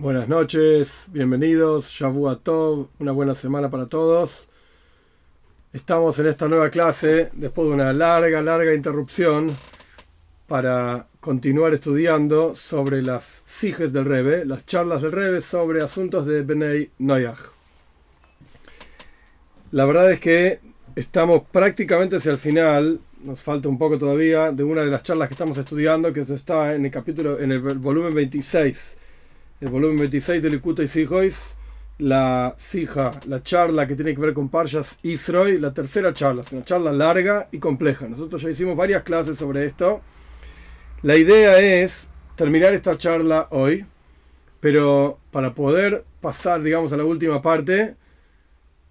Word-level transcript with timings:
Buenas 0.00 0.28
noches, 0.28 1.08
bienvenidos, 1.08 1.90
Shabu 1.90 2.34
Tov, 2.36 2.88
una 3.00 3.12
buena 3.12 3.34
semana 3.34 3.70
para 3.70 3.84
todos. 3.84 4.48
Estamos 5.74 6.18
en 6.18 6.26
esta 6.26 6.48
nueva 6.48 6.70
clase 6.70 7.28
después 7.34 7.68
de 7.68 7.74
una 7.74 7.92
larga, 7.92 8.40
larga 8.40 8.72
interrupción 8.72 9.54
para 10.48 11.06
continuar 11.20 11.74
estudiando 11.74 12.56
sobre 12.56 13.02
las 13.02 13.42
siges 13.44 13.92
del 13.92 14.06
Rebe, 14.06 14.46
las 14.46 14.64
charlas 14.64 15.02
del 15.02 15.12
Rebe 15.12 15.42
sobre 15.42 15.82
asuntos 15.82 16.24
de 16.24 16.44
Benei 16.44 16.90
Noyach. 16.98 17.50
La 19.70 19.84
verdad 19.84 20.10
es 20.12 20.18
que 20.18 20.60
estamos 20.96 21.42
prácticamente 21.52 22.16
hacia 22.16 22.32
el 22.32 22.38
final, 22.38 23.00
nos 23.22 23.42
falta 23.42 23.68
un 23.68 23.76
poco 23.76 23.98
todavía, 23.98 24.50
de 24.50 24.64
una 24.64 24.80
de 24.82 24.90
las 24.90 25.02
charlas 25.02 25.28
que 25.28 25.34
estamos 25.34 25.58
estudiando, 25.58 26.10
que 26.10 26.22
está 26.22 26.74
en 26.74 26.86
el 26.86 26.90
capítulo, 26.90 27.38
en 27.38 27.52
el 27.52 27.60
volumen 27.60 28.14
26, 28.14 28.96
el 29.60 29.68
volumen 29.68 29.98
26 29.98 30.42
de 30.42 30.50
Likuta 30.50 30.82
y 30.82 30.88
Sijois, 30.88 31.56
la 31.98 32.54
sija, 32.56 33.20
la 33.26 33.42
charla 33.42 33.86
que 33.86 33.94
tiene 33.94 34.14
que 34.14 34.20
ver 34.20 34.32
con 34.32 34.48
Parshas 34.48 34.96
Isroy, 35.02 35.58
la 35.58 35.74
tercera 35.74 36.14
charla, 36.14 36.42
es 36.42 36.52
una 36.52 36.64
charla 36.64 36.92
larga 36.92 37.48
y 37.52 37.58
compleja. 37.58 38.08
Nosotros 38.08 38.40
ya 38.40 38.50
hicimos 38.50 38.74
varias 38.74 39.02
clases 39.02 39.36
sobre 39.36 39.66
esto. 39.66 40.00
La 41.02 41.16
idea 41.16 41.58
es 41.60 42.08
terminar 42.36 42.72
esta 42.72 42.96
charla 42.96 43.48
hoy, 43.50 43.84
pero 44.60 45.18
para 45.30 45.54
poder 45.54 46.04
pasar, 46.22 46.62
digamos, 46.62 46.94
a 46.94 46.96
la 46.96 47.04
última 47.04 47.42
parte, 47.42 47.96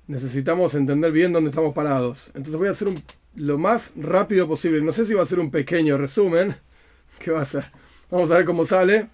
necesitamos 0.05 0.76
entender 0.76 1.12
bien 1.12 1.34
dónde 1.34 1.49
estamos 1.49 1.74
parados. 1.74 2.27
Entonces 2.27 2.55
voy 2.55 2.68
a 2.68 2.72
hacer 2.72 2.90
un, 2.90 3.04
lo 3.34 3.58
más 3.58 3.91
rápido 3.96 4.48
posible. 4.48 4.82
No 4.82 4.91
sé 4.91 5.08
si 5.08 5.16
va 5.16 5.24
a 5.24 5.26
ser 5.26 5.40
un 5.40 5.49
pequeño 5.49 5.98
resumen. 5.98 6.55
¿Qué 7.20 7.32
va 7.32 7.41
a 7.41 7.46
ser? 7.46 7.66
Vamos 8.12 8.30
a 8.30 8.36
ver 8.36 8.46
cómo 8.46 8.66
sale. 8.66 9.10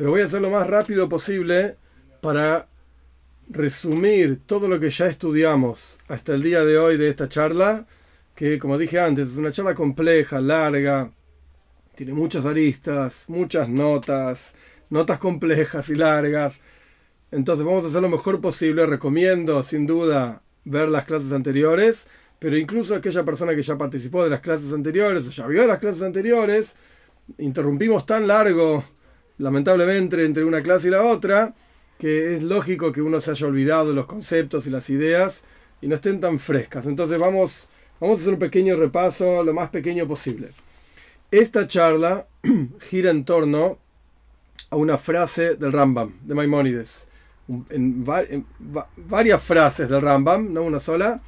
Pero 0.00 0.12
voy 0.12 0.22
a 0.22 0.24
hacer 0.24 0.40
lo 0.40 0.48
más 0.48 0.66
rápido 0.66 1.10
posible 1.10 1.76
para 2.22 2.68
resumir 3.50 4.40
todo 4.46 4.66
lo 4.66 4.80
que 4.80 4.88
ya 4.88 5.04
estudiamos 5.04 5.98
hasta 6.08 6.32
el 6.32 6.42
día 6.42 6.64
de 6.64 6.78
hoy 6.78 6.96
de 6.96 7.10
esta 7.10 7.28
charla, 7.28 7.86
que 8.34 8.58
como 8.58 8.78
dije 8.78 8.98
antes, 8.98 9.28
es 9.28 9.36
una 9.36 9.52
charla 9.52 9.74
compleja, 9.74 10.40
larga, 10.40 11.12
tiene 11.94 12.14
muchas 12.14 12.46
aristas, 12.46 13.26
muchas 13.28 13.68
notas, 13.68 14.54
notas 14.88 15.18
complejas 15.18 15.90
y 15.90 15.96
largas. 15.96 16.62
Entonces 17.30 17.66
vamos 17.66 17.84
a 17.84 17.88
hacer 17.88 18.00
lo 18.00 18.08
mejor 18.08 18.40
posible. 18.40 18.86
Recomiendo 18.86 19.62
sin 19.62 19.86
duda 19.86 20.40
ver 20.64 20.88
las 20.88 21.04
clases 21.04 21.32
anteriores, 21.32 22.06
pero 22.38 22.56
incluso 22.56 22.94
aquella 22.94 23.22
persona 23.22 23.54
que 23.54 23.62
ya 23.62 23.76
participó 23.76 24.24
de 24.24 24.30
las 24.30 24.40
clases 24.40 24.72
anteriores 24.72 25.26
o 25.26 25.30
ya 25.30 25.46
vio 25.46 25.66
las 25.66 25.78
clases 25.78 26.00
anteriores, 26.00 26.74
interrumpimos 27.36 28.06
tan 28.06 28.26
largo 28.26 28.82
lamentablemente 29.40 30.22
entre 30.24 30.44
una 30.44 30.62
clase 30.62 30.88
y 30.88 30.90
la 30.90 31.02
otra, 31.02 31.54
que 31.98 32.36
es 32.36 32.42
lógico 32.42 32.92
que 32.92 33.02
uno 33.02 33.20
se 33.20 33.30
haya 33.30 33.46
olvidado 33.46 33.92
los 33.92 34.06
conceptos 34.06 34.66
y 34.66 34.70
las 34.70 34.88
ideas 34.90 35.42
y 35.80 35.88
no 35.88 35.94
estén 35.94 36.20
tan 36.20 36.38
frescas. 36.38 36.86
Entonces 36.86 37.18
vamos, 37.18 37.66
vamos 37.98 38.18
a 38.18 38.20
hacer 38.20 38.34
un 38.34 38.38
pequeño 38.38 38.76
repaso, 38.76 39.42
lo 39.42 39.54
más 39.54 39.70
pequeño 39.70 40.06
posible. 40.06 40.50
Esta 41.30 41.66
charla 41.66 42.26
gira 42.90 43.10
en 43.10 43.24
torno 43.24 43.78
a 44.68 44.76
una 44.76 44.98
frase 44.98 45.56
del 45.56 45.72
Rambam, 45.72 46.12
de 46.22 46.34
Maimónides. 46.34 47.06
En, 47.70 48.04
varias 48.96 49.42
frases 49.42 49.88
del 49.88 50.02
Rambam, 50.02 50.52
no 50.52 50.62
una 50.62 50.80
sola, 50.80 51.20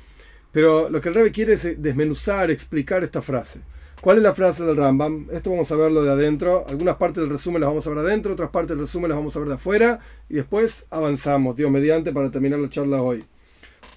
pero 0.52 0.88
lo 0.90 1.00
que 1.00 1.08
el 1.08 1.14
Rebbe 1.14 1.32
quiere 1.32 1.54
es 1.54 1.82
desmenuzar, 1.82 2.50
explicar 2.50 3.02
esta 3.02 3.22
frase. 3.22 3.60
¿Cuál 4.02 4.16
es 4.16 4.24
la 4.24 4.34
frase 4.34 4.64
del 4.64 4.76
Rambam? 4.76 5.28
Esto 5.30 5.50
vamos 5.52 5.70
a 5.70 5.76
verlo 5.76 6.02
de 6.02 6.10
adentro. 6.10 6.66
Algunas 6.68 6.96
partes 6.96 7.22
del 7.22 7.30
resumen 7.30 7.60
las 7.60 7.70
vamos 7.70 7.86
a 7.86 7.90
ver 7.90 8.00
de 8.00 8.10
adentro, 8.10 8.32
otras 8.32 8.50
partes 8.50 8.70
del 8.70 8.80
resumen 8.80 9.10
las 9.10 9.16
vamos 9.16 9.36
a 9.36 9.38
ver 9.38 9.46
de 9.46 9.54
afuera. 9.54 10.00
Y 10.28 10.34
después 10.34 10.86
avanzamos, 10.90 11.54
Dios 11.54 11.70
mediante, 11.70 12.10
para 12.10 12.28
terminar 12.28 12.58
la 12.58 12.68
charla 12.68 13.00
hoy. 13.00 13.22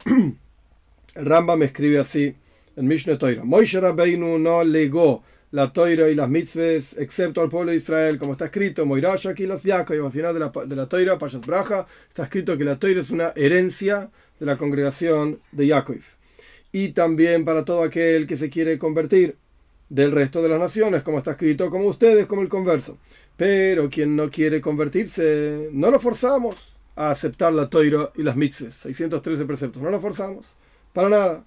El 0.05 1.25
Rambam 1.25 1.63
escribe 1.63 1.97
así 1.97 2.35
en 2.75 2.87
Mishneh 2.87 3.17
Toira. 3.17 3.43
Moishe 3.43 3.79
Rabbeinu 3.79 4.37
no 4.37 4.63
legó 4.63 5.23
la 5.49 5.73
Toira 5.73 6.07
y 6.07 6.13
las 6.13 6.29
mitzvahs, 6.29 6.99
excepto 6.99 7.41
al 7.41 7.49
pueblo 7.49 7.71
de 7.71 7.77
Israel, 7.77 8.19
como 8.19 8.33
está 8.33 8.45
escrito, 8.45 8.85
Moirash 8.85 9.27
aquí 9.27 9.47
las 9.47 9.63
Yaakov, 9.63 10.05
al 10.05 10.11
final 10.11 10.35
de 10.35 10.39
la, 10.39 10.51
de 10.67 10.75
la 10.75 10.87
Toira, 10.87 11.17
Payas 11.17 11.43
Braja, 11.43 11.87
está 12.07 12.25
escrito 12.25 12.55
que 12.59 12.63
la 12.63 12.77
Toira 12.77 13.01
es 13.01 13.09
una 13.09 13.33
herencia 13.35 14.11
de 14.39 14.45
la 14.45 14.55
congregación 14.55 15.39
de 15.51 15.65
Yaakov. 15.65 16.01
Y 16.71 16.89
también 16.89 17.43
para 17.43 17.65
todo 17.65 17.81
aquel 17.81 18.27
que 18.27 18.37
se 18.37 18.51
quiere 18.51 18.77
convertir 18.77 19.37
del 19.89 20.11
resto 20.11 20.41
de 20.41 20.49
las 20.49 20.59
naciones, 20.59 21.03
como 21.03 21.17
está 21.19 21.31
escrito, 21.31 21.69
como 21.69 21.85
ustedes, 21.85 22.25
como 22.25 22.41
el 22.41 22.49
converso. 22.49 22.97
Pero 23.37 23.89
quien 23.89 24.15
no 24.15 24.29
quiere 24.29 24.61
convertirse, 24.61 25.69
no 25.71 25.91
lo 25.91 25.99
forzamos 25.99 26.77
a 26.95 27.11
aceptar 27.11 27.53
la 27.53 27.69
toira 27.69 28.11
y 28.15 28.23
las 28.23 28.35
mitzvahs, 28.35 28.73
613 28.73 29.45
preceptos, 29.45 29.81
no 29.81 29.89
lo 29.89 29.99
forzamos, 29.99 30.45
para 30.93 31.09
nada. 31.09 31.45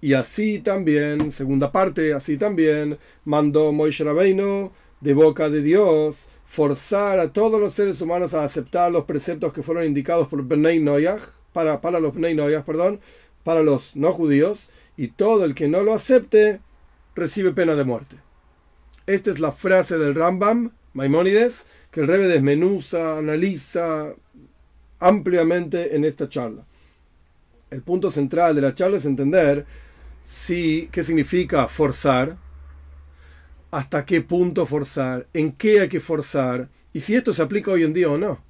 Y 0.00 0.14
así 0.14 0.60
también, 0.60 1.30
segunda 1.32 1.72
parte, 1.72 2.14
así 2.14 2.38
también, 2.38 2.98
mandó 3.24 3.72
Moishe 3.72 4.04
Rabbeinu 4.04 4.70
de 5.00 5.14
boca 5.14 5.50
de 5.50 5.62
Dios 5.62 6.28
forzar 6.46 7.20
a 7.20 7.32
todos 7.32 7.60
los 7.60 7.74
seres 7.74 8.00
humanos 8.00 8.34
a 8.34 8.44
aceptar 8.44 8.90
los 8.90 9.04
preceptos 9.04 9.52
que 9.52 9.62
fueron 9.62 9.84
indicados 9.84 10.26
por 10.28 10.42
Bnei 10.42 10.80
Noyach, 10.80 11.22
para, 11.52 11.80
para 11.80 12.00
los 12.00 12.14
Bnei 12.14 12.34
Noyach, 12.34 12.64
perdón, 12.64 13.00
para 13.44 13.62
los 13.62 13.94
no 13.94 14.12
judíos, 14.12 14.70
y 14.96 15.08
todo 15.08 15.44
el 15.44 15.54
que 15.54 15.68
no 15.68 15.82
lo 15.82 15.94
acepte, 15.94 16.60
recibe 17.20 17.52
pena 17.52 17.74
de 17.74 17.84
muerte. 17.84 18.16
Esta 19.06 19.30
es 19.30 19.38
la 19.38 19.52
frase 19.52 19.98
del 19.98 20.14
Rambam, 20.14 20.72
Maimónides, 20.94 21.64
que 21.90 22.00
el 22.00 22.08
Rebbe 22.08 22.26
desmenuza, 22.26 23.18
analiza 23.18 24.14
ampliamente 24.98 25.94
en 25.94 26.04
esta 26.04 26.28
charla. 26.28 26.64
El 27.70 27.82
punto 27.82 28.10
central 28.10 28.54
de 28.54 28.62
la 28.62 28.74
charla 28.74 28.96
es 28.96 29.04
entender 29.04 29.64
si, 30.24 30.88
qué 30.90 31.04
significa 31.04 31.68
forzar, 31.68 32.36
hasta 33.70 34.04
qué 34.04 34.20
punto 34.20 34.66
forzar, 34.66 35.26
en 35.32 35.52
qué 35.52 35.80
hay 35.80 35.88
que 35.88 36.00
forzar, 36.00 36.68
y 36.92 37.00
si 37.00 37.14
esto 37.14 37.32
se 37.32 37.42
aplica 37.42 37.70
hoy 37.70 37.84
en 37.84 37.92
día 37.92 38.10
o 38.10 38.18
no. 38.18 38.42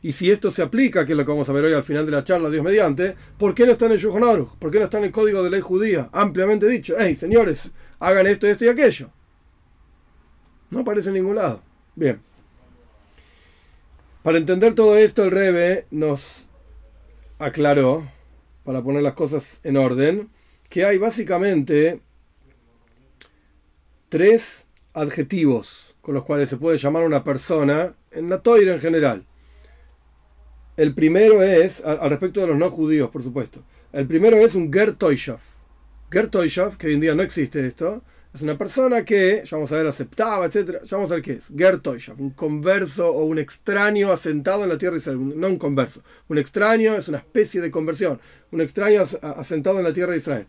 Y 0.00 0.12
si 0.12 0.30
esto 0.30 0.50
se 0.50 0.62
aplica, 0.62 1.04
que 1.04 1.14
lo 1.14 1.24
vamos 1.24 1.48
a 1.48 1.52
ver 1.52 1.64
hoy 1.64 1.72
al 1.72 1.82
final 1.82 2.06
de 2.06 2.12
la 2.12 2.24
charla, 2.24 2.50
Dios 2.50 2.64
mediante, 2.64 3.16
¿por 3.36 3.54
qué 3.54 3.66
no 3.66 3.72
está 3.72 3.86
en 3.86 3.92
el 3.92 3.98
Shulchan 3.98 4.46
¿Por 4.58 4.70
qué 4.70 4.78
no 4.78 4.84
está 4.84 4.98
en 4.98 5.04
el 5.04 5.10
Código 5.10 5.42
de 5.42 5.50
Ley 5.50 5.60
Judía? 5.60 6.08
Ampliamente 6.12 6.68
dicho, 6.68 6.94
hey, 6.98 7.16
señores, 7.16 7.72
hagan 7.98 8.26
esto, 8.26 8.46
esto 8.46 8.64
y 8.64 8.68
aquello. 8.68 9.10
No 10.70 10.80
aparece 10.80 11.08
en 11.08 11.14
ningún 11.14 11.36
lado. 11.36 11.62
Bien. 11.94 12.20
Para 14.22 14.38
entender 14.38 14.74
todo 14.74 14.96
esto, 14.96 15.24
el 15.24 15.30
Rebe 15.30 15.86
nos 15.90 16.44
aclaró, 17.38 18.08
para 18.64 18.82
poner 18.82 19.02
las 19.02 19.14
cosas 19.14 19.60
en 19.62 19.76
orden, 19.76 20.28
que 20.68 20.84
hay 20.84 20.98
básicamente 20.98 22.00
tres 24.08 24.66
adjetivos 24.92 25.94
con 26.00 26.14
los 26.14 26.24
cuales 26.24 26.48
se 26.48 26.56
puede 26.56 26.78
llamar 26.78 27.02
a 27.02 27.06
una 27.06 27.24
persona 27.24 27.94
en 28.10 28.28
la 28.28 28.40
toira 28.40 28.74
en 28.74 28.80
general. 28.80 29.24
El 30.76 30.94
primero 30.94 31.42
es, 31.42 31.84
al 31.84 32.08
respecto 32.10 32.40
de 32.40 32.46
los 32.46 32.56
no 32.56 32.70
judíos, 32.70 33.10
por 33.10 33.22
supuesto. 33.22 33.62
El 33.92 34.06
primero 34.06 34.36
es 34.38 34.54
un 34.54 34.72
Ger 34.72 34.96
Toyshav. 34.96 35.40
Ger 36.10 36.28
Toyshav, 36.28 36.78
que 36.78 36.86
hoy 36.86 36.94
en 36.94 37.00
día 37.00 37.14
no 37.14 37.22
existe 37.22 37.66
esto, 37.66 38.02
es 38.32 38.40
una 38.42 38.56
persona 38.56 39.04
que, 39.04 39.42
ya 39.44 39.56
vamos 39.56 39.72
a 39.72 39.76
ver, 39.76 39.86
aceptaba, 39.86 40.46
etc. 40.46 40.82
Ya 40.84 40.96
vamos 40.96 41.10
a 41.10 41.14
ver 41.14 41.22
qué 41.22 41.32
es. 41.32 41.46
Ger 41.54 41.80
Toyshav, 41.80 42.20
un 42.20 42.30
converso 42.30 43.08
o 43.08 43.24
un 43.24 43.38
extraño 43.38 44.12
asentado 44.12 44.62
en 44.64 44.70
la 44.70 44.78
tierra 44.78 44.94
de 44.94 44.98
Israel. 44.98 45.38
No 45.38 45.48
un 45.48 45.58
converso. 45.58 46.02
Un 46.28 46.38
extraño 46.38 46.94
es 46.94 47.08
una 47.08 47.18
especie 47.18 47.60
de 47.60 47.70
conversión. 47.70 48.20
Un 48.52 48.60
extraño 48.60 49.04
asentado 49.22 49.78
en 49.78 49.84
la 49.84 49.92
tierra 49.92 50.12
de 50.12 50.18
Israel. 50.18 50.46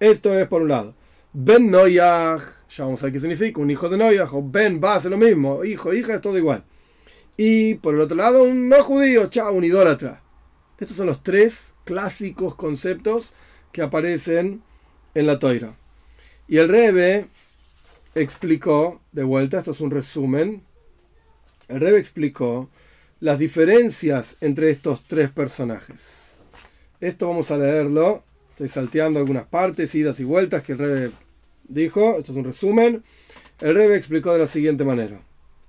Esto 0.00 0.38
es 0.38 0.46
por 0.48 0.62
un 0.62 0.68
lado. 0.68 0.94
Ben 1.32 1.70
Noyach, 1.70 2.42
ya 2.68 2.84
vamos 2.84 3.02
a 3.02 3.06
ver 3.06 3.12
qué 3.14 3.20
significa, 3.20 3.60
un 3.60 3.70
hijo 3.70 3.88
de 3.88 3.98
Noyach, 3.98 4.32
o 4.32 4.42
Ben 4.42 4.80
va, 4.82 4.94
hace 4.94 5.10
lo 5.10 5.16
mismo. 5.16 5.64
Hijo, 5.64 5.92
hija, 5.92 6.14
es 6.14 6.20
todo 6.20 6.38
igual. 6.38 6.64
Y 7.36 7.74
por 7.74 7.94
el 7.94 8.00
otro 8.00 8.16
lado, 8.16 8.44
un 8.44 8.68
no 8.68 8.82
judío, 8.82 9.28
chao, 9.28 9.52
un 9.52 9.64
idólatra. 9.64 10.22
Estos 10.78 10.96
son 10.96 11.06
los 11.06 11.22
tres 11.22 11.74
clásicos 11.84 12.54
conceptos 12.54 13.32
que 13.72 13.82
aparecen 13.82 14.62
en 15.14 15.26
la 15.26 15.38
toira. 15.38 15.74
Y 16.48 16.58
el 16.58 16.68
Rebe 16.68 17.26
explicó, 18.14 19.00
de 19.12 19.24
vuelta, 19.24 19.58
esto 19.58 19.70
es 19.72 19.80
un 19.80 19.90
resumen, 19.90 20.62
el 21.68 21.80
Rebe 21.80 21.98
explicó 21.98 22.68
las 23.20 23.38
diferencias 23.38 24.36
entre 24.40 24.70
estos 24.70 25.02
tres 25.06 25.30
personajes. 25.30 26.02
Esto 27.00 27.28
vamos 27.28 27.50
a 27.50 27.58
leerlo, 27.58 28.22
estoy 28.50 28.68
salteando 28.68 29.18
algunas 29.18 29.46
partes, 29.46 29.94
idas 29.94 30.20
y 30.20 30.24
vueltas 30.24 30.62
que 30.62 30.72
el 30.72 30.78
Rebe 30.78 31.10
dijo, 31.68 32.18
esto 32.18 32.32
es 32.32 32.38
un 32.38 32.44
resumen. 32.44 33.02
El 33.60 33.74
Rebe 33.74 33.96
explicó 33.96 34.32
de 34.32 34.40
la 34.40 34.46
siguiente 34.46 34.84
manera. 34.84 35.20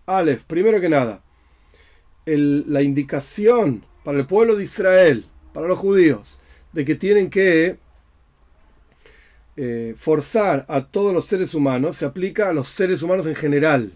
Aleph, 0.05 0.43
primero 0.43 0.79
que 0.81 0.89
nada, 0.89 1.21
la 2.25 2.81
indicación 2.81 3.85
para 4.03 4.19
el 4.19 4.25
pueblo 4.25 4.55
de 4.55 4.63
Israel, 4.63 5.25
para 5.53 5.67
los 5.67 5.79
judíos, 5.79 6.37
de 6.73 6.85
que 6.85 6.95
tienen 6.95 7.29
que 7.29 7.77
eh, 9.57 9.95
forzar 9.97 10.65
a 10.67 10.85
todos 10.85 11.13
los 11.13 11.25
seres 11.25 11.53
humanos, 11.53 11.97
se 11.97 12.05
aplica 12.05 12.49
a 12.49 12.53
los 12.53 12.67
seres 12.67 13.01
humanos 13.01 13.25
en 13.25 13.35
general, 13.35 13.91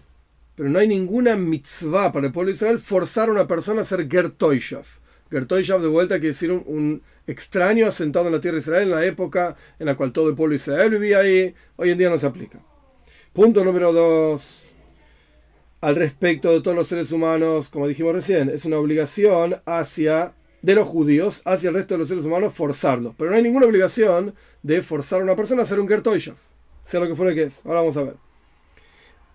pero 0.54 0.68
no 0.68 0.78
hay 0.78 0.88
ninguna 0.88 1.36
mitzvah 1.36 2.12
para 2.12 2.26
el 2.26 2.32
pueblo 2.32 2.50
de 2.50 2.56
Israel 2.56 2.78
forzar 2.78 3.28
a 3.28 3.32
una 3.32 3.46
persona 3.46 3.82
a 3.82 3.84
ser 3.84 4.08
Gertoishav. 4.08 4.84
Gertoishav 5.30 5.80
de 5.80 5.88
vuelta 5.88 6.14
quiere 6.16 6.28
decir 6.28 6.50
un, 6.50 6.64
un, 6.66 7.02
extraño 7.26 7.86
asentado 7.86 8.26
en 8.26 8.32
la 8.32 8.40
tierra 8.40 8.56
de 8.56 8.60
Israel 8.60 8.82
en 8.84 8.90
la 8.90 9.04
época 9.04 9.56
en 9.78 9.86
la 9.86 9.96
cual 9.96 10.12
todo 10.12 10.28
el 10.30 10.34
pueblo 10.34 10.50
de 10.52 10.56
Israel 10.56 10.90
vivía 10.90 11.18
ahí. 11.18 11.54
Hoy 11.76 11.90
en 11.90 11.98
día 11.98 12.10
no 12.10 12.18
se 12.18 12.26
aplica. 12.26 12.58
Punto 13.32 13.64
número 13.64 13.92
dos. 13.92 14.62
Al 15.80 15.94
respecto 15.94 16.52
de 16.52 16.60
todos 16.60 16.76
los 16.76 16.88
seres 16.88 17.12
humanos, 17.12 17.68
como 17.68 17.86
dijimos 17.86 18.14
recién, 18.14 18.48
es 18.48 18.64
una 18.64 18.78
obligación 18.78 19.62
hacia 19.64 20.34
de 20.62 20.74
los 20.74 20.86
judíos 20.86 21.42
hacia 21.44 21.68
el 21.68 21.74
resto 21.74 21.94
de 21.94 21.98
los 21.98 22.08
seres 22.08 22.24
humanos 22.24 22.54
forzarlos. 22.54 23.14
Pero 23.16 23.30
no 23.30 23.36
hay 23.36 23.42
ninguna 23.42 23.66
obligación 23.66 24.34
de 24.62 24.82
forzar 24.82 25.20
a 25.20 25.24
una 25.24 25.36
persona 25.36 25.62
a 25.62 25.66
ser 25.66 25.80
un 25.80 25.88
Gertoishav, 25.88 26.36
sea 26.84 27.00
lo 27.00 27.08
que 27.08 27.14
fuera 27.14 27.34
que 27.34 27.44
es. 27.44 27.60
Ahora 27.64 27.80
vamos 27.80 27.96
a 27.96 28.02
ver. 28.02 28.16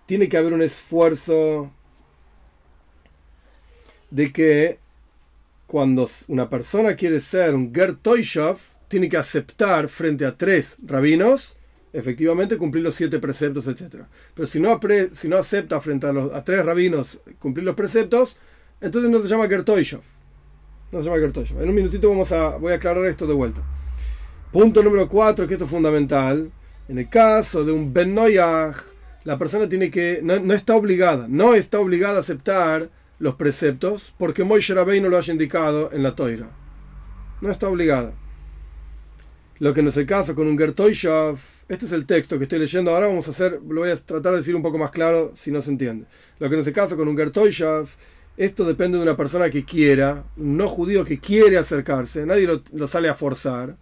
Tiene 0.06 0.28
que 0.28 0.36
haber 0.36 0.52
un 0.52 0.62
esfuerzo 0.62 1.72
de 4.10 4.32
que 4.32 4.78
cuando 5.66 6.08
una 6.28 6.48
persona 6.48 6.94
quiere 6.94 7.20
ser 7.20 7.54
un 7.54 7.74
Gertoishav, 7.74 8.58
tiene 8.88 9.08
que 9.08 9.16
aceptar 9.16 9.88
frente 9.88 10.24
a 10.24 10.36
tres 10.36 10.76
rabinos, 10.84 11.56
efectivamente 11.92 12.56
cumplir 12.56 12.84
los 12.84 12.94
siete 12.94 13.18
preceptos, 13.18 13.66
etc. 13.66 14.04
Pero 14.32 14.46
si 14.46 14.60
no, 14.60 14.78
si 15.12 15.28
no 15.28 15.36
acepta 15.36 15.80
frente 15.80 16.06
a, 16.06 16.12
los, 16.12 16.32
a 16.32 16.44
tres 16.44 16.64
rabinos 16.64 17.18
cumplir 17.40 17.64
los 17.64 17.74
preceptos, 17.74 18.36
entonces 18.80 19.10
no 19.10 19.20
se 19.20 19.28
llama 19.28 19.48
Gertoishav. 19.48 20.02
No 20.92 20.98
se 21.00 21.04
llama 21.04 21.20
Gertoishav. 21.20 21.62
En 21.62 21.68
un 21.68 21.74
minutito 21.74 22.08
vamos 22.08 22.30
a, 22.32 22.56
voy 22.56 22.72
a 22.72 22.76
aclarar 22.76 23.04
esto 23.06 23.26
de 23.26 23.34
vuelta. 23.34 23.60
Punto 24.52 24.82
número 24.82 25.08
cuatro, 25.08 25.46
que 25.46 25.54
esto 25.54 25.64
es 25.64 25.70
fundamental. 25.70 26.50
En 26.88 26.98
el 26.98 27.08
caso 27.08 27.64
de 27.64 27.72
un 27.72 27.92
Ben 27.92 28.14
la 28.14 29.38
persona 29.38 29.68
tiene 29.68 29.90
que, 29.90 30.20
no, 30.22 30.38
no, 30.38 30.54
está 30.54 30.76
obligada, 30.76 31.26
no 31.28 31.54
está 31.54 31.80
obligada 31.80 32.18
a 32.18 32.20
aceptar 32.20 32.88
los 33.18 33.34
preceptos 33.34 34.14
porque 34.18 34.44
Rabbeinu 34.44 35.04
no 35.04 35.08
lo 35.08 35.18
haya 35.18 35.32
indicado 35.32 35.90
en 35.92 36.04
la 36.04 36.14
toira. 36.14 36.48
No 37.40 37.50
está 37.50 37.68
obligada. 37.68 38.12
Lo 39.58 39.74
que 39.74 39.82
no 39.82 39.88
es 39.88 39.96
el 39.96 40.06
caso 40.06 40.34
con 40.34 40.46
un 40.46 40.56
Gertoishav, 40.56 41.38
este 41.68 41.86
es 41.86 41.92
el 41.92 42.06
texto 42.06 42.38
que 42.38 42.44
estoy 42.44 42.60
leyendo 42.60 42.92
ahora, 42.92 43.06
vamos 43.06 43.26
a 43.26 43.32
hacer, 43.32 43.60
lo 43.66 43.80
voy 43.80 43.90
a 43.90 43.96
tratar 43.96 44.32
de 44.32 44.38
decir 44.38 44.54
un 44.54 44.62
poco 44.62 44.78
más 44.78 44.90
claro 44.90 45.32
si 45.34 45.50
no 45.50 45.60
se 45.62 45.70
entiende. 45.70 46.06
Lo 46.38 46.48
que 46.48 46.56
no 46.56 46.60
es 46.60 46.68
el 46.68 46.74
caso 46.74 46.96
con 46.96 47.08
un 47.08 47.16
Gertoishav, 47.16 47.88
esto 48.36 48.64
depende 48.64 48.98
de 48.98 49.02
una 49.02 49.16
persona 49.16 49.48
que 49.48 49.64
quiera, 49.64 50.24
no 50.36 50.68
judío 50.68 51.04
que 51.04 51.18
quiere 51.18 51.56
acercarse, 51.56 52.26
nadie 52.26 52.46
lo, 52.72 52.86
sale 52.86 53.08
a 53.08 53.14
forzar. 53.14 53.76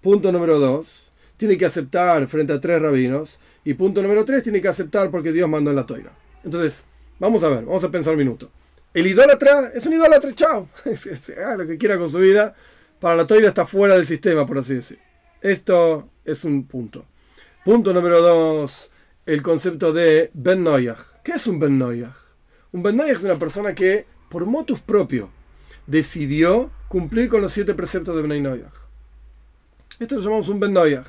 Punto 0.00 0.32
número 0.32 0.58
dos, 0.58 1.10
tiene 1.36 1.56
que 1.56 1.66
aceptar 1.66 2.26
frente 2.26 2.52
a 2.52 2.60
tres 2.60 2.82
rabinos. 2.82 3.38
Y 3.64 3.74
punto 3.74 4.02
número 4.02 4.24
tres, 4.24 4.42
tiene 4.42 4.60
que 4.60 4.68
aceptar 4.68 5.10
porque 5.10 5.32
Dios 5.32 5.48
mandó 5.48 5.70
en 5.70 5.76
la 5.76 5.86
toira. 5.86 6.12
Entonces, 6.42 6.84
vamos 7.18 7.42
a 7.42 7.48
ver, 7.50 7.64
vamos 7.64 7.84
a 7.84 7.90
pensar 7.90 8.14
un 8.14 8.18
minuto. 8.18 8.50
El 8.92 9.06
idólatra 9.06 9.70
es 9.74 9.86
un 9.86 9.92
idólatra, 9.92 10.34
chao. 10.34 10.68
Lo 11.56 11.66
que 11.66 11.78
quiera 11.78 11.98
con 11.98 12.10
su 12.10 12.18
vida. 12.18 12.54
Para 12.98 13.16
la 13.16 13.26
toira 13.26 13.48
está 13.48 13.64
fuera 13.66 13.94
del 13.94 14.06
sistema, 14.06 14.44
por 14.44 14.58
así 14.58 14.74
decir. 14.74 14.98
Esto 15.40 16.08
es 16.24 16.44
un 16.44 16.66
punto. 16.66 17.06
Punto 17.64 17.92
número 17.92 18.20
dos, 18.20 18.90
el 19.24 19.42
concepto 19.42 19.92
de 19.92 20.30
Ben 20.34 20.64
Noyach. 20.64 20.98
¿Qué 21.22 21.32
es 21.32 21.46
un 21.46 21.58
Ben 21.58 21.78
Noyach? 21.78 22.19
Un 22.72 22.82
Ben 22.82 22.96
Noyach 22.96 23.16
es 23.16 23.22
una 23.22 23.38
persona 23.38 23.74
que, 23.74 24.06
por 24.28 24.46
motus 24.46 24.80
propio, 24.80 25.30
decidió 25.86 26.70
cumplir 26.88 27.28
con 27.28 27.42
los 27.42 27.52
siete 27.52 27.74
preceptos 27.74 28.16
de 28.16 28.22
Ben 28.22 28.42
Noyach. 28.42 28.72
Esto 29.98 30.16
lo 30.16 30.20
llamamos 30.20 30.48
un 30.48 30.60
Ben 30.60 30.72
Noyach. 30.72 31.06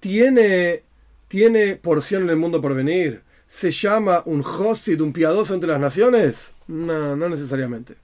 Tiene 0.00 0.84
tiene 1.30 1.76
porción 1.76 2.24
en 2.24 2.30
el 2.30 2.36
mundo 2.36 2.60
por 2.60 2.74
venir? 2.74 3.22
¿Se 3.46 3.70
llama 3.70 4.24
un 4.26 4.42
Josid, 4.42 5.00
un 5.00 5.12
piadoso 5.12 5.54
entre 5.54 5.70
las 5.70 5.78
naciones? 5.78 6.54
No, 6.66 7.14
no 7.14 7.28
necesariamente. 7.28 7.94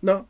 No. 0.00 0.26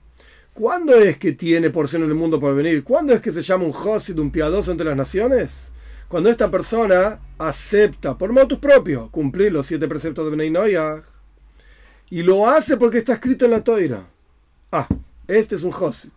¿Cuándo 0.52 0.96
es 0.96 1.16
que 1.16 1.30
tiene 1.30 1.70
porción 1.70 2.02
en 2.02 2.08
el 2.08 2.16
mundo 2.16 2.40
por 2.40 2.52
venir? 2.56 2.82
¿Cuándo 2.82 3.14
es 3.14 3.20
que 3.20 3.30
se 3.30 3.42
llama 3.42 3.66
un 3.66 3.72
Josid, 3.72 4.18
un 4.18 4.32
piadoso 4.32 4.72
entre 4.72 4.88
las 4.88 4.96
naciones? 4.96 5.68
Cuando 6.08 6.28
esta 6.28 6.50
persona 6.50 7.20
acepta 7.38 8.18
por 8.18 8.32
motus 8.32 8.58
propio 8.58 9.10
cumplir 9.12 9.52
los 9.52 9.66
siete 9.66 9.86
preceptos 9.86 10.24
de 10.24 10.32
Benay 10.32 10.50
Noyah 10.50 11.04
y 12.10 12.22
lo 12.22 12.48
hace 12.48 12.76
porque 12.76 12.98
está 12.98 13.14
escrito 13.14 13.44
en 13.44 13.52
la 13.52 13.64
toira. 13.64 14.04
Ah, 14.72 14.88
este 15.28 15.54
es 15.54 15.62
un 15.62 15.70
Josid. 15.70 16.10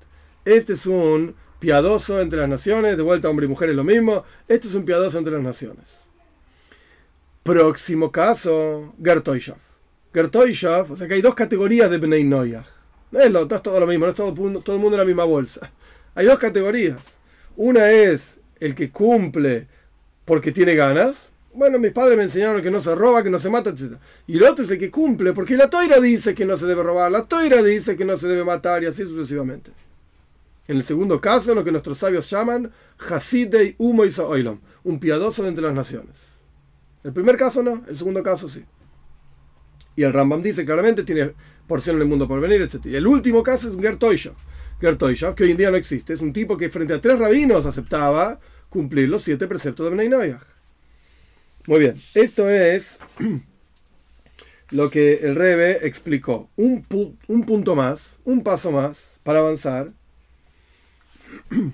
Este 0.44 0.74
es 0.74 0.86
un 0.86 1.36
piadoso 1.60 2.20
entre 2.20 2.40
las 2.40 2.50
naciones. 2.50 2.98
De 2.98 3.04
vuelta, 3.04 3.30
hombre 3.30 3.46
y 3.46 3.50
mujer 3.50 3.70
es 3.70 3.76
lo 3.76 3.84
mismo. 3.84 4.24
Este 4.48 4.68
es 4.68 4.74
un 4.74 4.86
piadoso 4.86 5.18
entre 5.18 5.34
las 5.34 5.44
naciones. 5.44 5.86
Próximo 7.44 8.12
caso, 8.12 8.94
Gertoishav. 9.04 9.58
Gertoishav, 10.14 10.92
o 10.92 10.98
sea 10.98 11.08
que 11.08 11.16
hay 11.16 11.22
dos 11.22 11.36
categorías 11.36 11.90
de 11.92 11.98
Bnei 11.98 12.24
Noyah. 12.24 12.66
No 13.12 13.20
es, 13.20 13.32
no 13.32 13.42
es 13.42 13.62
todo 13.62 13.80
lo 13.80 13.86
mismo, 13.86 14.06
no 14.06 14.12
es 14.12 14.16
todo, 14.16 14.34
todo 14.34 14.76
el 14.76 14.82
mundo 14.82 14.96
en 14.96 15.02
la 15.02 15.06
misma 15.06 15.26
bolsa. 15.26 15.72
Hay 16.16 16.26
dos 16.26 16.40
categorías. 16.40 17.18
Una 17.56 17.92
es 17.92 18.40
el 18.60 18.74
que 18.74 18.92
cumple 18.92 19.68
porque 20.26 20.52
tiene 20.52 20.74
ganas. 20.74 21.33
Bueno, 21.54 21.78
mis 21.78 21.92
padres 21.92 22.18
me 22.18 22.24
enseñaron 22.24 22.62
que 22.62 22.72
no 22.72 22.82
se 22.82 22.96
roba, 22.96 23.22
que 23.22 23.30
no 23.30 23.40
se 23.40 23.50
mata, 23.50 23.70
etc. 23.70 23.98
Y 24.26 24.38
el 24.38 24.44
otro 24.44 24.66
es 24.66 24.72
el 24.72 24.80
que 24.80 24.90
cumple 24.90 25.34
porque 25.34 25.56
la 25.56 25.70
toira 25.70 26.00
dice 26.00 26.34
que 26.34 26.46
no 26.46 26.58
se 26.58 26.66
debe 26.66 26.82
robar, 26.82 27.12
la 27.12 27.26
toira 27.26 27.62
dice 27.62 27.96
que 27.96 28.06
no 28.06 28.18
se 28.18 28.28
debe 28.28 28.44
matar 28.44 28.82
y 28.82 28.88
así 28.88 29.04
sucesivamente. 29.04 29.72
En 30.68 30.78
el 30.78 30.84
segundo 30.84 31.20
caso, 31.20 31.54
lo 31.54 31.64
que 31.64 31.72
nuestros 31.72 32.00
sabios 32.00 32.30
llaman 32.30 32.72
Hasidei 32.98 33.76
Umo 33.78 34.04
Oilom, 34.04 34.60
un 34.84 35.00
piadoso 35.00 35.44
de 35.44 35.50
entre 35.50 35.64
las 35.64 35.76
naciones. 35.76 36.16
El 37.04 37.14
primer 37.14 37.36
caso 37.36 37.62
no, 37.62 37.84
el 37.88 37.98
segundo 37.98 38.24
caso 38.24 38.48
sí. 38.48 38.64
Y 39.96 40.04
el 40.04 40.14
Rambam 40.14 40.42
dice 40.42 40.66
claramente 40.66 41.04
tiene 41.04 41.34
porción 41.68 41.98
en 41.98 42.04
el 42.04 42.08
mundo 42.08 42.28
por 42.28 42.40
venir, 42.40 42.62
etc. 42.62 42.86
Y 42.86 42.96
el 42.96 43.06
último 43.06 43.44
caso 43.44 43.70
es 43.70 43.78
Gertoishav. 43.80 44.34
Gertoishav, 44.80 45.36
que 45.36 45.44
hoy 45.44 45.52
en 45.52 45.58
día 45.58 45.70
no 45.70 45.78
existe, 45.78 46.14
es 46.14 46.22
un 46.22 46.34
tipo 46.34 46.58
que 46.58 46.70
frente 46.70 46.94
a 46.94 47.02
tres 47.02 47.20
rabinos 47.20 47.66
aceptaba 47.66 48.40
cumplir 48.70 49.10
los 49.10 49.22
siete 49.22 49.48
preceptos 49.48 49.86
de 49.86 49.92
Bnei 49.92 50.10
Noyah. 50.10 50.40
Muy 51.66 51.80
bien, 51.80 51.96
esto 52.14 52.50
es 52.50 53.00
lo 54.72 54.90
que 54.90 55.14
el 55.22 55.36
Rebe 55.36 55.88
explicó. 55.88 56.50
Un, 56.58 56.86
un 57.28 57.46
punto 57.46 57.74
más, 57.76 58.20
un 58.26 58.44
paso 58.44 58.72
más 58.72 59.20
para 59.24 59.40
avanzar. 59.40 59.92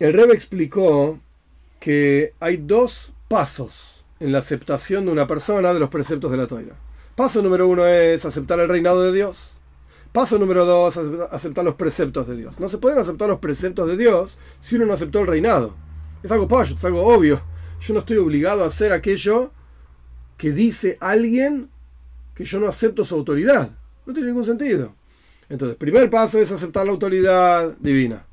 El 0.00 0.12
Rebe 0.12 0.34
explicó 0.34 1.20
que 1.78 2.34
hay 2.40 2.56
dos 2.56 3.12
pasos 3.28 4.04
en 4.18 4.32
la 4.32 4.38
aceptación 4.38 5.06
de 5.06 5.12
una 5.12 5.28
persona 5.28 5.72
de 5.72 5.78
los 5.78 5.88
preceptos 5.88 6.32
de 6.32 6.36
la 6.36 6.48
toira. 6.48 6.74
Paso 7.14 7.40
número 7.40 7.68
uno 7.68 7.86
es 7.86 8.24
aceptar 8.24 8.58
el 8.58 8.68
reinado 8.68 9.02
de 9.02 9.12
Dios. 9.12 9.38
Paso 10.10 10.36
número 10.38 10.66
dos, 10.66 10.96
aceptar 11.30 11.64
los 11.64 11.76
preceptos 11.76 12.26
de 12.26 12.36
Dios. 12.36 12.58
No 12.58 12.68
se 12.68 12.78
pueden 12.78 12.98
aceptar 12.98 13.28
los 13.28 13.38
preceptos 13.38 13.86
de 13.86 13.96
Dios 13.96 14.36
si 14.60 14.74
uno 14.74 14.86
no 14.86 14.94
aceptó 14.94 15.20
el 15.20 15.28
reinado. 15.28 15.74
Es 16.24 16.32
algo 16.32 16.48
payo, 16.48 16.74
es 16.74 16.84
algo 16.84 17.06
obvio. 17.06 17.40
Yo 17.86 17.94
no 17.94 18.00
estoy 18.00 18.16
obligado 18.16 18.64
a 18.64 18.68
hacer 18.68 18.92
aquello 18.92 19.52
que 20.36 20.52
dice 20.52 20.96
alguien 21.00 21.68
que 22.34 22.44
yo 22.44 22.58
no 22.58 22.66
acepto 22.66 23.04
su 23.04 23.14
autoridad. 23.14 23.70
No 24.06 24.12
tiene 24.12 24.28
ningún 24.28 24.44
sentido. 24.44 24.94
Entonces, 25.48 25.76
primer 25.76 26.08
paso 26.10 26.38
es 26.38 26.50
aceptar 26.50 26.86
la 26.86 26.92
autoridad 26.92 27.76
divina. 27.78 28.26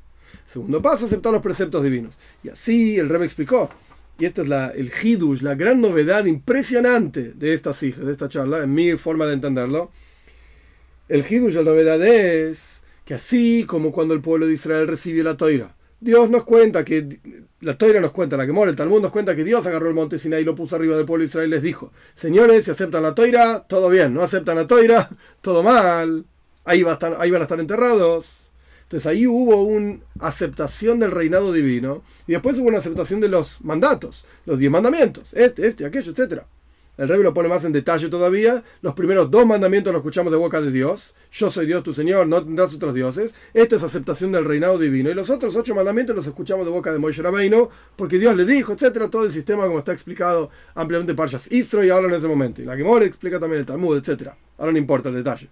Segundo 0.46 0.80
paso, 0.80 1.06
aceptar 1.06 1.32
los 1.32 1.42
preceptos 1.42 1.82
divinos. 1.82 2.14
Y 2.42 2.48
así 2.48 2.96
el 2.98 3.08
rey 3.08 3.20
me 3.20 3.26
explicó 3.26 3.68
y 4.18 4.24
esta 4.24 4.42
es 4.42 4.48
la, 4.48 4.70
el 4.70 4.92
hidush, 5.02 5.40
la 5.40 5.54
gran 5.54 5.80
novedad 5.80 6.26
impresionante 6.26 7.32
de 7.32 7.54
esta 7.54 7.72
de 7.72 8.12
esta 8.12 8.28
charla, 8.28 8.62
en 8.62 8.72
mi 8.72 8.92
forma 8.92 9.26
de 9.26 9.34
entenderlo. 9.34 9.90
El 11.08 11.24
hidush, 11.28 11.54
la 11.54 11.62
novedad 11.62 12.00
es 12.06 12.82
que 13.04 13.14
así 13.14 13.64
como 13.66 13.90
cuando 13.90 14.14
el 14.14 14.20
pueblo 14.20 14.46
de 14.46 14.54
Israel 14.54 14.86
recibió 14.86 15.24
la 15.24 15.36
toira, 15.36 15.74
Dios 16.02 16.28
nos 16.30 16.42
cuenta 16.42 16.84
que, 16.84 17.20
la 17.60 17.78
toira 17.78 18.00
nos 18.00 18.10
cuenta, 18.10 18.36
la 18.36 18.44
que 18.44 18.50
mora 18.50 18.70
el 18.70 18.76
Talmud 18.76 19.00
nos 19.00 19.12
cuenta 19.12 19.36
que 19.36 19.44
Dios 19.44 19.64
agarró 19.66 19.88
el 19.88 19.94
monte 19.94 20.18
Sinai 20.18 20.42
y 20.42 20.44
lo 20.44 20.56
puso 20.56 20.74
arriba 20.74 20.96
del 20.96 21.06
pueblo 21.06 21.22
de 21.22 21.26
Israel 21.26 21.46
y 21.46 21.50
les 21.52 21.62
dijo, 21.62 21.92
señores, 22.16 22.64
si 22.64 22.72
aceptan 22.72 23.04
la 23.04 23.14
toira, 23.14 23.60
todo 23.68 23.88
bien, 23.88 24.12
no 24.12 24.22
aceptan 24.22 24.56
la 24.56 24.66
toira, 24.66 25.10
todo 25.40 25.62
mal, 25.62 26.24
ahí, 26.64 26.82
va 26.82 26.98
ahí 27.18 27.30
van 27.30 27.42
a 27.42 27.44
estar 27.44 27.60
enterrados. 27.60 28.26
Entonces 28.82 29.06
ahí 29.06 29.28
hubo 29.28 29.62
una 29.62 30.00
aceptación 30.18 30.98
del 30.98 31.12
reinado 31.12 31.52
divino 31.52 32.02
y 32.26 32.32
después 32.32 32.58
hubo 32.58 32.66
una 32.66 32.78
aceptación 32.78 33.20
de 33.20 33.28
los 33.28 33.60
mandatos, 33.62 34.24
los 34.44 34.58
diez 34.58 34.72
mandamientos, 34.72 35.32
este, 35.34 35.68
este, 35.68 35.86
aquello, 35.86 36.12
etc. 36.12 36.42
El 37.02 37.08
rey 37.08 37.20
lo 37.20 37.34
pone 37.34 37.48
más 37.48 37.64
en 37.64 37.72
detalle 37.72 38.08
todavía. 38.08 38.62
Los 38.80 38.94
primeros 38.94 39.28
dos 39.28 39.44
mandamientos 39.44 39.92
los 39.92 39.98
escuchamos 40.02 40.30
de 40.30 40.38
boca 40.38 40.60
de 40.60 40.70
Dios. 40.70 41.14
Yo 41.32 41.50
soy 41.50 41.66
Dios 41.66 41.82
tu 41.82 41.92
Señor, 41.92 42.28
no 42.28 42.44
tendrás 42.44 42.72
otros 42.72 42.94
dioses. 42.94 43.34
Esto 43.52 43.74
es 43.74 43.82
aceptación 43.82 44.30
del 44.30 44.44
reinado 44.44 44.78
divino. 44.78 45.10
Y 45.10 45.14
los 45.14 45.28
otros 45.28 45.56
ocho 45.56 45.74
mandamientos 45.74 46.14
los 46.14 46.28
escuchamos 46.28 46.64
de 46.64 46.70
boca 46.70 46.92
de 46.92 47.00
Moisés 47.00 47.24
Rabbeinu, 47.24 47.70
porque 47.96 48.20
Dios 48.20 48.36
le 48.36 48.44
dijo, 48.44 48.72
etcétera, 48.72 49.10
todo 49.10 49.24
el 49.24 49.32
sistema 49.32 49.66
como 49.66 49.80
está 49.80 49.92
explicado 49.92 50.50
ampliamente 50.76 51.12
Parshas 51.12 51.50
Isro 51.50 51.82
y 51.84 51.90
ahora 51.90 52.06
en 52.06 52.14
ese 52.14 52.28
momento. 52.28 52.62
Y 52.62 52.66
la 52.66 52.76
Gemora 52.76 53.04
explica 53.04 53.40
también 53.40 53.58
el 53.58 53.66
Talmud, 53.66 53.96
etcétera. 53.96 54.36
Ahora 54.56 54.70
no 54.70 54.78
importa 54.78 55.08
el 55.08 55.16
detalle. 55.16 55.48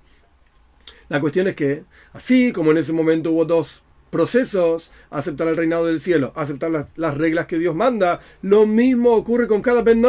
La 1.08 1.20
cuestión 1.20 1.48
es 1.48 1.56
que, 1.56 1.82
así 2.12 2.52
como 2.52 2.70
en 2.70 2.76
ese 2.76 2.92
momento 2.92 3.32
hubo 3.32 3.44
dos 3.44 3.82
procesos, 4.10 4.92
aceptar 5.10 5.48
el 5.48 5.56
reinado 5.56 5.86
del 5.86 5.98
cielo, 5.98 6.32
aceptar 6.36 6.70
las, 6.70 7.18
reglas 7.18 7.46
que 7.46 7.58
Dios 7.58 7.74
manda, 7.74 8.20
lo 8.42 8.66
mismo 8.66 9.16
ocurre 9.16 9.48
con 9.48 9.62
cada 9.62 9.82
Ben 9.82 10.00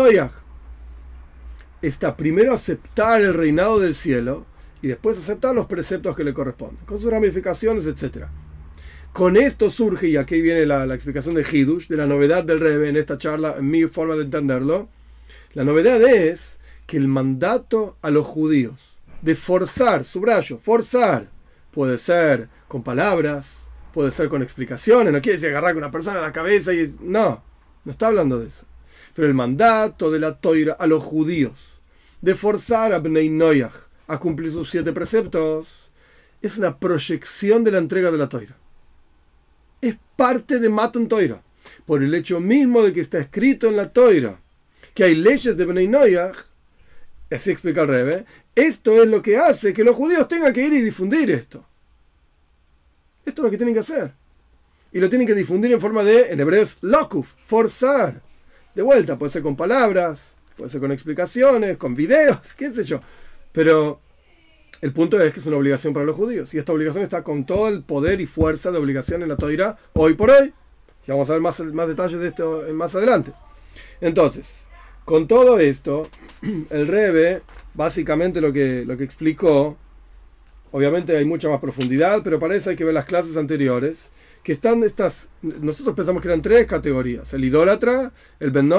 está 1.81 2.15
primero 2.15 2.53
aceptar 2.53 3.21
el 3.21 3.33
reinado 3.33 3.79
del 3.79 3.95
cielo 3.95 4.45
y 4.81 4.87
después 4.87 5.17
aceptar 5.17 5.53
los 5.55 5.67
preceptos 5.67 6.15
que 6.15 6.23
le 6.23 6.33
corresponden, 6.33 6.85
con 6.85 6.99
sus 6.99 7.11
ramificaciones, 7.11 7.85
etc. 7.85 8.25
Con 9.13 9.37
esto 9.37 9.69
surge, 9.69 10.07
y 10.07 10.17
aquí 10.17 10.41
viene 10.41 10.65
la, 10.65 10.85
explicación 10.93 11.35
de 11.35 11.45
Hidush, 11.49 11.87
de 11.87 11.97
la 11.97 12.07
novedad 12.07 12.43
del 12.43 12.59
Rebbe 12.59 12.89
en 12.89 12.97
esta 12.97 13.17
charla, 13.17 13.55
en 13.57 13.69
mi 13.69 13.83
forma 13.83 14.15
de 14.15 14.23
entenderlo. 14.23 14.89
La 15.53 15.63
novedad 15.63 16.01
es 16.01 16.59
que 16.87 16.97
el 16.97 17.07
mandato 17.07 17.97
a 18.01 18.09
los 18.09 18.25
judíos 18.25 18.97
de 19.21 19.35
forzar, 19.35 20.03
subrayo, 20.03 20.57
forzar, 20.57 21.29
puede 21.71 21.97
ser 21.97 22.49
con 22.67 22.83
palabras, 22.83 23.57
puede 23.93 24.11
ser 24.11 24.29
con 24.29 24.41
explicaciones, 24.41 25.13
no 25.13 25.21
quiere 25.21 25.37
decir 25.37 25.49
agarrar 25.49 25.73
con 25.73 25.83
una 25.83 25.91
persona 25.91 26.19
a 26.19 26.23
la 26.23 26.31
cabeza 26.31 26.73
y... 26.73 26.95
No, 27.01 27.43
no 27.83 27.91
está 27.91 28.07
hablando 28.07 28.39
de 28.39 28.47
eso. 28.47 28.65
Pero 29.13 29.27
el 29.27 29.33
mandato 29.33 30.09
de 30.09 30.19
la 30.19 30.37
toira 30.37 30.73
a 30.73 30.87
los 30.87 31.03
judíos 31.03 31.70
de 32.21 32.35
forzar 32.35 32.93
a 32.93 32.99
Bnei 32.99 33.29
Noyach 33.29 33.73
a 34.07 34.19
cumplir 34.19 34.51
sus 34.51 34.69
siete 34.69 34.93
preceptos 34.93 35.89
es 36.41 36.57
una 36.57 36.77
proyección 36.77 37.63
de 37.63 37.71
la 37.71 37.77
entrega 37.77 38.11
de 38.11 38.17
la 38.17 38.29
toira 38.29 38.55
es 39.81 39.95
parte 40.15 40.59
de 40.59 40.69
Matan 40.69 41.07
Toira, 41.07 41.41
por 41.85 42.03
el 42.03 42.13
hecho 42.13 42.39
mismo 42.39 42.83
de 42.83 42.93
que 42.93 43.01
está 43.01 43.19
escrito 43.19 43.67
en 43.67 43.75
la 43.75 43.91
Toira 43.91 44.39
que 44.93 45.03
hay 45.03 45.15
leyes 45.15 45.57
de 45.57 45.65
Benay 45.65 45.87
Noyach, 45.87 46.35
así 47.29 47.51
explica 47.51 47.81
el 47.81 47.87
Rebe, 47.87 48.25
esto 48.55 49.01
es 49.01 49.07
lo 49.07 49.21
que 49.21 49.37
hace 49.37 49.73
que 49.73 49.83
los 49.83 49.95
judíos 49.95 50.27
tengan 50.27 50.53
que 50.53 50.65
ir 50.65 50.73
y 50.73 50.81
difundir 50.81 51.31
esto. 51.31 51.65
Esto 53.25 53.41
es 53.41 53.43
lo 53.45 53.51
que 53.51 53.57
tienen 53.57 53.73
que 53.73 53.79
hacer. 53.79 54.13
Y 54.91 54.99
lo 54.99 55.09
tienen 55.09 55.27
que 55.27 55.35
difundir 55.35 55.71
en 55.71 55.79
forma 55.79 56.03
de, 56.03 56.31
en 56.31 56.39
hebreo 56.39 56.61
es 56.61 56.77
lokuf, 56.81 57.29
forzar. 57.45 58.21
De 58.75 58.81
vuelta, 58.81 59.17
puede 59.17 59.31
ser 59.31 59.41
con 59.41 59.55
palabras, 59.55 60.30
puede 60.61 60.71
ser 60.71 60.81
con 60.81 60.91
explicaciones, 60.91 61.75
con 61.77 61.95
videos, 61.95 62.53
qué 62.53 62.71
sé 62.71 62.83
yo. 62.83 63.01
Pero 63.51 63.99
el 64.79 64.93
punto 64.93 65.19
es 65.19 65.33
que 65.33 65.39
es 65.39 65.45
una 65.47 65.57
obligación 65.57 65.91
para 65.91 66.05
los 66.05 66.15
judíos. 66.15 66.53
Y 66.53 66.59
esta 66.59 66.71
obligación 66.71 67.03
está 67.03 67.23
con 67.23 67.47
todo 67.47 67.67
el 67.67 67.81
poder 67.81 68.21
y 68.21 68.27
fuerza 68.27 68.69
de 68.69 68.77
obligación 68.77 69.23
en 69.23 69.29
la 69.29 69.37
Toira 69.37 69.75
hoy 69.93 70.13
por 70.13 70.29
hoy. 70.29 70.53
Y 71.07 71.11
vamos 71.11 71.27
a 71.31 71.33
ver 71.33 71.41
más, 71.41 71.59
más 71.59 71.87
detalles 71.87 72.19
de 72.19 72.27
esto 72.27 72.63
más 72.73 72.93
adelante. 72.93 73.33
Entonces, 74.01 74.53
con 75.03 75.27
todo 75.27 75.57
esto, 75.57 76.07
el 76.69 76.87
Rebe, 76.87 77.41
básicamente 77.73 78.39
lo 78.39 78.53
que, 78.53 78.85
lo 78.85 78.95
que 78.95 79.03
explicó, 79.03 79.77
obviamente 80.71 81.17
hay 81.17 81.25
mucha 81.25 81.49
más 81.49 81.59
profundidad, 81.59 82.21
pero 82.23 82.39
para 82.39 82.53
eso 82.53 82.69
hay 82.69 82.75
que 82.75 82.85
ver 82.85 82.93
las 82.93 83.05
clases 83.05 83.35
anteriores, 83.35 84.10
que 84.43 84.53
están 84.53 84.83
estas, 84.83 85.29
nosotros 85.41 85.95
pensamos 85.95 86.21
que 86.21 86.27
eran 86.27 86.41
tres 86.41 86.65
categorías, 86.65 87.33
el 87.33 87.45
idólatra, 87.45 88.11
el 88.39 88.51
Ben 88.51 88.71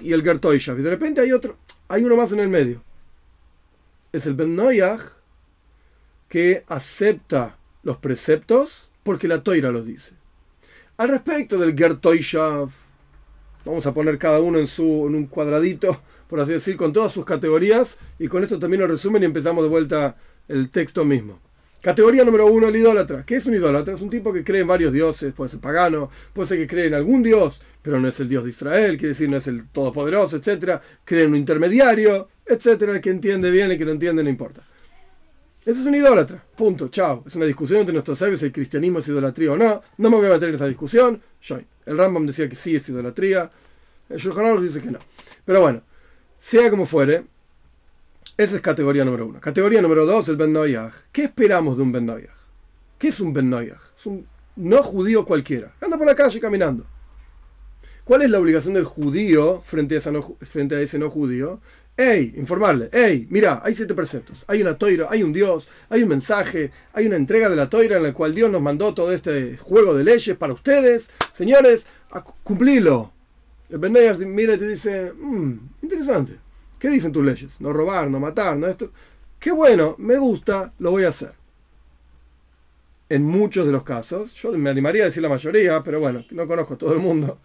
y 0.00 0.12
el 0.12 0.22
Gertoishav. 0.22 0.78
Y 0.78 0.82
de 0.82 0.90
repente 0.90 1.20
hay 1.20 1.32
otro, 1.32 1.56
hay 1.88 2.04
uno 2.04 2.16
más 2.16 2.32
en 2.32 2.40
el 2.40 2.48
medio. 2.48 2.82
Es 4.12 4.26
el 4.26 4.34
Ben 4.34 4.58
que 6.28 6.64
acepta 6.68 7.58
los 7.82 7.98
preceptos 7.98 8.88
porque 9.02 9.28
la 9.28 9.42
toira 9.42 9.70
los 9.70 9.84
dice. 9.84 10.12
Al 10.96 11.08
respecto 11.08 11.58
del 11.58 11.76
Gertoishav, 11.76 12.70
vamos 13.64 13.86
a 13.86 13.94
poner 13.94 14.18
cada 14.18 14.40
uno 14.40 14.58
en, 14.58 14.66
su, 14.66 15.06
en 15.06 15.14
un 15.14 15.26
cuadradito, 15.26 16.00
por 16.28 16.40
así 16.40 16.52
decir, 16.52 16.76
con 16.76 16.92
todas 16.92 17.12
sus 17.12 17.24
categorías, 17.24 17.98
y 18.18 18.28
con 18.28 18.42
esto 18.42 18.58
también 18.58 18.82
lo 18.82 18.86
resumen 18.86 19.22
y 19.22 19.26
empezamos 19.26 19.64
de 19.64 19.70
vuelta 19.70 20.16
el 20.48 20.70
texto 20.70 21.04
mismo. 21.04 21.40
Categoría 21.82 22.24
número 22.24 22.46
uno, 22.46 22.68
el 22.68 22.76
idólatra. 22.76 23.24
¿Qué 23.24 23.36
es 23.36 23.46
un 23.46 23.54
idólatra? 23.54 23.94
Es 23.94 24.02
un 24.02 24.10
tipo 24.10 24.32
que 24.32 24.44
cree 24.44 24.60
en 24.60 24.66
varios 24.66 24.92
dioses, 24.92 25.32
puede 25.32 25.50
ser 25.50 25.60
pagano, 25.60 26.10
puede 26.32 26.48
ser 26.48 26.58
que 26.58 26.66
cree 26.66 26.86
en 26.88 26.94
algún 26.94 27.22
dios, 27.22 27.62
pero 27.80 27.98
no 27.98 28.08
es 28.08 28.20
el 28.20 28.28
dios 28.28 28.44
de 28.44 28.50
Israel, 28.50 28.98
quiere 28.98 29.08
decir 29.08 29.30
no 29.30 29.38
es 29.38 29.46
el 29.46 29.68
todopoderoso, 29.68 30.36
etcétera. 30.36 30.82
Cree 31.04 31.24
en 31.24 31.30
un 31.30 31.36
intermediario, 31.36 32.28
etcétera. 32.44 32.92
El 32.92 33.00
que 33.00 33.10
entiende 33.10 33.50
bien, 33.50 33.70
el 33.70 33.78
que 33.78 33.84
no 33.86 33.92
entiende, 33.92 34.22
no 34.22 34.28
importa. 34.28 34.62
Eso 35.64 35.80
es 35.80 35.86
un 35.86 35.94
idólatra. 35.94 36.42
Punto. 36.56 36.88
Chao. 36.88 37.24
Es 37.26 37.34
una 37.36 37.46
discusión 37.46 37.80
entre 37.80 37.92
nuestros 37.92 38.18
sabios 38.18 38.40
si 38.40 38.46
el 38.46 38.52
cristianismo 38.52 38.98
es 38.98 39.08
idolatría 39.08 39.52
o 39.52 39.56
no. 39.56 39.82
No 39.98 40.10
me 40.10 40.16
voy 40.16 40.26
a 40.26 40.30
meter 40.30 40.48
en 40.48 40.54
esa 40.54 40.66
discusión. 40.66 41.22
El 41.86 41.98
Rambam 41.98 42.26
decía 42.26 42.48
que 42.48 42.56
sí 42.56 42.76
es 42.76 42.88
idolatría. 42.88 43.50
El 44.08 44.18
Shulchan 44.18 44.62
dice 44.62 44.80
que 44.80 44.90
no. 44.90 44.98
Pero 45.44 45.60
bueno, 45.60 45.82
sea 46.38 46.70
como 46.70 46.86
fuere, 46.86 47.24
esa 48.42 48.56
es 48.56 48.62
categoría 48.62 49.04
número 49.04 49.26
uno. 49.26 49.38
Categoría 49.38 49.82
número 49.82 50.06
dos, 50.06 50.28
el 50.30 50.36
Ben 50.36 50.52
Noyaj. 50.52 50.94
¿Qué 51.12 51.24
esperamos 51.24 51.76
de 51.76 51.82
un 51.82 51.92
Ben 51.92 52.06
Noyaj? 52.06 52.34
¿Qué 52.98 53.08
es 53.08 53.20
un 53.20 53.34
Ben 53.34 53.50
Noyaj? 53.50 53.78
Es 53.98 54.06
un 54.06 54.26
no 54.56 54.82
judío 54.82 55.26
cualquiera. 55.26 55.74
Anda 55.78 55.98
por 55.98 56.06
la 56.06 56.14
calle 56.14 56.40
caminando. 56.40 56.86
¿Cuál 58.02 58.22
es 58.22 58.30
la 58.30 58.38
obligación 58.38 58.72
del 58.72 58.84
judío 58.84 59.62
frente 59.64 59.96
a, 59.96 60.80
ese 60.80 60.98
no 60.98 61.10
judío? 61.10 61.60
Ey, 61.98 62.32
informarle, 62.38 62.88
ey, 62.92 63.26
mira, 63.28 63.60
hay 63.62 63.74
siete 63.74 63.92
preceptos, 63.92 64.42
hay 64.46 64.62
una 64.62 64.78
toira, 64.78 65.08
hay 65.10 65.22
un 65.22 65.34
Dios, 65.34 65.68
hay 65.90 66.02
un 66.02 66.08
mensaje, 66.08 66.70
hay 66.94 67.06
una 67.06 67.16
entrega 67.16 67.50
de 67.50 67.56
la 67.56 67.68
toira 67.68 67.98
en 67.98 68.04
la 68.04 68.14
cual 68.14 68.34
Dios 68.34 68.50
nos 68.50 68.62
mandó 68.62 68.94
todo 68.94 69.12
este 69.12 69.58
juego 69.58 69.94
de 69.94 70.04
leyes 70.04 70.34
para 70.36 70.54
ustedes, 70.54 71.10
señores, 71.34 71.84
a 72.10 72.24
cumplilo. 72.24 73.12
El 73.68 73.78
Benayas 73.78 74.18
mira 74.20 74.54
y 74.54 74.58
te 74.58 74.68
dice, 74.68 75.12
mmm, 75.12 75.58
interesante, 75.82 76.38
¿qué 76.80 76.88
dicen 76.88 77.12
tus 77.12 77.24
leyes? 77.24 77.60
No 77.60 77.72
robar, 77.72 78.10
no 78.10 78.18
matar, 78.18 78.56
no 78.56 78.66
esto. 78.66 78.90
Qué 79.38 79.52
bueno, 79.52 79.94
me 79.98 80.16
gusta, 80.16 80.72
lo 80.80 80.90
voy 80.90 81.04
a 81.04 81.08
hacer. 81.10 81.34
En 83.08 83.24
muchos 83.24 83.66
de 83.66 83.72
los 83.72 83.84
casos, 83.84 84.34
yo 84.34 84.50
me 84.58 84.70
animaría 84.70 85.04
a 85.04 85.06
decir 85.06 85.22
la 85.22 85.28
mayoría, 85.28 85.82
pero 85.84 86.00
bueno, 86.00 86.24
no 86.30 86.48
conozco 86.48 86.74
a 86.74 86.78
todo 86.78 86.92
el 86.92 86.98
mundo 86.98 87.38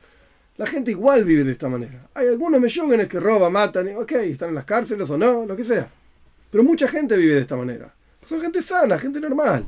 la 0.58 0.66
gente 0.66 0.92
igual 0.92 1.26
vive 1.26 1.44
de 1.44 1.52
esta 1.52 1.68
manera. 1.68 2.08
Hay 2.14 2.28
algunos 2.28 2.62
meyógenes 2.62 3.08
que 3.08 3.20
roban, 3.20 3.52
matan, 3.52 3.96
ok, 3.98 4.12
están 4.14 4.50
en 4.50 4.56
las 4.56 4.66
cárceles 4.66 5.10
o 5.10 5.18
no, 5.18 5.46
lo 5.46 5.56
que 5.56 5.64
sea. 5.64 5.90
Pero 6.50 6.64
mucha 6.64 6.88
gente 6.88 7.18
vive 7.18 7.36
de 7.36 7.42
esta 7.42 7.58
manera. 7.58 7.94
Son 8.26 8.42
gente 8.42 8.62
sana, 8.62 8.98
gente 8.98 9.20
normal. 9.20 9.68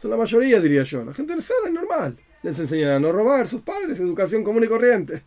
Son 0.00 0.10
la 0.10 0.16
mayoría, 0.16 0.60
diría 0.60 0.82
yo. 0.82 1.04
La 1.04 1.14
gente 1.14 1.40
sana 1.40 1.68
es 1.68 1.72
normal. 1.72 2.16
Les 2.42 2.58
enseñan 2.58 2.92
a 2.92 2.98
no 2.98 3.12
robar, 3.12 3.46
sus 3.46 3.62
padres, 3.62 4.00
educación 4.00 4.42
común 4.42 4.64
y 4.64 4.68
corriente. 4.68 5.22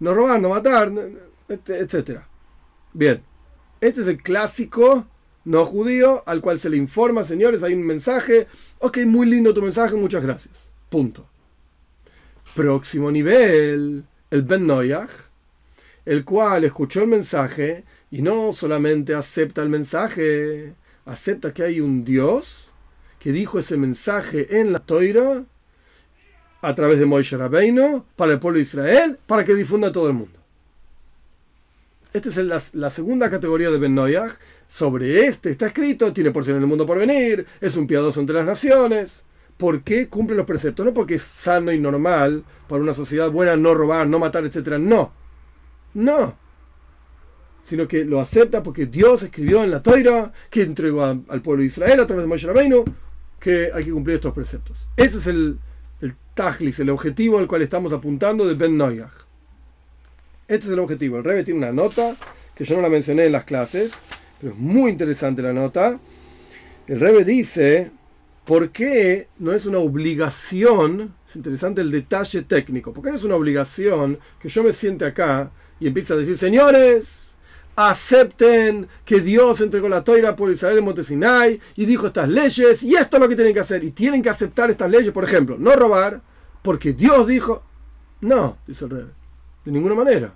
No 0.00 0.14
robar, 0.14 0.40
no 0.40 0.50
matar, 0.50 0.92
etc. 1.48 2.20
Bien, 2.94 3.22
este 3.80 4.00
es 4.00 4.08
el 4.08 4.22
clásico 4.22 5.06
no 5.44 5.66
judío 5.66 6.22
al 6.26 6.40
cual 6.40 6.58
se 6.58 6.70
le 6.70 6.78
informa, 6.78 7.22
señores, 7.24 7.62
hay 7.62 7.74
un 7.74 7.82
mensaje. 7.82 8.46
Ok, 8.78 8.98
muy 9.04 9.26
lindo 9.26 9.52
tu 9.52 9.60
mensaje, 9.60 9.94
muchas 9.94 10.22
gracias. 10.22 10.54
Punto 10.88 11.28
próximo 12.54 13.10
nivel, 13.10 14.04
el 14.30 14.42
Ben 14.42 14.66
Noyach, 14.66 15.10
el 16.04 16.24
cual 16.24 16.64
escuchó 16.64 17.02
el 17.02 17.08
mensaje 17.08 17.84
y 18.10 18.22
no 18.22 18.52
solamente 18.52 19.14
acepta 19.14 19.62
el 19.62 19.68
mensaje, 19.68 20.74
acepta 21.04 21.52
que 21.52 21.64
hay 21.64 21.80
un 21.80 22.04
Dios 22.04 22.68
que 23.18 23.32
dijo 23.32 23.58
ese 23.58 23.76
mensaje 23.76 24.60
en 24.60 24.72
la 24.72 24.78
Toira 24.78 25.44
a 26.60 26.74
través 26.74 26.98
de 26.98 27.06
Moisés 27.06 27.38
Rabbeinu 27.38 28.04
para 28.16 28.32
el 28.32 28.38
pueblo 28.38 28.58
de 28.58 28.62
Israel 28.62 29.18
para 29.26 29.44
que 29.44 29.54
difunda 29.54 29.88
a 29.88 29.92
todo 29.92 30.06
el 30.06 30.14
mundo. 30.14 30.33
Esta 32.14 32.28
es 32.28 32.74
la, 32.74 32.90
segunda 32.90 33.28
categoría 33.28 33.72
de 33.72 33.78
Ben 33.78 33.92
Noyach. 33.92 34.34
Sobre 34.68 35.26
este 35.26 35.50
está 35.50 35.66
escrito, 35.66 36.12
tiene 36.12 36.30
porción 36.30 36.58
en 36.58 36.62
el 36.62 36.68
mundo 36.68 36.86
por 36.86 36.96
venir, 36.96 37.44
es 37.60 37.76
un 37.76 37.88
piadoso 37.88 38.20
entre 38.20 38.36
las 38.36 38.46
naciones. 38.46 39.24
¿Por 39.56 39.82
qué 39.82 40.06
cumple 40.06 40.36
los 40.36 40.46
preceptos? 40.46 40.86
No 40.86 40.94
porque 40.94 41.16
es 41.16 41.22
sano 41.22 41.72
y 41.72 41.80
normal 41.80 42.44
para 42.68 42.80
una 42.80 42.94
sociedad 42.94 43.32
buena 43.32 43.56
no 43.56 43.74
robar, 43.74 44.06
no 44.06 44.20
matar, 44.20 44.44
etc. 44.44 44.78
No. 44.78 45.12
No. 45.94 46.36
Sino 47.64 47.88
que 47.88 48.04
lo 48.04 48.20
acepta 48.20 48.62
porque 48.62 48.86
Dios 48.86 49.24
escribió 49.24 49.64
en 49.64 49.72
la 49.72 49.82
Toira 49.82 50.32
que 50.50 50.62
entregó 50.62 51.02
al 51.02 51.42
pueblo 51.42 51.62
de 51.62 51.66
Israel 51.66 51.98
a 51.98 52.06
través 52.06 52.22
de 52.22 52.28
Moshe 52.28 52.46
Rabbeinu 52.46 52.84
que 53.40 53.70
hay 53.74 53.84
que 53.86 53.90
cumplir 53.90 54.14
estos 54.14 54.32
preceptos. 54.32 54.86
Ese 54.96 55.18
es 55.18 55.26
el, 55.26 55.58
el 56.00 56.14
tajlis, 56.34 56.78
el 56.78 56.90
objetivo 56.90 57.38
al 57.38 57.48
cual 57.48 57.62
estamos 57.62 57.92
apuntando 57.92 58.46
de 58.46 58.54
Ben 58.54 58.76
Noyach. 58.76 59.23
Este 60.46 60.66
es 60.66 60.72
el 60.72 60.78
objetivo. 60.78 61.18
El 61.18 61.24
Rebbe 61.24 61.44
tiene 61.44 61.58
una 61.58 61.72
nota 61.72 62.16
que 62.54 62.64
yo 62.64 62.76
no 62.76 62.82
la 62.82 62.88
mencioné 62.88 63.26
en 63.26 63.32
las 63.32 63.44
clases, 63.44 63.92
pero 64.40 64.52
es 64.52 64.58
muy 64.58 64.90
interesante 64.90 65.42
la 65.42 65.52
nota. 65.52 65.98
El 66.86 67.00
Rebbe 67.00 67.24
dice 67.24 67.90
¿Por 68.44 68.70
qué 68.70 69.28
no 69.38 69.52
es 69.52 69.64
una 69.64 69.78
obligación? 69.78 71.14
Es 71.26 71.34
interesante 71.34 71.80
el 71.80 71.90
detalle 71.90 72.42
técnico. 72.42 72.92
¿Por 72.92 73.02
qué 73.02 73.10
no 73.10 73.16
es 73.16 73.24
una 73.24 73.36
obligación 73.36 74.18
que 74.38 74.50
yo 74.50 74.62
me 74.62 74.74
siente 74.74 75.06
acá 75.06 75.50
y 75.80 75.86
empiece 75.86 76.12
a 76.12 76.16
decir, 76.16 76.36
señores, 76.36 77.36
acepten 77.74 78.86
que 79.06 79.20
Dios 79.20 79.62
entregó 79.62 79.88
la 79.88 80.04
toira 80.04 80.36
por 80.36 80.50
Israel 80.50 80.76
de 80.76 80.82
Montesinay 80.82 81.58
y 81.74 81.86
dijo 81.86 82.08
estas 82.08 82.28
leyes 82.28 82.82
y 82.82 82.94
esto 82.94 83.16
es 83.16 83.22
lo 83.22 83.28
que 83.30 83.34
tienen 83.34 83.54
que 83.54 83.60
hacer 83.60 83.82
y 83.82 83.92
tienen 83.92 84.22
que 84.22 84.28
aceptar 84.28 84.70
estas 84.70 84.90
leyes, 84.90 85.10
por 85.10 85.24
ejemplo, 85.24 85.56
no 85.58 85.74
robar, 85.74 86.20
porque 86.60 86.92
Dios 86.92 87.26
dijo, 87.26 87.62
no, 88.20 88.58
dice 88.66 88.84
el 88.84 88.90
rey, 88.90 89.04
de 89.64 89.72
ninguna 89.72 89.94
manera. 89.94 90.34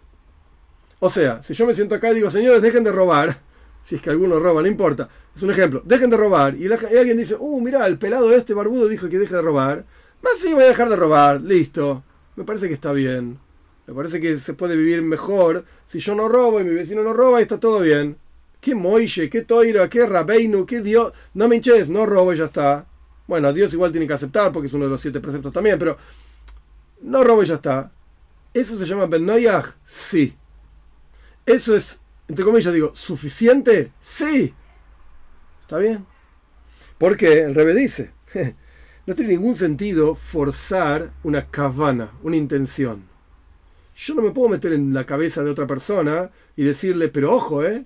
O 1.00 1.10
sea, 1.10 1.42
si 1.42 1.54
yo 1.54 1.66
me 1.66 1.74
siento 1.74 1.94
acá 1.94 2.10
y 2.10 2.16
digo, 2.16 2.30
señores, 2.30 2.62
dejen 2.62 2.84
de 2.84 2.92
robar, 2.92 3.38
si 3.82 3.96
es 3.96 4.02
que 4.02 4.10
alguno 4.10 4.40
roba, 4.40 4.62
no 4.62 4.68
importa. 4.68 5.08
Es 5.34 5.42
un 5.42 5.50
ejemplo. 5.50 5.82
Dejen 5.84 6.10
de 6.10 6.16
robar. 6.16 6.56
Y, 6.56 6.66
alguien 6.66 7.16
dice, 7.16 7.36
uh, 7.38 7.60
mira, 7.60 7.86
el 7.86 7.98
pelado 7.98 8.34
este 8.34 8.54
barbudo 8.54 8.88
dijo 8.88 9.08
que 9.08 9.18
deje 9.18 9.34
de 9.34 9.42
robar. 9.42 9.84
Más 10.22 10.34
sí, 10.38 10.52
voy 10.52 10.64
a 10.64 10.68
dejar 10.68 10.88
de 10.88 10.96
robar. 10.96 11.40
Listo. 11.40 12.02
Me 12.34 12.44
parece 12.44 12.66
que 12.68 12.74
está 12.74 12.92
bien. 12.92 13.38
Me 13.86 13.94
parece 13.94 14.20
que 14.20 14.36
se 14.36 14.52
puede 14.52 14.76
vivir 14.76 15.00
mejor 15.00 15.64
si 15.86 15.98
yo 16.00 16.14
no 16.14 16.28
robo 16.28 16.60
y 16.60 16.64
mi 16.64 16.74
vecino 16.74 17.02
no 17.02 17.12
roba 17.12 17.38
y 17.38 17.42
está 17.42 17.58
todo 17.58 17.80
bien. 17.80 18.18
¿Qué 18.60 18.74
Moishe? 18.74 19.30
¿Qué 19.30 19.42
Toira? 19.42 19.88
¿Qué 19.88 20.04
Rabeinu? 20.04 20.66
¿Qué 20.66 20.82
Dios? 20.82 21.12
No 21.34 21.48
me 21.48 21.56
hinches, 21.56 21.88
no 21.88 22.04
robo 22.04 22.32
y 22.32 22.36
ya 22.36 22.46
está. 22.46 22.86
Bueno, 23.26 23.52
Dios 23.52 23.72
igual 23.72 23.92
tiene 23.92 24.06
que 24.06 24.12
aceptar 24.12 24.52
porque 24.52 24.66
es 24.66 24.72
uno 24.72 24.84
de 24.84 24.90
los 24.90 25.00
siete 25.00 25.20
preceptos 25.20 25.52
también, 25.52 25.78
pero 25.78 25.96
no 27.02 27.22
robo 27.24 27.42
y 27.42 27.46
ya 27.46 27.54
está. 27.54 27.90
¿Eso 28.58 28.76
se 28.76 28.86
llama 28.86 29.06
Ben 29.06 29.24
Sí. 29.86 30.34
¿Eso 31.46 31.76
es, 31.76 32.00
entre 32.26 32.44
comillas, 32.44 32.74
digo, 32.74 32.90
suficiente? 32.92 33.92
Sí. 34.00 34.52
¿Está 35.60 35.78
bien? 35.78 36.04
Porque 36.98 37.42
el 37.42 37.54
Rebe 37.54 37.72
dice, 37.72 38.10
no 39.06 39.14
tiene 39.14 39.34
ningún 39.34 39.54
sentido 39.54 40.16
forzar 40.16 41.12
una 41.22 41.46
cabana, 41.46 42.10
una 42.24 42.34
intención. 42.34 43.04
Yo 43.94 44.14
no 44.14 44.22
me 44.22 44.32
puedo 44.32 44.48
meter 44.48 44.72
en 44.72 44.92
la 44.92 45.06
cabeza 45.06 45.44
de 45.44 45.52
otra 45.52 45.68
persona 45.68 46.32
y 46.56 46.64
decirle, 46.64 47.06
pero 47.10 47.32
ojo, 47.32 47.64
¿eh? 47.64 47.84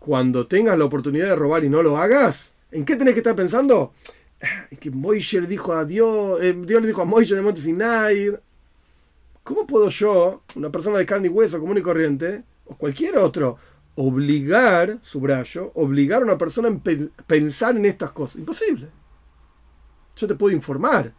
Cuando 0.00 0.48
tengas 0.48 0.76
la 0.76 0.84
oportunidad 0.84 1.28
de 1.28 1.36
robar 1.36 1.62
y 1.62 1.68
no 1.68 1.80
lo 1.80 1.96
hagas, 1.96 2.50
¿en 2.72 2.84
qué 2.84 2.96
tenés 2.96 3.14
que 3.14 3.20
estar 3.20 3.36
pensando? 3.36 3.92
En 4.72 4.78
que 4.78 4.90
Moisés 4.90 5.48
dijo 5.48 5.72
a 5.72 5.84
Dios, 5.84 6.42
eh, 6.42 6.52
Dios 6.66 6.82
le 6.82 6.88
dijo 6.88 7.02
a 7.02 7.04
Moisés 7.04 7.30
en 7.30 7.38
el 7.38 7.44
monte 7.44 7.60
Sinai. 7.60 8.32
¿Cómo 9.44 9.66
puedo 9.66 9.88
yo, 9.88 10.42
una 10.54 10.70
persona 10.70 10.98
de 10.98 11.06
carne 11.06 11.26
y 11.26 11.30
hueso 11.30 11.58
común 11.58 11.78
y 11.78 11.82
corriente, 11.82 12.44
o 12.66 12.76
cualquier 12.76 13.16
otro, 13.18 13.58
obligar, 13.96 14.98
subrayo, 15.02 15.72
obligar 15.74 16.22
a 16.22 16.26
una 16.26 16.38
persona 16.38 16.68
a 16.68 17.22
pensar 17.24 17.76
en 17.76 17.86
estas 17.86 18.12
cosas? 18.12 18.36
Imposible. 18.36 18.88
Yo 20.16 20.26
te 20.28 20.34
puedo 20.34 20.54
informar, 20.54 21.12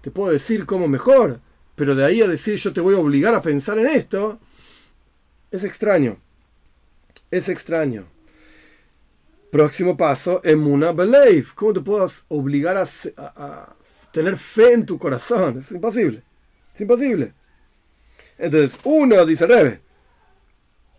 te 0.00 0.10
puedo 0.10 0.32
decir 0.32 0.66
cómo 0.66 0.88
mejor, 0.88 1.40
pero 1.74 1.94
de 1.94 2.04
ahí 2.04 2.22
a 2.22 2.28
decir 2.28 2.56
yo 2.56 2.72
te 2.72 2.80
voy 2.80 2.94
a 2.94 2.98
obligar 2.98 3.34
a 3.34 3.42
pensar 3.42 3.78
en 3.78 3.86
esto, 3.86 4.40
es 5.50 5.62
extraño. 5.62 6.18
Es 7.30 7.48
extraño. 7.48 8.06
Próximo 9.50 9.96
paso, 9.96 10.40
emuna 10.44 10.92
believe. 10.92 11.46
¿Cómo 11.54 11.72
te 11.72 11.80
puedo 11.80 12.10
obligar 12.28 12.76
a, 12.76 13.76
tener 14.12 14.36
fe 14.36 14.72
en 14.72 14.86
tu 14.86 14.98
corazón? 14.98 15.58
Es 15.58 15.70
imposible. 15.70 16.22
Es 16.76 16.80
imposible. 16.82 17.32
Entonces, 18.38 18.78
uno 18.84 19.24
dice 19.24 19.46
Rebe, 19.46 19.80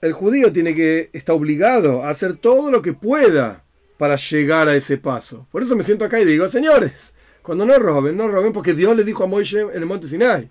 el 0.01 0.11
judío 0.11 0.51
tiene 0.51 0.73
que, 0.73 1.11
está 1.13 1.33
obligado 1.33 2.03
a 2.03 2.09
hacer 2.09 2.35
todo 2.35 2.71
lo 2.71 2.81
que 2.81 2.93
pueda 2.93 3.63
para 3.99 4.15
llegar 4.15 4.67
a 4.67 4.75
ese 4.75 4.97
paso. 4.97 5.47
Por 5.51 5.61
eso 5.61 5.75
me 5.75 5.83
siento 5.83 6.03
acá 6.03 6.19
y 6.19 6.25
digo, 6.25 6.49
señores, 6.49 7.13
cuando 7.43 7.65
no 7.65 7.77
roben, 7.77 8.17
no 8.17 8.27
roben 8.27 8.53
porque 8.53 8.73
Dios 8.73 8.97
le 8.97 9.03
dijo 9.03 9.23
a 9.23 9.27
Moisés 9.27 9.67
en 9.71 9.77
el 9.81 9.85
monte 9.85 10.07
Sinai 10.07 10.49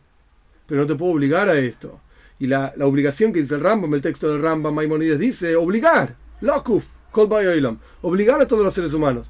pero 0.66 0.80
no 0.80 0.87
te 0.87 0.95
puedo 0.95 1.12
obligar 1.12 1.49
a 1.49 1.59
esto. 1.59 2.00
Y 2.38 2.47
la, 2.47 2.73
obligación 2.80 3.33
que 3.33 3.40
dice 3.40 3.54
el 3.54 3.62
Rambam, 3.62 3.95
el 3.95 4.02
texto 4.02 4.30
del 4.30 4.42
Rambam 4.42 4.75
Maimonides 4.75 5.18
dice, 5.18 5.56
obligar, 5.56 6.16
lokuf, 6.40 6.85
obligar 8.02 8.40
a 8.42 8.47
todos 8.47 8.64
los 8.64 8.75
seres 8.75 8.92
humanos. 8.92 9.28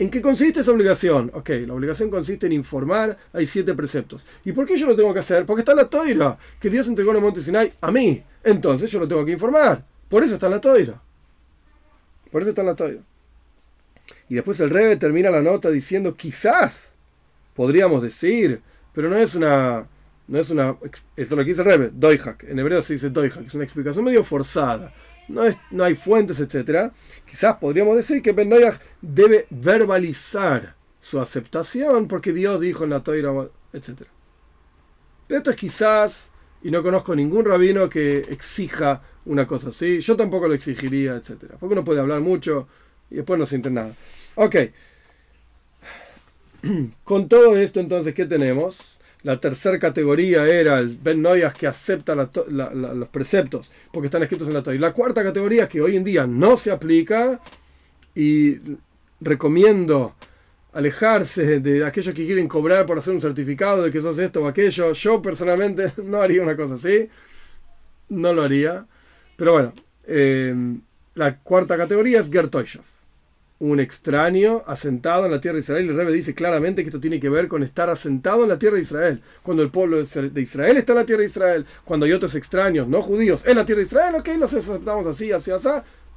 ¿En 0.00 0.08
qué 0.08 0.22
consiste 0.22 0.60
esa 0.60 0.70
obligación? 0.70 1.30
Ok, 1.34 1.50
la 1.66 1.74
obligación 1.74 2.08
consiste 2.08 2.46
en 2.46 2.52
informar, 2.52 3.18
hay 3.34 3.44
siete 3.44 3.74
preceptos. 3.74 4.24
¿Y 4.46 4.52
por 4.52 4.64
qué 4.64 4.78
yo 4.78 4.86
lo 4.86 4.96
tengo 4.96 5.12
que 5.12 5.18
hacer? 5.18 5.44
Porque 5.44 5.60
está 5.60 5.72
en 5.72 5.76
la 5.76 5.90
toira, 5.90 6.38
que 6.58 6.70
Dios 6.70 6.88
entregó 6.88 7.10
en 7.10 7.18
el 7.18 7.22
monte 7.22 7.42
Sinai 7.42 7.74
a 7.82 7.90
mí. 7.90 8.22
Entonces 8.42 8.90
yo 8.90 8.98
lo 8.98 9.06
tengo 9.06 9.26
que 9.26 9.32
informar. 9.32 9.84
Por 10.08 10.24
eso 10.24 10.32
está 10.32 10.46
en 10.46 10.52
la 10.52 10.60
toira. 10.62 11.02
Por 12.32 12.40
eso 12.40 12.48
está 12.48 12.62
en 12.62 12.68
la 12.68 12.74
toira. 12.74 13.00
Y 14.30 14.36
después 14.36 14.58
el 14.60 14.70
Rebe 14.70 14.96
termina 14.96 15.28
la 15.28 15.42
nota 15.42 15.68
diciendo, 15.68 16.16
quizás, 16.16 16.94
podríamos 17.54 18.02
decir, 18.02 18.62
pero 18.94 19.10
no 19.10 19.18
es 19.18 19.34
una 19.34 19.86
no 20.28 20.38
es 20.38 20.48
una. 20.48 20.76
Esto 21.14 21.36
lo 21.36 21.42
que 21.42 21.50
dice 21.50 21.62
Rebe, 21.62 21.90
Doihak. 21.92 22.44
En 22.44 22.58
hebreo 22.58 22.80
se 22.80 22.94
dice 22.94 23.10
Doihak. 23.10 23.46
Es 23.46 23.54
una 23.54 23.64
explicación 23.64 24.04
medio 24.04 24.24
forzada. 24.24 24.94
No, 25.30 25.42
no 25.70 25.84
hay 25.84 25.94
fuentes, 25.94 26.40
etc. 26.40 26.92
Quizás 27.24 27.56
podríamos 27.56 27.96
decir 27.96 28.20
que 28.20 28.32
Ben 28.32 28.50
debe 29.00 29.46
verbalizar 29.50 30.74
su 31.00 31.20
aceptación 31.20 32.08
porque 32.08 32.32
Dios 32.32 32.60
dijo 32.60 32.84
en 32.84 32.90
la 32.90 33.02
Toira, 33.02 33.30
etc. 33.72 34.02
Pero 35.26 35.38
esto 35.38 35.50
es 35.50 35.56
quizás, 35.56 36.30
y 36.62 36.70
no 36.70 36.82
conozco 36.82 37.14
ningún 37.14 37.44
rabino 37.44 37.88
que 37.88 38.18
exija 38.18 39.02
una 39.24 39.46
cosa 39.46 39.68
así. 39.68 40.00
Yo 40.00 40.16
tampoco 40.16 40.48
lo 40.48 40.54
exigiría, 40.54 41.14
etc. 41.14 41.54
Porque 41.58 41.74
uno 41.74 41.84
puede 41.84 42.00
hablar 42.00 42.20
mucho 42.20 42.66
y 43.10 43.16
después 43.16 43.38
no 43.38 43.46
siente 43.46 43.70
nada. 43.70 43.94
Ok. 44.34 44.56
Con 47.04 47.28
todo 47.28 47.56
esto, 47.56 47.80
entonces, 47.80 48.14
¿qué 48.14 48.26
tenemos? 48.26 48.89
La 49.22 49.38
tercera 49.38 49.78
categoría 49.78 50.46
era 50.46 50.78
el 50.78 50.96
Ben 51.02 51.20
Noyas 51.20 51.52
que 51.52 51.66
acepta 51.66 52.14
los 52.14 53.08
preceptos 53.08 53.70
porque 53.92 54.06
están 54.06 54.22
escritos 54.22 54.48
en 54.48 54.54
la 54.54 54.62
Torah. 54.62 54.76
Y 54.76 54.78
la 54.78 54.92
cuarta 54.92 55.22
categoría 55.22 55.68
que 55.68 55.80
hoy 55.80 55.96
en 55.96 56.04
día 56.04 56.26
no 56.26 56.56
se 56.56 56.70
aplica 56.70 57.40
y 58.14 58.56
recomiendo 59.20 60.14
alejarse 60.72 61.60
de 61.60 61.84
aquellos 61.84 62.14
que 62.14 62.24
quieren 62.24 62.48
cobrar 62.48 62.86
por 62.86 62.98
hacer 62.98 63.12
un 63.12 63.20
certificado 63.20 63.82
de 63.82 63.90
que 63.90 64.00
sos 64.00 64.18
esto 64.18 64.42
o 64.42 64.48
aquello. 64.48 64.92
Yo 64.92 65.20
personalmente 65.20 65.92
no 66.02 66.22
haría 66.22 66.42
una 66.42 66.56
cosa 66.56 66.74
así. 66.74 67.08
No 68.08 68.32
lo 68.32 68.42
haría. 68.42 68.86
Pero 69.36 69.52
bueno, 69.52 69.74
eh, 70.04 70.54
la 71.14 71.38
cuarta 71.38 71.76
categoría 71.76 72.20
es 72.20 72.30
Gertoyshav 72.30 72.89
un 73.60 73.78
extraño 73.78 74.62
asentado 74.66 75.26
en 75.26 75.32
la 75.32 75.40
tierra 75.40 75.56
de 75.56 75.60
Israel. 75.60 75.88
El 75.88 75.96
Rebbe 75.96 76.12
dice 76.12 76.34
claramente 76.34 76.82
que 76.82 76.88
esto 76.88 76.98
tiene 76.98 77.20
que 77.20 77.28
ver 77.28 77.46
con 77.46 77.62
estar 77.62 77.90
asentado 77.90 78.42
en 78.42 78.48
la 78.48 78.58
tierra 78.58 78.76
de 78.76 78.82
Israel. 78.82 79.22
Cuando 79.42 79.62
el 79.62 79.70
pueblo 79.70 80.02
de 80.02 80.40
Israel 80.40 80.78
está 80.78 80.92
en 80.92 80.98
la 80.98 81.04
tierra 81.04 81.20
de 81.20 81.28
Israel, 81.28 81.66
cuando 81.84 82.06
hay 82.06 82.12
otros 82.12 82.34
extraños, 82.34 82.88
no 82.88 83.02
judíos, 83.02 83.42
en 83.44 83.56
la 83.56 83.66
tierra 83.66 83.80
de 83.80 83.86
Israel, 83.86 84.14
ok, 84.16 84.28
los 84.38 84.54
aceptamos 84.54 85.06
así, 85.06 85.30
así, 85.30 85.50
así. 85.50 85.68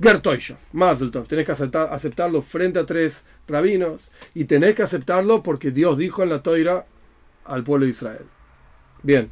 Gertoyshav, 0.01 0.57
Mazeltov, 0.71 1.27
tenés 1.27 1.45
que 1.45 1.51
aceptarlo 1.51 2.41
frente 2.41 2.79
a 2.79 2.85
tres 2.85 3.23
rabinos 3.47 4.01
y 4.33 4.45
tenés 4.45 4.73
que 4.73 4.81
aceptarlo 4.81 5.43
porque 5.43 5.69
Dios 5.71 5.97
dijo 5.97 6.23
en 6.23 6.29
la 6.29 6.41
toira 6.41 6.85
al 7.45 7.63
pueblo 7.63 7.85
de 7.85 7.91
Israel. 7.91 8.25
Bien, 9.03 9.29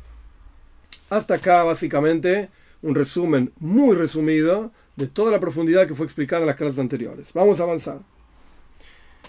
hasta 1.09 1.35
acá 1.35 1.63
básicamente 1.63 2.49
un 2.81 2.93
resumen 2.93 3.53
muy 3.57 3.95
resumido 3.95 4.71
de 5.01 5.07
toda 5.07 5.31
la 5.31 5.39
profundidad 5.39 5.87
que 5.87 5.95
fue 5.95 6.05
explicada 6.05 6.43
en 6.43 6.47
las 6.47 6.55
clases 6.55 6.77
anteriores. 6.77 7.29
Vamos 7.33 7.59
a 7.59 7.63
avanzar. 7.63 8.01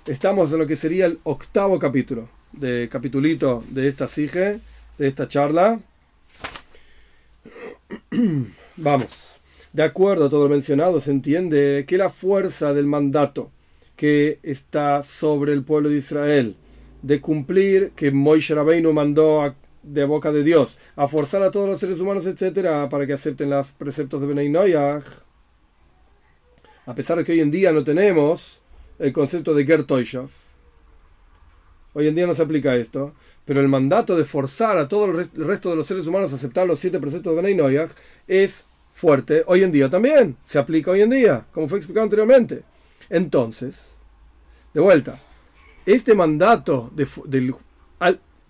Estamos 0.04 0.52
en 0.52 0.58
lo 0.58 0.66
que 0.66 0.76
sería 0.76 1.06
el 1.06 1.18
octavo 1.22 1.78
capítulo, 1.78 2.28
de 2.52 2.90
capitulito 2.92 3.64
de 3.70 3.88
esta 3.88 4.06
sige, 4.06 4.60
de 4.98 5.08
esta 5.08 5.28
charla. 5.28 5.80
Vamos. 8.76 9.12
De 9.72 9.82
acuerdo 9.82 10.26
a 10.26 10.28
todo 10.28 10.44
lo 10.44 10.50
mencionado, 10.50 11.00
se 11.00 11.10
entiende 11.10 11.86
que 11.88 11.96
la 11.96 12.10
fuerza 12.10 12.74
del 12.74 12.84
mandato 12.84 13.50
que 13.96 14.40
está 14.42 15.02
sobre 15.02 15.54
el 15.54 15.64
pueblo 15.64 15.88
de 15.88 15.96
Israel 15.96 16.56
de 17.00 17.22
cumplir 17.22 17.92
que 17.96 18.10
Moisés 18.10 18.54
Rabbeinu 18.54 18.92
mandó 18.92 19.54
de 19.82 20.04
boca 20.04 20.32
de 20.32 20.42
Dios 20.42 20.76
a 20.96 21.08
forzar 21.08 21.42
a 21.42 21.50
todos 21.50 21.66
los 21.66 21.80
seres 21.80 21.98
humanos, 21.98 22.26
etcétera, 22.26 22.90
para 22.90 23.06
que 23.06 23.14
acepten 23.14 23.48
los 23.48 23.72
preceptos 23.72 24.20
de 24.20 24.26
Benay 24.26 24.50
Noyach, 24.50 25.04
a 26.86 26.94
pesar 26.94 27.18
de 27.18 27.24
que 27.24 27.32
hoy 27.32 27.40
en 27.40 27.50
día 27.50 27.72
no 27.72 27.84
tenemos 27.84 28.60
el 28.98 29.12
concepto 29.12 29.54
de 29.54 29.64
Gertoyshav, 29.64 30.28
hoy 31.94 32.08
en 32.08 32.14
día 32.14 32.26
no 32.26 32.34
se 32.34 32.42
aplica 32.42 32.74
esto, 32.76 33.14
pero 33.44 33.60
el 33.60 33.68
mandato 33.68 34.16
de 34.16 34.24
forzar 34.24 34.78
a 34.78 34.88
todo 34.88 35.06
el 35.06 35.30
resto 35.34 35.70
de 35.70 35.76
los 35.76 35.86
seres 35.86 36.06
humanos 36.06 36.32
a 36.32 36.36
aceptar 36.36 36.66
los 36.66 36.78
siete 36.78 37.00
preceptos 37.00 37.34
de 37.34 37.42
Benay 37.42 37.88
es 38.28 38.66
fuerte 38.94 39.42
hoy 39.46 39.62
en 39.62 39.72
día 39.72 39.88
también, 39.88 40.36
se 40.44 40.58
aplica 40.58 40.90
hoy 40.90 41.02
en 41.02 41.10
día, 41.10 41.46
como 41.52 41.68
fue 41.68 41.78
explicado 41.78 42.04
anteriormente. 42.04 42.62
Entonces, 43.10 43.80
de 44.72 44.80
vuelta, 44.80 45.20
este 45.86 46.14
mandato 46.14 46.92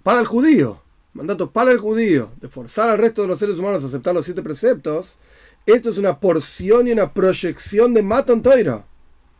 para 0.02 0.20
el 0.20 0.26
judío, 0.26 0.82
mandato 1.14 1.50
para 1.50 1.72
el 1.72 1.78
judío, 1.78 2.30
de 2.40 2.48
forzar 2.48 2.90
al 2.90 2.98
resto 2.98 3.22
de 3.22 3.28
los 3.28 3.38
seres 3.38 3.58
humanos 3.58 3.82
a 3.82 3.86
aceptar 3.86 4.14
los 4.14 4.24
siete 4.24 4.42
preceptos, 4.42 5.16
esto 5.66 5.90
es 5.90 5.98
una 5.98 6.18
porción 6.18 6.88
y 6.88 6.92
una 6.92 7.12
proyección 7.12 7.94
de 7.94 8.02
Matan 8.02 8.42
Toira, 8.42 8.84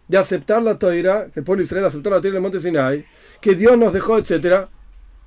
de 0.09 0.19
aceptar 0.19 0.63
la 0.63 0.79
Toira, 0.79 1.31
que 1.33 1.41
el 1.41 1.45
pueblo 1.45 1.61
de 1.61 1.65
Israel 1.65 1.85
aceptó 1.85 2.11
la 2.11 2.21
Toira 2.21 2.31
en 2.31 2.37
el 2.37 2.43
monte 2.43 2.61
Sinai, 2.61 3.07
que 3.41 3.55
Dios 3.55 3.77
nos 3.77 3.93
dejó, 3.93 4.19
etc. 4.19 4.69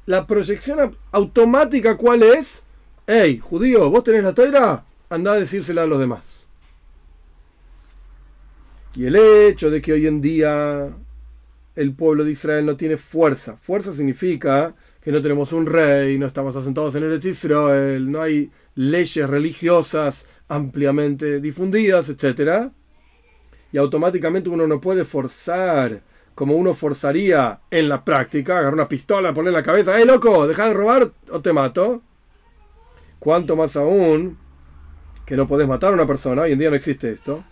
La 0.06 0.26
proyección 0.26 0.96
automática, 1.12 1.98
¿cuál 1.98 2.24
es? 2.24 2.64
Hey, 3.08 3.40
judío, 3.44 3.90
vos 3.90 4.04
tenés 4.04 4.24
la 4.24 4.34
Toira, 4.34 4.86
anda 5.10 5.34
a 5.34 5.40
decírsela 5.40 5.84
a 5.84 5.88
los 5.88 6.00
demás. 6.00 6.26
Y 8.96 9.06
el 9.06 9.16
hecho 9.16 9.70
de 9.70 9.82
que 9.82 9.94
hoy 9.94 10.08
en 10.08 10.22
día 10.22 10.96
el 11.76 11.94
pueblo 11.94 12.24
de 12.24 12.32
Israel 12.32 12.66
no 12.66 12.78
tiene 12.78 12.96
fuerza. 12.96 13.58
Fuerza 13.58 13.94
significa 13.94 14.74
que 15.02 15.12
no 15.12 15.22
tenemos 15.22 15.52
un 15.52 15.66
rey, 15.66 16.18
no 16.18 16.26
estamos 16.26 16.56
asentados 16.56 16.96
en 16.96 17.04
el 17.04 17.24
Israel, 17.24 18.10
no 18.10 18.22
hay 18.22 18.50
leyes 18.76 19.30
religiosas 19.30 20.26
ampliamente 20.48 21.40
difundidas, 21.40 22.10
etc. 22.10 22.72
Y 23.72 23.78
automáticamente 23.78 24.50
uno 24.50 24.68
no 24.68 24.80
puede 24.80 25.06
forzar 25.06 26.02
como 26.36 26.56
uno 26.56 26.74
forzaría 26.74 27.62
en 27.72 27.88
la 27.88 28.04
práctica, 28.04 28.54
agarrar 28.54 28.74
una 28.74 28.90
pistola, 28.90 29.34
poner 29.34 29.54
la 29.54 29.64
cabeza, 29.64 30.00
¡eh, 30.00 30.06
loco! 30.06 30.48
Deja 30.48 30.68
de 30.68 30.74
robar 30.74 31.12
o 31.32 31.42
te 31.42 31.54
mato. 31.54 32.02
cuanto 33.20 33.56
más 33.56 33.76
aún 33.76 34.38
que 35.26 35.36
no 35.36 35.48
podés 35.48 35.68
matar 35.68 35.92
a 35.92 35.96
una 35.96 36.06
persona, 36.06 36.44
hoy 36.44 36.52
en 36.52 36.60
día 36.60 36.70
no 36.70 36.76
existe 36.76 37.10
esto, 37.10 37.44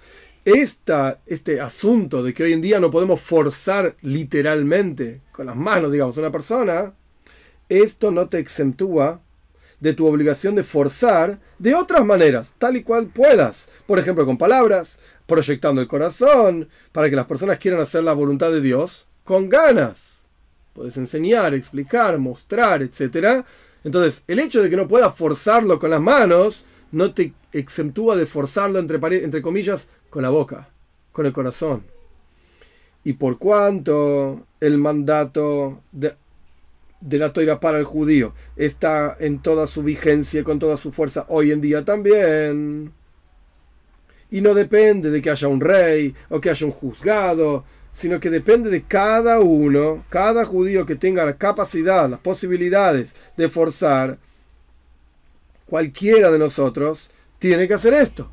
esta, 0.45 1.21
este 1.25 1.59
asunto 1.61 2.21
de 2.21 2.33
que 2.33 2.43
hoy 2.43 2.53
en 2.53 2.61
día 2.61 2.79
no 2.79 2.91
podemos 2.91 3.21
forzar 3.21 3.95
literalmente 4.01 5.21
con 5.31 5.47
las 5.47 5.55
manos, 5.55 5.91
digamos, 5.91 6.15
a 6.17 6.19
una 6.19 6.31
persona, 6.31 6.93
esto 7.69 8.11
no 8.11 8.27
te 8.27 8.39
exentúa 8.39 9.21
de 9.83 9.93
tu 9.93 10.07
obligación 10.07 10.55
de 10.55 10.63
forzar 10.63 11.39
de 11.59 11.75
otras 11.75 12.05
maneras, 12.05 12.55
tal 12.57 12.77
y 12.77 12.83
cual 12.83 13.07
puedas. 13.07 13.67
Por 13.85 13.99
ejemplo, 13.99 14.25
con 14.25 14.37
palabras, 14.37 14.97
proyectando 15.27 15.81
el 15.81 15.89
corazón, 15.89 16.69
para 16.93 17.09
que 17.09 17.17
las 17.17 17.25
personas 17.25 17.57
quieran 17.57 17.81
hacer 17.81 18.01
la 18.01 18.13
voluntad 18.13 18.49
de 18.49 18.61
Dios 18.61 19.05
con 19.25 19.49
ganas. 19.49 20.21
Puedes 20.71 20.95
enseñar, 20.95 21.53
explicar, 21.53 22.17
mostrar, 22.17 22.81
etc. 22.81 23.45
Entonces, 23.83 24.23
el 24.25 24.39
hecho 24.39 24.63
de 24.63 24.69
que 24.69 24.77
no 24.77 24.87
puedas 24.87 25.13
forzarlo 25.15 25.77
con 25.79 25.89
las 25.89 26.01
manos 26.01 26.63
no 26.93 27.13
te 27.13 27.33
exentúa 27.51 28.15
de 28.15 28.25
forzarlo, 28.25 28.79
entre, 28.79 28.99
entre 29.21 29.41
comillas, 29.41 29.87
con 30.09 30.23
la 30.23 30.29
boca, 30.29 30.69
con 31.11 31.25
el 31.25 31.33
corazón. 31.33 31.83
Y 33.03 33.13
por 33.13 33.37
cuanto 33.37 34.47
el 34.61 34.77
mandato 34.77 35.81
de, 35.91 36.15
de 37.03 37.17
la 37.17 37.33
toira 37.33 37.59
para 37.59 37.77
el 37.79 37.83
judío 37.83 38.33
está 38.55 39.17
en 39.19 39.39
toda 39.39 39.67
su 39.67 39.83
vigencia, 39.83 40.43
con 40.43 40.57
toda 40.57 40.77
su 40.77 40.91
fuerza 40.91 41.25
hoy 41.27 41.51
en 41.51 41.59
día 41.59 41.83
también, 41.83 42.93
y 44.31 44.41
no 44.41 44.53
depende 44.53 45.11
de 45.11 45.21
que 45.21 45.29
haya 45.29 45.47
un 45.47 45.61
rey 45.61 46.15
o 46.29 46.39
que 46.39 46.49
haya 46.49 46.65
un 46.65 46.71
juzgado, 46.71 47.65
sino 47.91 48.19
que 48.19 48.29
depende 48.29 48.69
de 48.69 48.83
cada 48.83 49.39
uno, 49.39 50.05
cada 50.09 50.45
judío 50.45 50.85
que 50.85 50.95
tenga 50.95 51.25
la 51.25 51.37
capacidad, 51.37 52.09
las 52.09 52.19
posibilidades 52.19 53.13
de 53.37 53.49
forzar, 53.49 54.17
cualquiera 55.67 56.31
de 56.31 56.39
nosotros 56.39 57.09
tiene 57.37 57.67
que 57.67 57.75
hacer 57.75 57.93
esto. 57.93 58.31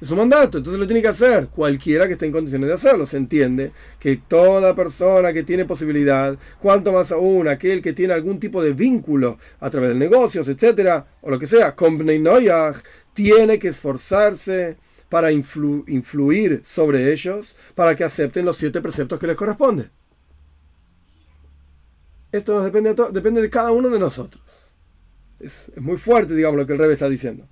Es 0.00 0.10
un 0.12 0.18
mandato, 0.18 0.58
entonces 0.58 0.78
lo 0.78 0.86
tiene 0.86 1.02
que 1.02 1.08
hacer 1.08 1.48
cualquiera 1.48 2.06
que 2.06 2.12
esté 2.12 2.26
en 2.26 2.32
condiciones 2.32 2.68
de 2.68 2.74
hacerlo. 2.74 3.06
Se 3.06 3.16
entiende 3.16 3.72
que 3.98 4.16
toda 4.16 4.74
persona 4.74 5.32
que 5.32 5.42
tiene 5.42 5.64
posibilidad, 5.64 6.38
cuanto 6.60 6.92
más 6.92 7.10
aún 7.10 7.48
aquel 7.48 7.82
que 7.82 7.92
tiene 7.92 8.12
algún 8.12 8.38
tipo 8.38 8.62
de 8.62 8.72
vínculo 8.72 9.38
a 9.58 9.70
través 9.70 9.90
de 9.90 9.96
negocios, 9.96 10.46
etcétera, 10.48 11.06
o 11.20 11.30
lo 11.30 11.38
que 11.38 11.48
sea, 11.48 11.74
tiene 13.12 13.58
que 13.58 13.68
esforzarse 13.68 14.76
para 15.08 15.32
influir 15.32 16.62
sobre 16.64 17.12
ellos 17.12 17.54
para 17.74 17.96
que 17.96 18.04
acepten 18.04 18.44
los 18.44 18.56
siete 18.56 18.80
preceptos 18.80 19.18
que 19.18 19.26
les 19.26 19.36
corresponden. 19.36 19.90
Esto 22.30 22.54
nos 22.54 22.64
depende 22.64 22.94
de, 22.94 23.04
depende 23.10 23.40
de 23.40 23.50
cada 23.50 23.72
uno 23.72 23.88
de 23.88 23.98
nosotros. 23.98 24.42
Es, 25.40 25.72
muy 25.76 25.96
fuerte, 25.96 26.34
digamos, 26.34 26.58
lo 26.58 26.66
que 26.66 26.74
el 26.74 26.78
Rebe 26.78 26.92
está 26.92 27.08
diciendo. 27.08 27.48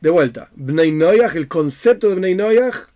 De 0.00 0.10
vuelta, 0.10 0.50
Bnei 0.54 0.90
el 1.34 1.48
concepto 1.48 2.08
de 2.08 2.14
Bnei 2.14 2.34
Noyach 2.34 2.88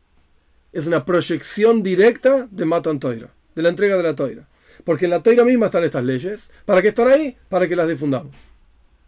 es 0.72 0.86
una 0.86 1.04
proyección 1.04 1.82
directa 1.82 2.48
de 2.50 2.64
Matan 2.64 2.98
Toira, 2.98 3.28
de 3.54 3.62
la 3.62 3.68
entrega 3.68 3.96
de 3.96 4.02
la 4.02 4.14
Toira. 4.14 4.48
Porque 4.84 5.04
en 5.04 5.12
la 5.12 5.22
Toira 5.22 5.44
misma 5.44 5.66
están 5.66 5.84
estas 5.84 6.04
leyes. 6.04 6.50
¿Para 6.64 6.82
qué 6.82 6.88
están 6.88 7.08
ahí? 7.08 7.36
Para 7.48 7.68
que 7.68 7.76
las 7.76 7.88
difundamos. 7.88 8.34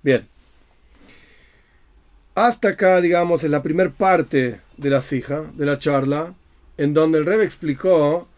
Bien. 0.02 0.28
Hasta 2.35 2.68
acá, 2.68 3.00
digamos, 3.00 3.44
en 3.44 3.50
la 3.50 3.62
primera 3.62 3.90
parte 3.90 4.61
de 4.76 4.90
la 4.90 5.00
sija, 5.00 5.50
de 5.54 5.66
la 5.66 5.78
charla, 5.78 6.35
en 6.76 6.92
donde 6.92 7.18
el 7.18 7.26
Rebe 7.26 7.44
explicó, 7.44 8.28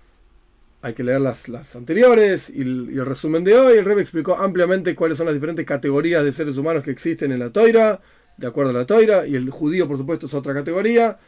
hay 0.80 0.94
que 0.94 1.02
leer 1.02 1.20
las, 1.20 1.48
las 1.48 1.74
anteriores 1.74 2.48
y 2.48 2.62
el, 2.62 3.04
resumen 3.04 3.42
de 3.42 3.56
hoy, 3.58 3.76
el 3.76 3.84
Rebe 3.84 4.02
explicó 4.02 4.36
ampliamente 4.36 4.94
cuáles 4.94 5.18
son 5.18 5.26
las 5.26 5.34
diferentes 5.34 5.66
categorías 5.66 6.22
de 6.24 6.32
seres 6.32 6.56
humanos 6.56 6.84
que 6.84 6.92
existen 6.92 7.32
en 7.32 7.40
la 7.40 7.50
Toira, 7.50 8.00
de 8.38 8.46
acuerdo 8.46 8.70
a 8.70 8.74
la 8.74 8.86
Toira, 8.86 9.26
y 9.26 9.34
el 9.34 9.50
judío, 9.50 9.86
por 9.86 9.98
supuesto, 9.98 10.26
es 10.26 10.34
otra 10.34 10.54
categoría 10.54 11.18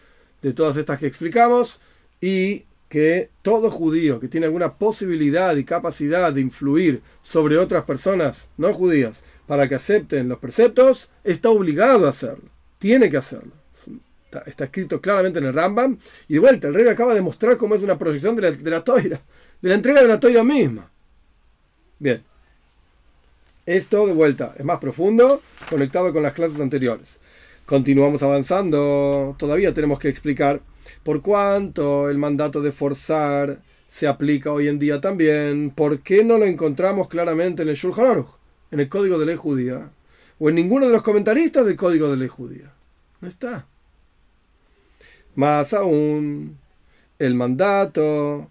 de 0.40 0.52
todas 0.54 0.76
estas 0.76 0.98
que 0.98 1.06
explicamos, 1.06 1.80
y 2.20 2.64
que 2.88 3.30
todo 3.42 3.70
judío 3.70 4.18
que 4.18 4.28
tiene 4.28 4.46
alguna 4.46 4.74
posibilidad 4.74 5.54
y 5.56 5.64
capacidad 5.64 6.32
de 6.32 6.40
influir 6.40 7.02
sobre 7.22 7.56
otras 7.56 7.84
personas 7.84 8.48
no 8.56 8.74
judías 8.74 9.22
para 9.46 9.68
que 9.68 9.76
acepten 9.76 10.28
los 10.28 10.38
preceptos, 10.38 11.08
está 11.22 11.50
obligado 11.50 12.06
a 12.06 12.10
hacerlo 12.10 12.50
tiene 12.80 13.08
que 13.08 13.18
hacerlo. 13.18 13.52
Está, 14.46 14.64
escrito 14.64 15.00
claramente 15.00 15.38
en 15.38 15.44
el 15.44 15.54
Rambam. 15.54 15.98
Y 16.26 16.34
de 16.34 16.40
vuelta, 16.40 16.68
el 16.68 16.74
rey 16.74 16.88
acaba 16.88 17.14
de 17.14 17.20
mostrar 17.20 17.56
cómo 17.56 17.76
es 17.76 17.82
una 17.82 17.96
proyección 17.96 18.34
de 18.34 18.42
la, 18.42 18.50
de 18.50 18.70
la 18.70 18.82
toira, 18.82 19.20
de 19.60 19.68
la 19.68 19.74
entrega 19.76 20.02
de 20.02 20.08
la 20.08 20.18
toira 20.18 20.42
misma. 20.42 20.90
Bien. 21.98 22.24
Esto, 23.70 24.04
de 24.06 24.12
vuelta, 24.12 24.54
es 24.58 24.64
más 24.64 24.78
profundo, 24.78 25.42
conectado 25.68 26.12
con 26.12 26.24
las 26.24 26.32
clases 26.32 26.60
anteriores. 26.60 27.20
Continuamos 27.66 28.20
avanzando. 28.22 29.36
Todavía 29.38 29.72
tenemos 29.72 30.00
que 30.00 30.08
explicar 30.08 30.60
por 31.04 31.22
cuánto 31.22 32.10
el 32.10 32.18
mandato 32.18 32.62
de 32.62 32.72
forzar 32.72 33.60
se 33.88 34.08
aplica 34.08 34.52
hoy 34.52 34.66
en 34.66 34.80
día 34.80 35.00
también. 35.00 35.70
¿Por 35.70 36.00
qué 36.00 36.24
no 36.24 36.36
lo 36.36 36.46
encontramos 36.46 37.08
claramente 37.08 37.62
en 37.62 37.68
el 37.68 37.76
Shulchan 37.76 38.06
Aruch, 38.06 38.30
en 38.72 38.80
el 38.80 38.88
Código 38.88 39.20
de 39.20 39.26
Ley 39.26 39.36
Judía? 39.36 39.90
o 40.40 40.48
en 40.48 40.54
ninguno 40.56 40.86
de 40.86 40.92
los 40.92 41.02
comentaristas 41.02 41.64
del 41.66 41.76
Código 41.76 42.10
de 42.10 42.16
Ley 42.16 42.28
Judía. 42.28 42.72
No 43.20 43.28
está. 43.28 43.66
Más 45.36 45.74
aún, 45.74 46.58
el 47.18 47.34
mandato 47.34 48.50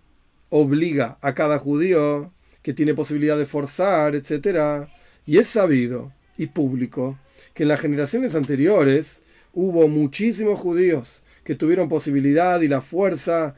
obliga 0.50 1.18
a 1.22 1.34
cada 1.34 1.58
judío 1.58 2.32
que 2.62 2.74
tiene 2.74 2.94
posibilidad 2.94 3.38
de 3.38 3.48
forzar, 3.48 4.16
etc. 4.16 4.88
Y 5.30 5.38
es 5.38 5.48
sabido 5.48 6.12
y 6.40 6.48
público 6.48 7.20
que 7.54 7.62
en 7.62 7.70
las 7.70 7.80
generaciones 7.80 8.34
anteriores 8.34 9.20
hubo 9.54 9.88
muchísimos 9.88 10.60
judíos 10.60 11.22
que 11.44 11.54
tuvieron 11.54 11.88
posibilidad 11.88 12.60
y 12.62 12.68
la 12.68 12.82
fuerza 12.82 13.54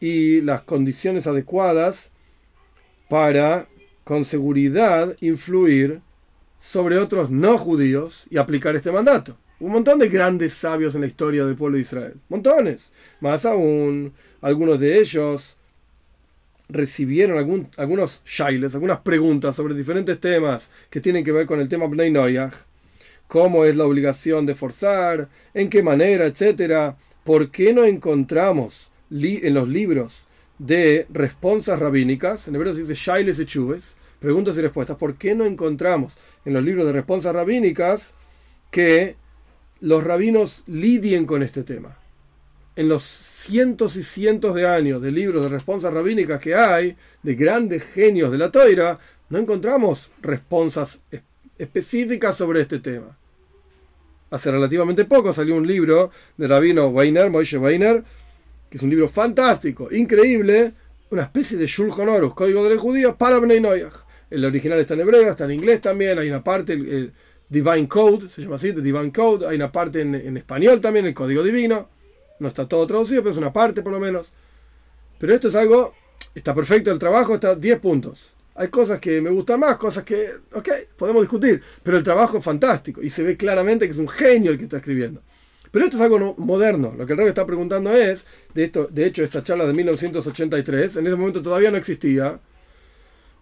y 0.00 0.42
las 0.42 0.60
condiciones 0.64 1.26
adecuadas 1.26 2.10
para 3.08 3.66
con 4.04 4.26
seguridad 4.26 5.16
influir 5.22 6.02
sobre 6.60 6.98
otros 6.98 7.30
no 7.30 7.56
judíos 7.56 8.26
y 8.28 8.36
aplicar 8.36 8.76
este 8.76 8.92
mandato. 8.92 9.38
Un 9.60 9.72
montón 9.72 9.98
de 9.98 10.10
grandes 10.10 10.52
sabios 10.52 10.94
en 10.94 11.00
la 11.00 11.06
historia 11.06 11.46
del 11.46 11.56
pueblo 11.56 11.76
de 11.76 11.84
Israel. 11.84 12.20
Montones. 12.28 12.92
Más 13.20 13.46
aún, 13.46 14.12
algunos 14.42 14.78
de 14.78 14.98
ellos 14.98 15.56
recibieron 16.68 17.38
algún, 17.38 17.68
algunos 17.76 18.20
shailes, 18.24 18.74
algunas 18.74 19.00
preguntas 19.00 19.56
sobre 19.56 19.74
diferentes 19.74 20.18
temas 20.18 20.70
que 20.90 21.00
tienen 21.00 21.24
que 21.24 21.32
ver 21.32 21.46
con 21.46 21.60
el 21.60 21.68
tema 21.68 21.86
Bnei 21.86 22.10
Noyach. 22.10 22.54
Cómo 23.28 23.64
es 23.64 23.74
la 23.76 23.84
obligación 23.84 24.46
de 24.46 24.54
forzar, 24.54 25.28
en 25.54 25.70
qué 25.70 25.82
manera, 25.82 26.26
etcétera. 26.26 26.96
¿Por 27.24 27.50
qué 27.50 27.72
no 27.72 27.84
encontramos 27.84 28.90
en 29.10 29.54
los 29.54 29.68
libros 29.68 30.24
de 30.58 31.06
responsas 31.10 31.78
rabínicas, 31.78 32.48
en 32.48 32.54
hebreo 32.54 32.74
se 32.74 32.80
dice 32.80 32.94
shailes 32.94 33.38
y 33.38 33.46
chuves, 33.46 33.94
preguntas 34.18 34.56
y 34.56 34.60
respuestas, 34.60 34.96
¿por 34.96 35.16
qué 35.16 35.34
no 35.34 35.44
encontramos 35.44 36.14
en 36.44 36.54
los 36.54 36.64
libros 36.64 36.86
de 36.86 36.92
responsas 36.92 37.34
rabínicas 37.34 38.14
que 38.70 39.16
los 39.80 40.02
rabinos 40.02 40.64
lidien 40.66 41.26
con 41.26 41.42
este 41.42 41.62
tema? 41.62 41.98
En 42.76 42.88
los 42.88 43.02
cientos 43.02 43.96
y 43.96 44.02
cientos 44.02 44.54
de 44.54 44.66
años 44.66 45.00
de 45.00 45.12
libros 45.12 45.42
de 45.42 45.48
responsas 45.48 45.92
rabínicas 45.92 46.40
que 46.40 46.54
hay, 46.54 46.96
de 47.22 47.34
grandes 47.34 47.84
genios 47.84 48.32
de 48.32 48.38
la 48.38 48.50
toira, 48.50 48.98
no 49.28 49.38
encontramos 49.38 50.10
responsas 50.20 51.00
específicas 51.58 52.36
sobre 52.36 52.60
este 52.60 52.80
tema. 52.80 53.16
Hace 54.30 54.50
relativamente 54.50 55.04
poco 55.04 55.32
salió 55.32 55.54
un 55.54 55.66
libro 55.66 56.10
de 56.36 56.48
rabino 56.48 56.88
Weiner, 56.88 57.30
Moishe 57.30 57.58
Weiner, 57.58 58.02
que 58.68 58.78
es 58.78 58.82
un 58.82 58.90
libro 58.90 59.08
fantástico, 59.08 59.88
increíble, 59.92 60.72
una 61.10 61.22
especie 61.22 61.56
de 61.56 61.66
Shulchan 61.66 62.08
Aruch, 62.08 62.34
código 62.34 62.64
de 62.64 62.74
los 62.74 62.82
judíos 62.82 63.14
para 63.16 63.38
Bnei 63.38 63.60
Noyach. 63.60 63.94
El 64.30 64.44
original 64.44 64.80
está 64.80 64.94
en 64.94 65.00
hebreo, 65.00 65.30
está 65.30 65.44
en 65.44 65.52
inglés 65.52 65.80
también. 65.80 66.18
Hay 66.18 66.28
una 66.28 66.42
parte, 66.42 66.72
el, 66.72 67.12
Divine 67.48 67.86
Code, 67.86 68.28
se 68.28 68.42
llama 68.42 68.56
así, 68.56 68.72
The 68.72 68.80
Divine 68.80 69.12
Code. 69.12 69.46
Hay 69.46 69.56
una 69.56 69.70
parte 69.70 70.00
en, 70.00 70.36
español 70.36 70.80
también, 70.80 71.06
el 71.06 71.14
código 71.14 71.42
divino. 71.42 71.88
No 72.44 72.48
está 72.48 72.68
todo 72.68 72.86
traducido, 72.86 73.22
pero 73.22 73.32
es 73.32 73.38
una 73.38 73.54
parte 73.54 73.80
por 73.80 73.90
lo 73.90 73.98
menos. 73.98 74.26
Pero 75.18 75.34
esto 75.34 75.48
es 75.48 75.54
algo, 75.54 75.94
está 76.34 76.54
perfecto 76.54 76.90
el 76.90 76.98
trabajo, 76.98 77.32
está 77.32 77.54
10 77.54 77.80
puntos. 77.80 78.34
Hay 78.54 78.68
cosas 78.68 79.00
que 79.00 79.22
me 79.22 79.30
gustan 79.30 79.60
más, 79.60 79.78
cosas 79.78 80.04
que, 80.04 80.28
ok, 80.52 80.68
podemos 80.94 81.22
discutir, 81.22 81.62
pero 81.82 81.96
el 81.96 82.02
trabajo 82.02 82.36
es 82.36 82.44
fantástico 82.44 83.00
y 83.02 83.08
se 83.08 83.22
ve 83.22 83.38
claramente 83.38 83.86
que 83.86 83.92
es 83.92 83.98
un 83.98 84.08
genio 84.08 84.50
el 84.50 84.58
que 84.58 84.64
está 84.64 84.76
escribiendo. 84.76 85.22
Pero 85.70 85.86
esto 85.86 85.96
es 85.96 86.02
algo 86.02 86.34
moderno. 86.36 86.94
Lo 86.94 87.06
que 87.06 87.14
el 87.14 87.18
rey 87.18 87.28
está 87.28 87.46
preguntando 87.46 87.90
es, 87.92 88.26
de, 88.52 88.64
esto, 88.64 88.88
de 88.88 89.06
hecho, 89.06 89.24
esta 89.24 89.42
charla 89.42 89.64
de 89.64 89.72
1983, 89.72 90.96
en 90.96 91.06
ese 91.06 91.16
momento 91.16 91.40
todavía 91.40 91.70
no 91.70 91.78
existía, 91.78 92.38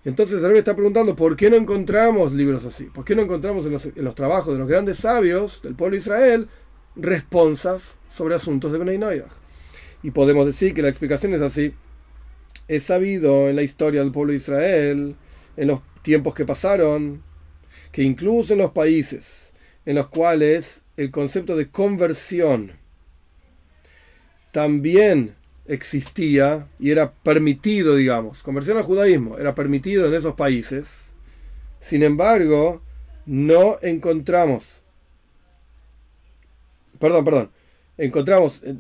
entonces 0.05 0.43
el 0.43 0.57
está 0.57 0.75
preguntando 0.75 1.15
por 1.15 1.37
qué 1.37 1.49
no 1.49 1.57
encontramos 1.57 2.33
libros 2.33 2.65
así, 2.65 2.85
por 2.85 3.05
qué 3.05 3.15
no 3.15 3.23
encontramos 3.23 3.67
en 3.67 4.05
los, 4.05 4.15
trabajos 4.15 4.53
de 4.53 4.59
los 4.59 4.69
grandes 4.69 4.99
sabios 4.99 5.63
del 5.63 5.75
pueblo 5.75 5.95
de 5.95 5.99
Israel 5.99 6.49
responsas 6.97 7.97
sobre 8.09 8.35
asuntos 8.35 8.73
de 8.73 8.79
Bnei. 8.79 9.23
Y 10.03 10.11
podemos 10.11 10.47
decir 10.47 10.75
que 10.75 10.83
la 10.83 10.89
explicación 10.89 11.35
es 11.35 11.43
así. 11.43 11.75
Es 12.69 12.85
sabido 12.85 13.49
en 13.49 13.57
la 13.57 13.63
historia 13.63 14.01
del 14.01 14.13
pueblo 14.13 14.33
de 14.33 14.39
Israel, 14.39 15.17
en 15.57 15.69
los 15.69 15.81
tiempos 16.03 16.35
que 16.35 16.45
pasaron, 16.45 17.23
que 17.91 18.03
incluso 18.03 18.53
en 18.53 18.61
los 18.61 18.73
países 18.73 19.53
en 19.85 19.97
los 19.97 20.09
cuales 20.09 20.83
el 20.97 21.11
concepto 21.11 21.57
de 21.57 21.71
conversión 21.71 22.73
también 24.53 25.35
existía 25.67 26.69
y 26.79 26.91
era 26.91 27.13
permitido, 27.13 27.97
digamos, 27.97 28.43
conversión 28.43 28.77
al 28.77 28.85
judaísmo 28.85 29.39
era 29.39 29.55
permitido 29.55 30.07
en 30.07 30.15
esos 30.15 30.35
países. 30.35 30.89
Sin 31.81 32.03
embargo, 32.03 32.83
no 33.27 33.79
encontramos, 33.83 34.82
perdón, 37.03 37.25
perdón, 37.25 37.51
encontramos, 37.99 38.63
eh, 38.65 38.77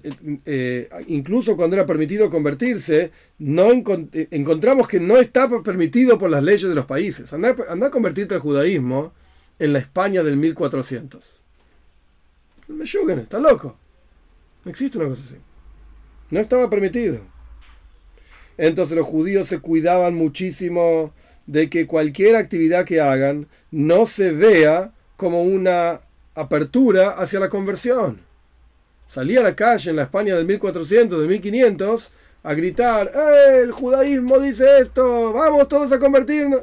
eh, 0.46 0.88
incluso 1.08 1.56
cuando 1.56 1.74
era 1.74 1.84
permitido 1.84 2.30
convertirse, 2.30 3.10
no 3.38 3.72
encontramos 3.72 4.86
que 4.86 5.00
no 5.00 5.16
estaba 5.18 5.60
permitido 5.62 6.18
por 6.20 6.30
las 6.30 6.44
leyes 6.44 6.68
de 6.68 6.74
los 6.76 6.86
países. 6.86 7.32
Anda, 7.32 7.56
anda 7.68 7.88
a 7.88 7.90
convertirte 7.90 8.34
al 8.34 8.40
judaísmo 8.40 9.12
en 9.58 9.72
la 9.72 9.80
España 9.80 10.22
del 10.22 10.36
1400. 10.36 11.24
Me 12.68 12.84
yuguen, 12.84 13.18
está 13.18 13.40
loco. 13.40 13.76
No 14.64 14.70
existe 14.70 14.98
una 14.98 15.08
cosa 15.08 15.24
así. 15.24 15.36
No 16.30 16.38
estaba 16.38 16.70
permitido. 16.70 17.20
Entonces 18.56 18.96
los 18.96 19.06
judíos 19.06 19.48
se 19.48 19.58
cuidaban 19.58 20.14
muchísimo 20.14 21.12
de 21.46 21.68
que 21.68 21.88
cualquier 21.88 22.36
actividad 22.36 22.84
que 22.84 23.00
hagan 23.00 23.48
no 23.72 24.06
se 24.06 24.30
vea 24.30 24.92
como 25.16 25.42
una 25.42 26.02
apertura 26.34 27.10
hacia 27.10 27.40
la 27.40 27.48
conversión. 27.48 28.20
Salía 29.06 29.40
a 29.40 29.42
la 29.42 29.54
calle 29.56 29.90
en 29.90 29.96
la 29.96 30.04
España 30.04 30.34
del 30.34 30.46
1400, 30.46 31.18
del 31.18 31.28
1500, 31.28 32.10
a 32.44 32.54
gritar, 32.54 33.10
¡Eh, 33.14 33.60
el 33.62 33.72
judaísmo 33.72 34.38
dice 34.38 34.78
esto, 34.78 35.32
vamos 35.32 35.68
todos 35.68 35.92
a 35.92 35.98
convertirnos. 35.98 36.62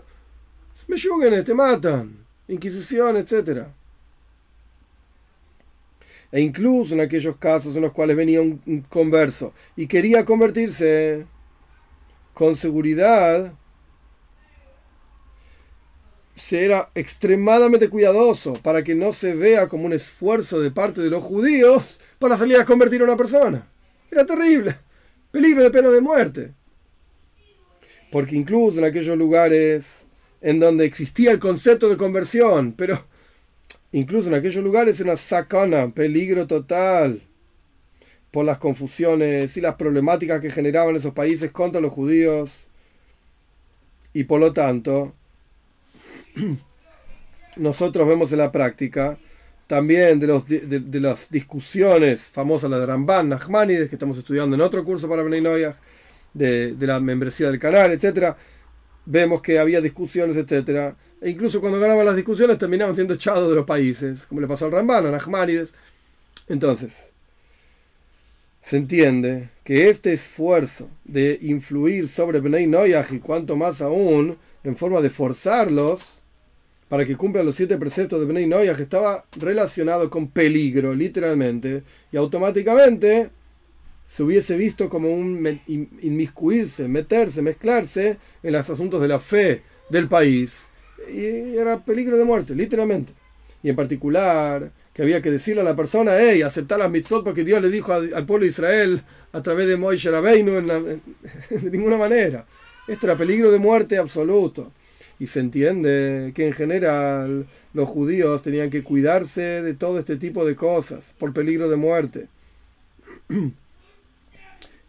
Me 0.88 0.98
yuguen, 0.98 1.44
te 1.44 1.54
matan. 1.54 2.26
Inquisición, 2.48 3.18
etc. 3.18 3.68
E 6.32 6.42
incluso 6.42 6.96
en 6.96 7.02
aquellos 7.02 7.38
casos 7.38 7.76
en 7.76 7.84
los 7.84 7.92
cuales 7.92 8.18
venía 8.18 8.42
un 8.42 8.86
converso 8.90 9.54
y 9.76 9.88
quería 9.88 10.26
convertirse 10.26 11.26
con 12.34 12.56
seguridad, 12.56 13.54
se 16.40 16.64
era 16.64 16.90
extremadamente 16.96 17.90
cuidadoso 17.90 18.54
para 18.64 18.82
que 18.82 18.96
no 18.96 19.12
se 19.12 19.34
vea 19.34 19.68
como 19.68 19.86
un 19.86 19.94
esfuerzo 19.94 20.62
de 20.62 20.72
parte 20.72 21.02
de 21.02 21.10
los 21.10 21.22
judíos 21.22 22.00
para 22.18 22.38
salir 22.38 22.56
a 22.56 22.66
convertir 22.66 23.02
a 23.02 23.04
una 23.04 23.18
persona. 23.18 23.68
Era 24.10 24.26
terrible. 24.26 24.76
Peligro 25.32 25.62
de 25.62 25.70
pena 25.70 25.90
de 25.90 26.00
muerte. 26.00 26.54
Porque 28.10 28.38
incluso 28.38 28.80
en 28.80 28.86
aquellos 28.86 29.18
lugares 29.18 30.06
en 30.40 30.62
donde 30.62 30.86
existía 30.86 31.32
el 31.32 31.40
concepto 31.40 31.90
de 31.90 31.98
conversión, 31.98 32.72
pero 32.72 33.06
incluso 33.92 34.30
en 34.30 34.36
aquellos 34.36 34.64
lugares 34.64 35.00
era 35.02 35.18
sacana, 35.18 35.94
peligro 35.94 36.48
total, 36.48 37.22
por 38.32 38.46
las 38.46 38.60
confusiones 38.60 39.58
y 39.58 39.62
las 39.62 39.76
problemáticas 39.76 40.40
que 40.40 40.52
generaban 40.52 40.96
esos 40.96 41.14
países 41.14 41.52
contra 41.52 41.82
los 41.82 41.92
judíos. 41.92 42.50
Y 44.14 44.24
por 44.24 44.40
lo 44.40 44.54
tanto, 44.54 45.14
nosotros 47.58 48.08
vemos 48.08 48.32
en 48.32 48.40
la 48.40 48.52
práctica 48.52 49.18
también 49.68 50.20
de, 50.20 51.00
las 51.00 51.30
discusiones 51.30 52.22
famosas, 52.22 52.70
la 52.70 52.80
de 52.80 52.86
Ramban, 52.88 53.30
Nachmanides, 53.30 53.88
que 53.90 53.96
estamos 53.96 54.18
estudiando 54.18 54.56
en 54.56 54.62
otro 54.62 54.84
curso 54.84 55.08
para 55.08 55.22
Benay 55.22 55.74
de, 56.34 56.74
de 56.74 56.88
la 56.88 57.00
membresía 57.00 57.50
del 57.50 57.60
canal, 57.60 57.92
etcétera 57.92 58.36
vemos 59.10 59.42
que 59.42 59.58
había 59.60 59.82
discusiones, 59.82 60.38
etcétera. 60.38 60.96
E 61.22 61.30
incluso 61.30 61.60
cuando 61.60 61.80
ganaban 61.80 62.06
las 62.06 62.16
discusiones 62.16 62.58
terminaban 62.58 62.96
siendo 62.96 63.16
echados 63.16 63.50
de 63.50 63.56
los 63.56 63.66
países, 63.66 64.26
como 64.28 64.40
le 64.40 64.48
pasó 64.48 64.66
al 64.66 64.72
Ramban, 64.72 65.08
a 65.08 65.12
Nachmanides. 65.12 65.74
Entonces, 66.48 66.96
se 68.62 68.78
entiende 68.78 69.50
que 69.64 69.90
este 69.90 70.14
esfuerzo 70.14 70.90
de 71.06 71.40
influir 71.42 72.08
sobre 72.08 72.40
Benay 72.40 72.68
Noyaj 72.68 73.12
y 73.14 73.20
cuanto 73.20 73.56
más 73.56 73.82
aún 73.82 74.38
en 74.64 74.76
forma 74.76 75.02
de 75.02 75.10
forzarlos, 75.10 76.19
para 76.90 77.06
que 77.06 77.16
cumplan 77.16 77.46
los 77.46 77.56
siete 77.56 77.78
preceptos 77.78 78.20
de 78.20 78.26
Bnei 78.26 78.48
Noyaj 78.48 78.82
estaba 78.82 79.24
relacionado 79.38 80.10
con 80.10 80.28
peligro, 80.30 80.96
literalmente, 80.96 81.84
y 82.12 82.18
automáticamente 82.18 83.30
se 84.08 84.24
hubiese 84.24 84.58
visto 84.58 84.90
como 84.90 85.14
un 85.14 85.62
inmiscuirse, 86.02 86.88
meterse, 86.88 87.44
mezclarse 87.44 88.18
en 88.42 88.54
los 88.54 88.68
asuntos 88.68 89.00
de 89.04 89.08
la 89.08 89.20
fe 89.20 89.62
del 89.92 90.08
país. 90.08 90.64
Y 91.14 91.56
era 91.56 91.78
peligro 91.86 92.18
de 92.18 92.26
muerte, 92.26 92.56
literalmente. 92.56 93.14
Y 93.62 93.70
en 93.70 93.76
particular, 93.76 94.72
que 94.92 95.04
había 95.04 95.22
que 95.22 95.30
decirle 95.30 95.62
a 95.62 95.66
la 95.66 95.76
persona, 95.76 96.14
hey, 96.18 96.42
aceptar 96.42 96.80
las 96.80 96.90
mitzvot 96.90 97.24
porque 97.24 97.44
Dios 97.44 97.62
le 97.62 97.70
dijo 97.70 97.94
al, 97.94 98.26
pueblo 98.26 98.46
de 98.46 98.50
Israel 98.50 99.04
a 99.32 99.44
través 99.44 99.68
de 99.68 99.78
Moishe 99.78 100.10
Rabbeinu 100.10 100.58
en 100.58 100.68
de 101.62 101.70
ninguna 101.70 101.98
manera. 101.98 102.48
Esto 102.88 103.06
era 103.06 103.16
peligro 103.16 103.52
de 103.52 103.60
muerte 103.60 104.00
absoluto 104.00 104.72
y 105.20 105.28
se 105.28 105.42
entiende 105.42 106.32
que 106.34 106.48
en 106.48 106.54
general 106.54 107.46
los 107.74 107.90
judíos 107.90 108.42
tenían 108.42 108.70
que 108.70 108.84
cuidarse 108.84 109.62
de 109.62 109.74
todo 109.74 110.00
este 110.00 110.16
tipo 110.16 110.46
de 110.46 110.56
cosas 110.56 111.14
por 111.20 111.34
peligro 111.34 111.70
de 111.70 111.76
muerte. 111.76 112.28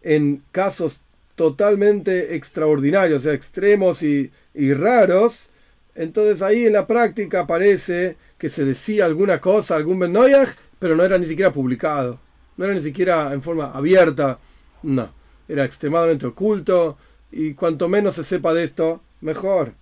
en 0.03 0.41
casos 0.51 1.01
totalmente 1.35 2.35
extraordinarios, 2.35 3.19
o 3.19 3.23
sea, 3.23 3.33
extremos 3.33 4.01
y, 4.03 4.31
raros, 4.73 5.47
entonces 5.95 6.41
ahí 6.41 6.65
en 6.65 6.73
la 6.73 6.87
práctica 6.87 7.45
parece 7.45 8.15
que 8.37 8.49
se 8.49 8.65
decía 8.65 9.05
alguna 9.05 9.39
cosa, 9.39 9.75
algún 9.75 9.99
Benoyaj, 9.99 10.49
pero 10.79 10.95
no 10.95 11.03
era 11.03 11.17
ni 11.17 11.25
siquiera 11.25 11.51
publicado, 11.51 12.19
no 12.57 12.65
era 12.65 12.73
ni 12.73 12.81
siquiera 12.81 13.33
en 13.33 13.41
forma 13.41 13.71
abierta, 13.71 14.39
no, 14.83 15.09
era 15.47 15.65
extremadamente 15.65 16.25
oculto 16.25 16.97
y 17.31 17.53
cuanto 17.53 17.87
menos 17.87 18.15
se 18.15 18.23
sepa 18.23 18.53
de 18.53 18.63
esto, 18.63 19.01
mejor 19.21 19.73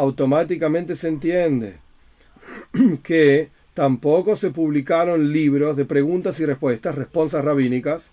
automáticamente 0.00 0.96
se 0.96 1.08
entiende 1.08 1.76
que 3.02 3.50
tampoco 3.74 4.34
se 4.34 4.50
publicaron 4.50 5.32
libros 5.32 5.76
de 5.76 5.84
preguntas 5.84 6.40
y 6.40 6.46
respuestas, 6.46 6.94
responsas 6.94 7.44
rabínicas, 7.44 8.08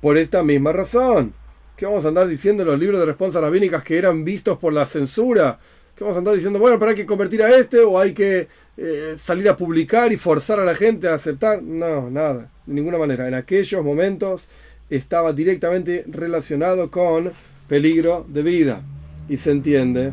por 0.00 0.16
esta 0.16 0.42
misma 0.42 0.72
razón. 0.72 1.34
¿Qué 1.76 1.84
vamos 1.84 2.04
a 2.06 2.08
andar 2.08 2.26
diciendo 2.26 2.62
en 2.62 2.70
los 2.70 2.78
libros 2.78 2.98
de 2.98 3.06
responsas 3.06 3.42
rabínicas 3.42 3.82
que 3.82 3.98
eran 3.98 4.24
vistos 4.24 4.58
por 4.58 4.72
la 4.72 4.86
censura? 4.86 5.58
¿Qué 5.94 6.02
vamos 6.02 6.16
a 6.16 6.20
andar 6.20 6.34
diciendo, 6.34 6.58
bueno, 6.58 6.78
pero 6.78 6.90
hay 6.90 6.96
que 6.96 7.06
convertir 7.06 7.42
a 7.42 7.54
este 7.54 7.80
o 7.80 7.98
hay 7.98 8.14
que 8.14 8.48
eh, 8.78 9.14
salir 9.18 9.48
a 9.50 9.56
publicar 9.56 10.12
y 10.12 10.16
forzar 10.16 10.60
a 10.60 10.64
la 10.64 10.74
gente 10.74 11.08
a 11.08 11.14
aceptar? 11.14 11.62
No, 11.62 12.10
nada, 12.10 12.50
de 12.64 12.74
ninguna 12.74 12.96
manera. 12.96 13.28
En 13.28 13.34
aquellos 13.34 13.84
momentos 13.84 14.44
estaba 14.88 15.34
directamente 15.34 16.04
relacionado 16.06 16.90
con 16.90 17.32
peligro 17.68 18.24
de 18.28 18.42
vida. 18.42 18.82
Y 19.28 19.36
se 19.38 19.50
entiende 19.50 20.12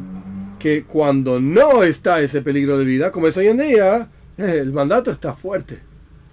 que 0.64 0.84
cuando 0.84 1.42
no 1.42 1.84
está 1.84 2.22
ese 2.22 2.42
peligro 2.42 2.78
de 2.78 2.86
vida, 2.86 3.12
como 3.12 3.28
es 3.28 3.36
hoy 3.36 3.48
en 3.48 3.58
día, 3.58 4.10
el 4.38 4.72
mandato 4.72 5.12
está 5.12 5.34
fuerte, 5.34 5.80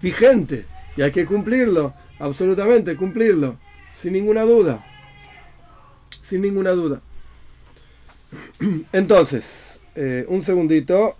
vigente, 0.01 0.67
y 0.97 1.03
hay 1.03 1.11
que 1.11 1.27
cumplirlo, 1.27 1.95
absolutamente 2.21 2.95
cumplirlo, 2.95 3.57
sin 3.93 4.13
ninguna 4.13 4.43
duda, 4.43 4.87
sin 6.21 6.43
ninguna 6.43 6.71
duda. 6.71 7.01
Entonces, 8.93 9.81
eh, 9.97 10.25
un 10.29 10.43
segundito, 10.43 11.17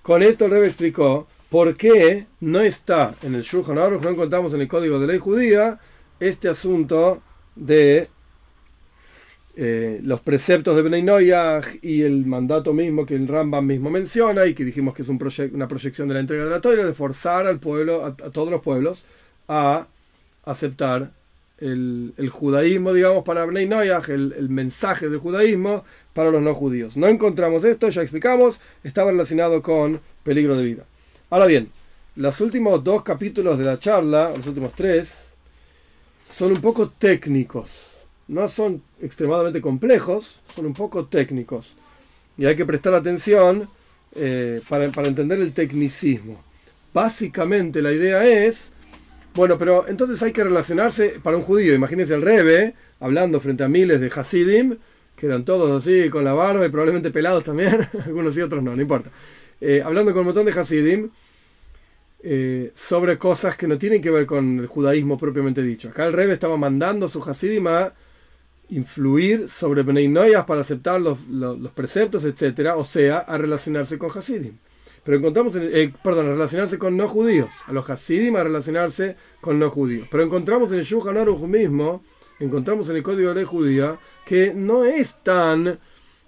con 0.00 0.22
esto 0.22 0.46
el 0.46 0.64
explicó 0.64 1.28
por 1.50 1.74
qué 1.74 2.26
no 2.40 2.60
está 2.60 3.14
en 3.20 3.34
el 3.34 3.42
Shulchan 3.42 3.76
Aruch, 3.76 4.00
no 4.00 4.08
encontramos 4.08 4.54
en 4.54 4.62
el 4.62 4.68
Código 4.68 4.98
de 4.98 5.06
Ley 5.06 5.18
Judía, 5.18 5.78
este 6.18 6.48
asunto 6.48 7.20
de 7.54 8.08
eh, 9.56 10.00
los 10.02 10.20
preceptos 10.20 10.74
de 10.74 10.82
Bnei 10.82 11.30
y 11.82 12.02
el 12.02 12.26
mandato 12.26 12.72
mismo 12.72 13.06
que 13.06 13.14
el 13.14 13.28
Rambam 13.28 13.64
mismo 13.64 13.88
menciona 13.88 14.46
y 14.46 14.54
que 14.54 14.64
dijimos 14.64 14.94
que 14.94 15.02
es 15.02 15.08
un 15.08 15.20
una 15.52 15.68
proyección 15.68 16.08
de 16.08 16.14
la 16.14 16.20
entrega 16.20 16.44
de 16.44 16.50
la 16.50 16.60
Torah, 16.60 16.84
de 16.84 16.92
forzar 16.92 17.46
al 17.46 17.60
pueblo, 17.60 18.04
a, 18.04 18.16
todos 18.16 18.50
los 18.50 18.62
pueblos, 18.62 19.04
a 19.46 19.86
aceptar 20.44 21.12
el, 21.58 22.12
judaísmo, 22.32 22.92
digamos, 22.92 23.22
para 23.24 23.44
Bnei 23.44 23.68
el, 23.68 24.34
el, 24.36 24.48
mensaje 24.48 25.08
del 25.08 25.20
judaísmo 25.20 25.84
para 26.14 26.30
los 26.32 26.42
no 26.42 26.52
judíos. 26.52 26.96
No 26.96 27.06
encontramos 27.06 27.62
esto, 27.62 27.88
ya 27.88 28.02
explicamos, 28.02 28.58
estaba 28.82 29.12
relacionado 29.12 29.62
con 29.62 30.00
peligro 30.24 30.56
de 30.56 30.64
vida. 30.64 30.84
Ahora 31.30 31.46
bien, 31.46 31.68
los 32.16 32.40
últimos 32.40 32.82
dos 32.82 33.04
capítulos 33.04 33.56
de 33.56 33.64
la 33.64 33.78
charla, 33.78 34.32
los 34.36 34.46
últimos 34.48 34.72
tres, 34.72 35.26
son 36.32 36.50
un 36.50 36.60
poco 36.60 36.88
técnicos 36.88 37.93
no 38.28 38.48
son 38.48 38.82
extremadamente 39.00 39.60
complejos, 39.60 40.40
son 40.54 40.66
un 40.66 40.74
poco 40.74 41.06
técnicos. 41.06 41.74
Y 42.36 42.46
hay 42.46 42.56
que 42.56 42.66
prestar 42.66 42.94
atención 42.94 43.68
eh, 44.16 44.60
para, 44.68 44.84
entender 44.84 45.40
el 45.40 45.52
tecnicismo. 45.52 46.42
Básicamente 46.92 47.82
la 47.82 47.92
idea 47.92 48.24
es, 48.26 48.70
bueno, 49.34 49.58
pero 49.58 49.86
entonces 49.88 50.22
hay 50.22 50.32
que 50.32 50.44
relacionarse 50.44 51.20
para 51.22 51.36
un 51.36 51.42
judío. 51.42 51.74
Imagínense 51.74 52.14
el 52.14 52.22
Rebe 52.22 52.74
hablando 53.00 53.40
frente 53.40 53.64
a 53.64 53.68
miles 53.68 54.00
de 54.00 54.10
Hasidim, 54.14 54.76
que 55.16 55.26
eran 55.26 55.44
todos 55.44 55.82
así, 55.82 56.08
con 56.10 56.24
la 56.24 56.32
barba 56.32 56.66
y 56.66 56.70
probablemente 56.70 57.10
pelados 57.10 57.44
también, 57.44 57.86
algunos 58.06 58.36
y 58.36 58.40
otros 58.40 58.62
no, 58.62 58.74
no 58.74 58.82
importa. 58.82 59.10
eh, 59.60 59.82
hablando 59.84 60.12
con 60.12 60.20
un 60.20 60.26
montón 60.26 60.46
de 60.46 60.52
Hasidim 60.52 61.10
eh, 62.22 62.72
sobre 62.74 63.18
cosas 63.18 63.54
que 63.56 63.68
no 63.68 63.76
tienen 63.76 64.00
que 64.00 64.10
ver 64.10 64.24
con 64.24 64.60
el 64.60 64.66
judaísmo 64.66 65.18
propiamente 65.18 65.62
dicho. 65.62 65.90
Acá 65.90 66.06
el 66.06 66.14
Rebbe 66.14 66.32
estaba 66.32 66.56
mandando 66.56 67.06
a 67.06 67.08
su 67.10 67.22
Hasidim 67.22 67.66
a 67.66 67.92
influir 68.68 69.48
sobre 69.48 69.82
Bnei 69.82 70.08
Noyas 70.08 70.44
para 70.44 70.62
aceptar 70.62 71.00
los, 71.00 71.18
preceptos, 71.74 72.24
etcétera, 72.24 72.76
o 72.76 72.84
sea, 72.84 73.18
a 73.18 73.38
relacionarse 73.38 73.98
con 73.98 74.10
Hasidim. 74.10 74.56
Pero 75.04 75.18
encontramos, 75.18 75.54
en, 75.56 75.68
eh, 75.72 75.92
perdón, 76.02 76.28
a 76.28 76.30
relacionarse 76.30 76.78
con 76.78 76.96
no 76.96 77.08
judíos, 77.08 77.50
a 77.66 77.72
los 77.72 77.88
Hasidim 77.88 78.36
a 78.36 78.44
relacionarse 78.44 79.16
con 79.40 79.58
no 79.58 79.70
judíos. 79.70 80.08
Pero 80.10 80.22
encontramos 80.22 80.72
en 80.72 80.78
el 80.78 80.84
Shulchan 80.84 81.16
Aruch 81.16 81.40
mismo, 81.42 82.02
encontramos 82.40 82.88
en 82.88 82.96
el 82.96 83.02
Código 83.02 83.28
de 83.28 83.34
Ley 83.36 83.44
Judía, 83.44 83.98
que 84.24 84.54
no 84.54 84.84
es 84.84 85.22
tan 85.22 85.78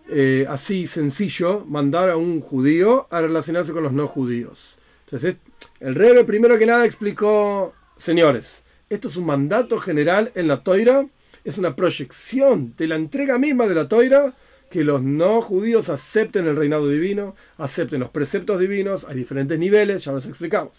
eh, 0.09 0.47
así 0.49 0.87
sencillo 0.87 1.65
mandar 1.67 2.11
a 2.11 2.17
un 2.17 2.41
judío 2.41 3.09
a 3.11 3.23
relacionarse 3.23 3.73
con 3.73 3.83
los 3.83 3.93
no 3.93 4.07
judíos. 4.07 4.77
Entonces, 5.07 5.37
el 5.81 5.95
Rebbe 5.95 6.25
primero 6.25 6.59
que 6.59 6.67
nada 6.67 6.85
explicó, 6.85 7.75
señores, 7.97 8.63
esto 8.89 9.09
es 9.09 9.17
un 9.17 9.27
mandato 9.27 9.79
general 9.79 10.31
en 10.35 10.49
la 10.49 10.63
Toira, 10.63 11.07
es 11.47 11.59
una 11.59 11.77
proyección 11.77 12.75
de 12.77 12.89
la 12.89 12.97
entrega 12.97 13.39
misma 13.39 13.69
de 13.69 13.77
la 13.77 13.87
Toira, 13.87 14.35
que 14.69 14.83
los 14.83 15.01
no 15.01 15.41
judíos 15.41 15.89
acepten 15.89 16.49
el 16.49 16.57
reinado 16.57 16.89
divino, 16.89 17.37
acepten 17.57 18.01
los 18.01 18.11
preceptos 18.11 18.59
divinos, 18.59 19.05
hay 19.05 19.15
diferentes 19.15 19.57
niveles, 19.57 20.05
ya 20.05 20.11
los 20.11 20.27
explicamos. 20.27 20.73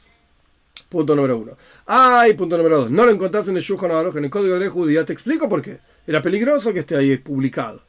Punto 0.90 1.16
número 1.16 1.38
uno. 1.38 1.54
Ay, 1.86 2.34
punto 2.34 2.58
número 2.58 2.82
dos. 2.82 2.92
No 2.92 3.06
lo 3.06 3.12
encontrás 3.12 3.48
en 3.48 3.56
el 3.56 3.64
Shulchan 3.64 3.92
en 3.92 4.24
el 4.26 4.30
Código 4.30 4.56
de 4.56 4.66
la 4.66 4.70
Judía. 4.70 5.06
Te 5.06 5.14
explico 5.14 5.48
por 5.48 5.62
qué. 5.62 5.80
Era 6.06 6.22
peligroso 6.22 6.74
que 6.74 6.80
esté 6.80 6.98
ahí 6.98 7.16
publicado. 7.16 7.82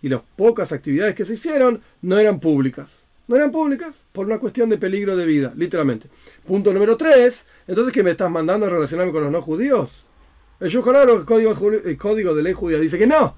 Y 0.00 0.08
las 0.08 0.22
pocas 0.34 0.72
actividades 0.72 1.14
que 1.14 1.26
se 1.26 1.34
hicieron 1.34 1.82
no 2.00 2.18
eran 2.18 2.40
públicas. 2.40 2.96
No 3.28 3.36
eran 3.36 3.52
públicas 3.52 3.94
por 4.12 4.24
una 4.24 4.38
cuestión 4.38 4.70
de 4.70 4.78
peligro 4.78 5.16
de 5.16 5.26
vida, 5.26 5.52
literalmente. 5.54 6.08
Punto 6.46 6.72
número 6.72 6.96
tres. 6.96 7.44
Entonces, 7.66 7.92
¿qué 7.92 8.02
me 8.02 8.12
estás 8.12 8.30
mandando 8.30 8.66
a 8.66 8.70
relacionarme 8.70 9.12
con 9.12 9.22
los 9.22 9.30
no 9.30 9.42
judíos? 9.42 10.04
El 10.62 10.68
Shulchan 10.68 10.94
el 11.08 11.24
código, 11.24 11.52
el 11.84 11.96
código 11.98 12.36
de 12.36 12.42
ley 12.44 12.52
judía, 12.52 12.78
dice 12.78 12.96
que 12.96 13.08
no. 13.08 13.34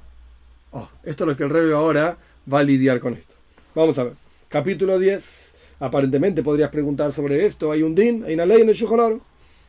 Oh, 0.73 0.91
esto 1.05 1.25
es 1.25 1.29
lo 1.29 1.35
que 1.35 1.45
el 1.45 1.49
rey 1.49 1.73
ahora 1.73 2.19
va 2.53 2.59
a 2.59 2.63
lidiar 2.63 3.01
con 3.01 3.15
esto. 3.15 3.35
Vamos 3.75 3.97
a 3.97 4.05
ver. 4.05 4.13
Capítulo 4.51 4.99
10. 4.99 5.55
Aparentemente 5.81 6.43
podrías 6.43 6.69
preguntar 6.69 7.13
sobre 7.13 7.47
esto. 7.47 7.73
Hay 7.73 7.83
un 7.83 7.95
din, 7.95 8.25
hay 8.25 8.35
una 8.35 8.45
ley 8.45 8.61
en 8.61 8.69
el 8.69 8.75
Shulchan 8.75 9.23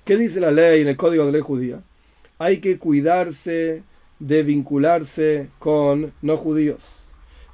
¿Qué 0.03 0.17
dice 0.17 0.41
la 0.41 0.51
ley 0.51 0.81
en 0.81 0.89
el 0.89 0.97
código 0.97 1.25
de 1.25 1.31
ley 1.31 1.39
judía? 1.39 1.81
Hay 2.39 2.59
que 2.59 2.77
cuidarse 2.77 3.83
de 4.19 4.43
vincularse 4.43 5.47
con 5.57 6.11
no 6.21 6.35
judíos. 6.35 6.81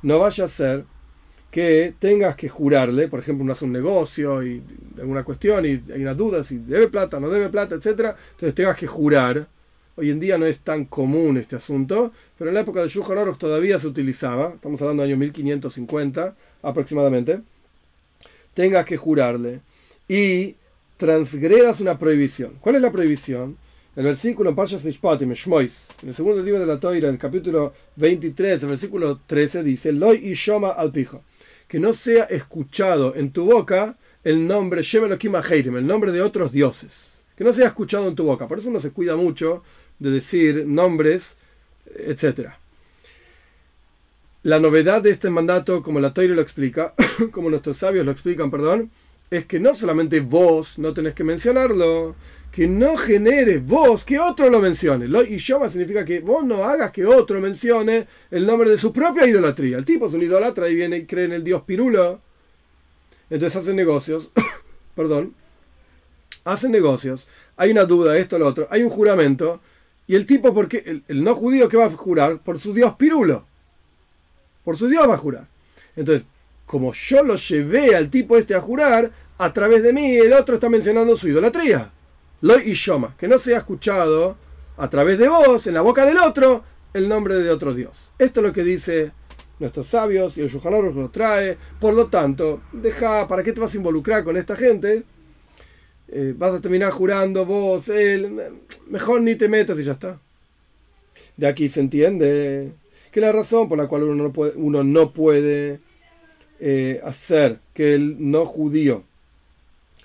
No 0.02 0.18
vaya 0.18 0.46
a 0.46 0.48
ser 0.48 0.86
que 1.52 1.94
tengas 2.00 2.36
que 2.36 2.50
jurarle, 2.50 3.08
por 3.08 3.20
ejemplo, 3.20 3.44
uno 3.44 3.54
hace 3.54 3.66
un 3.66 3.72
negocio 3.72 4.42
y 4.42 4.64
alguna 4.98 5.24
cuestión 5.24 5.64
y 5.64 5.80
hay 5.94 6.02
una 6.02 6.16
duda 6.16 6.44
si 6.44 6.58
debe 6.58 6.88
plata, 6.88 7.20
no 7.20 7.30
debe 7.30 7.50
plata, 7.50 7.76
etc. 7.76 8.16
Entonces 8.32 8.56
tengas 8.56 8.76
que 8.76 8.88
jurar. 8.88 9.48
Hoy 10.02 10.10
en 10.10 10.20
día 10.20 10.40
no 10.40 10.48
es 10.48 10.62
tan 10.62 10.86
común 10.86 11.38
este 11.38 11.58
asunto, 11.58 12.12
pero 12.36 12.50
en 12.50 12.56
la 12.56 12.62
época 12.62 12.82
de 12.82 12.88
Shulchan 12.88 13.20
Aruch 13.20 13.38
todavía 13.38 13.78
se 13.78 13.86
utilizaba, 13.86 14.54
estamos 14.56 14.82
hablando 14.82 15.04
del 15.04 15.12
año 15.12 15.20
1550 15.20 16.36
aproximadamente, 16.64 17.42
tengas 18.56 18.84
que 18.84 18.98
jurarle 18.98 19.60
y 20.08 20.56
transgredas 20.98 21.82
una 21.82 22.00
prohibición. 22.00 22.54
¿Cuál 22.62 22.78
es 22.78 22.82
la 22.82 22.92
prohibición? 22.92 23.58
El 23.96 24.06
versículo 24.06 24.50
en 24.50 24.56
Parshas 24.56 24.84
Mishpatim, 24.84 25.34
Shmois, 25.34 25.90
en 26.02 26.10
el 26.10 26.16
segundo 26.16 26.42
libro 26.42 26.60
de 26.60 26.66
la 26.66 26.80
Toira, 26.80 27.08
en 27.08 27.14
el 27.14 27.20
capítulo 27.20 27.76
23, 27.98 28.64
el 28.64 28.70
versículo 28.70 29.20
13, 29.28 29.62
dice, 29.62 29.92
Loy 29.92 30.18
y 30.24 30.34
Shoma 30.34 30.70
al 30.70 30.92
pijo, 30.92 31.22
que 31.68 31.80
no 31.80 31.94
sea 31.94 32.24
escuchado 32.24 33.14
en 33.16 33.32
tu 33.32 33.46
boca 33.46 33.98
el 34.24 34.48
nombre 34.48 34.82
Shemelokim 34.82 35.36
el 35.36 35.86
nombre 35.86 36.12
de 36.12 36.24
otros 36.24 36.52
dioses. 36.52 37.12
Que 37.36 37.44
no 37.44 37.54
sea 37.54 37.68
escuchado 37.68 38.08
en 38.08 38.14
tu 38.14 38.24
boca. 38.24 38.48
Por 38.48 38.60
eso 38.60 38.70
uno 38.70 38.80
se 38.80 38.92
cuida 38.92 39.16
mucho 39.16 39.64
de 40.02 40.10
decir 40.10 40.66
nombres, 40.66 41.38
etc. 41.96 42.50
La 44.42 44.60
novedad 44.60 45.04
de 45.04 45.12
este 45.12 45.30
mandato, 45.30 45.84
como 45.84 46.00
la 46.00 46.12
Toira 46.14 46.34
lo 46.34 46.42
explica, 46.42 46.96
como 47.32 47.52
nuestros 47.52 47.78
sabios 47.78 48.04
lo 48.04 48.12
explican, 48.12 48.50
perdón, 48.50 48.90
es 49.30 49.46
que 49.46 49.60
no 49.60 49.76
solamente 49.76 50.20
vos 50.20 50.80
no 50.80 50.92
tenés 50.94 51.14
que 51.14 51.24
mencionarlo, 51.24 52.16
que 52.52 52.68
no 52.68 52.98
genere 52.98 53.60
vos 53.60 54.04
que 54.04 54.20
otro 54.20 54.50
lo 54.50 54.60
mencione. 54.60 55.08
Lo 55.08 55.24
Ishoma 55.24 55.70
significa 55.70 56.04
que 56.04 56.20
vos 56.20 56.44
no 56.44 56.64
hagas 56.64 56.92
que 56.92 57.06
otro 57.06 57.40
mencione 57.40 58.08
el 58.32 58.48
nombre 58.48 58.72
de 58.72 58.80
su 58.80 58.92
propia 58.92 59.28
idolatría. 59.28 59.78
El 59.78 59.86
tipo 59.86 60.08
es 60.08 60.14
un 60.14 60.24
idólatra 60.24 60.68
y 60.68 60.76
viene 60.76 60.98
y 60.98 61.06
cree 61.06 61.26
en 61.26 61.34
el 61.34 61.44
dios 61.44 61.62
Pirulo. 61.62 62.20
Entonces 63.30 63.62
hacen 63.62 63.76
negocios. 63.76 64.32
Perdón. 64.96 65.36
Hacen 66.44 66.72
negocios. 66.72 67.28
Hay 67.56 67.70
una 67.70 67.86
duda, 67.86 68.18
esto, 68.18 68.40
lo 68.40 68.48
otro. 68.48 68.68
Hay 68.72 68.82
un 68.82 68.90
juramento. 68.90 69.62
Y 70.12 70.16
el 70.16 70.26
tipo, 70.26 70.54
porque 70.54 71.02
el, 71.08 71.24
no 71.24 71.36
judío 71.36 71.70
que 71.70 71.78
va 71.78 71.86
a 71.86 71.90
jurar 71.90 72.40
por 72.40 72.60
su 72.60 72.74
dios 72.74 72.96
Pirulo. 72.96 73.46
Por 74.62 74.76
su 74.76 74.90
dios 74.90 75.08
va 75.08 75.14
a 75.14 75.18
jurar. 75.18 75.48
Entonces, 75.96 76.28
como 76.66 76.92
yo 76.92 77.24
lo 77.24 77.38
llevé 77.38 77.96
al 77.96 78.10
tipo 78.10 78.36
este 78.36 78.54
a 78.54 78.60
jurar, 78.60 79.10
a 79.38 79.54
través 79.54 79.84
de 79.84 79.94
mí 79.94 80.18
el 80.18 80.34
otro 80.34 80.56
está 80.56 80.68
mencionando 80.68 81.16
su 81.16 81.30
idolatría. 81.30 81.90
Loy 82.42 82.64
y 82.66 82.74
Shoma, 82.74 83.16
que 83.18 83.30
no 83.30 83.40
sea 83.40 83.60
escuchado 83.60 84.36
a 84.76 84.90
través 84.90 85.18
de 85.18 85.30
vos, 85.30 85.66
en 85.68 85.76
la 85.76 85.82
boca 85.82 86.06
del 86.06 86.18
otro, 86.18 86.62
el 86.94 87.08
nombre 87.08 87.36
de 87.36 87.50
otro 87.50 87.74
Dios. 87.74 88.12
Esto 88.20 88.42
es 88.42 88.48
lo 88.48 88.52
que 88.52 88.66
dice 88.66 89.14
nuestros 89.60 89.88
sabios 89.88 90.38
y 90.38 90.42
el 90.42 90.50
Yuhanor 90.50 90.94
lo 90.94 91.10
trae. 91.10 91.58
Por 91.80 91.94
lo 91.94 92.08
tanto, 92.08 92.64
deja, 92.74 93.30
¿para 93.30 93.44
qué 93.44 93.54
te 93.54 93.62
vas 93.62 93.74
a 93.74 93.78
involucrar 93.78 94.26
con 94.26 94.36
esta 94.36 94.58
gente? 94.58 95.06
Eh, 96.12 96.34
vas 96.38 96.54
a 96.54 96.62
terminar 96.62 96.92
jurando 96.92 97.46
vos, 97.46 97.88
él, 97.88 98.38
mejor 98.88 99.22
ni 99.22 99.36
te 99.36 99.48
metas 99.48 99.80
y 99.80 99.84
ya 99.84 99.94
está. 99.94 100.20
De 101.38 101.48
aquí 101.48 101.70
se 101.70 101.80
entiende 101.80 102.72
que 103.12 103.22
la 103.22 103.32
razón 103.32 103.70
por 103.70 103.78
la 103.78 103.88
cual 103.88 104.04
uno 104.04 104.24
no 104.24 104.34
puede, 104.34 104.54
uno 104.58 104.84
no 104.84 105.14
puede 105.14 105.80
eh, 106.60 107.00
hacer 107.04 107.60
que 107.74 107.94
el 107.94 108.30
no 108.30 108.46
judío 108.46 109.04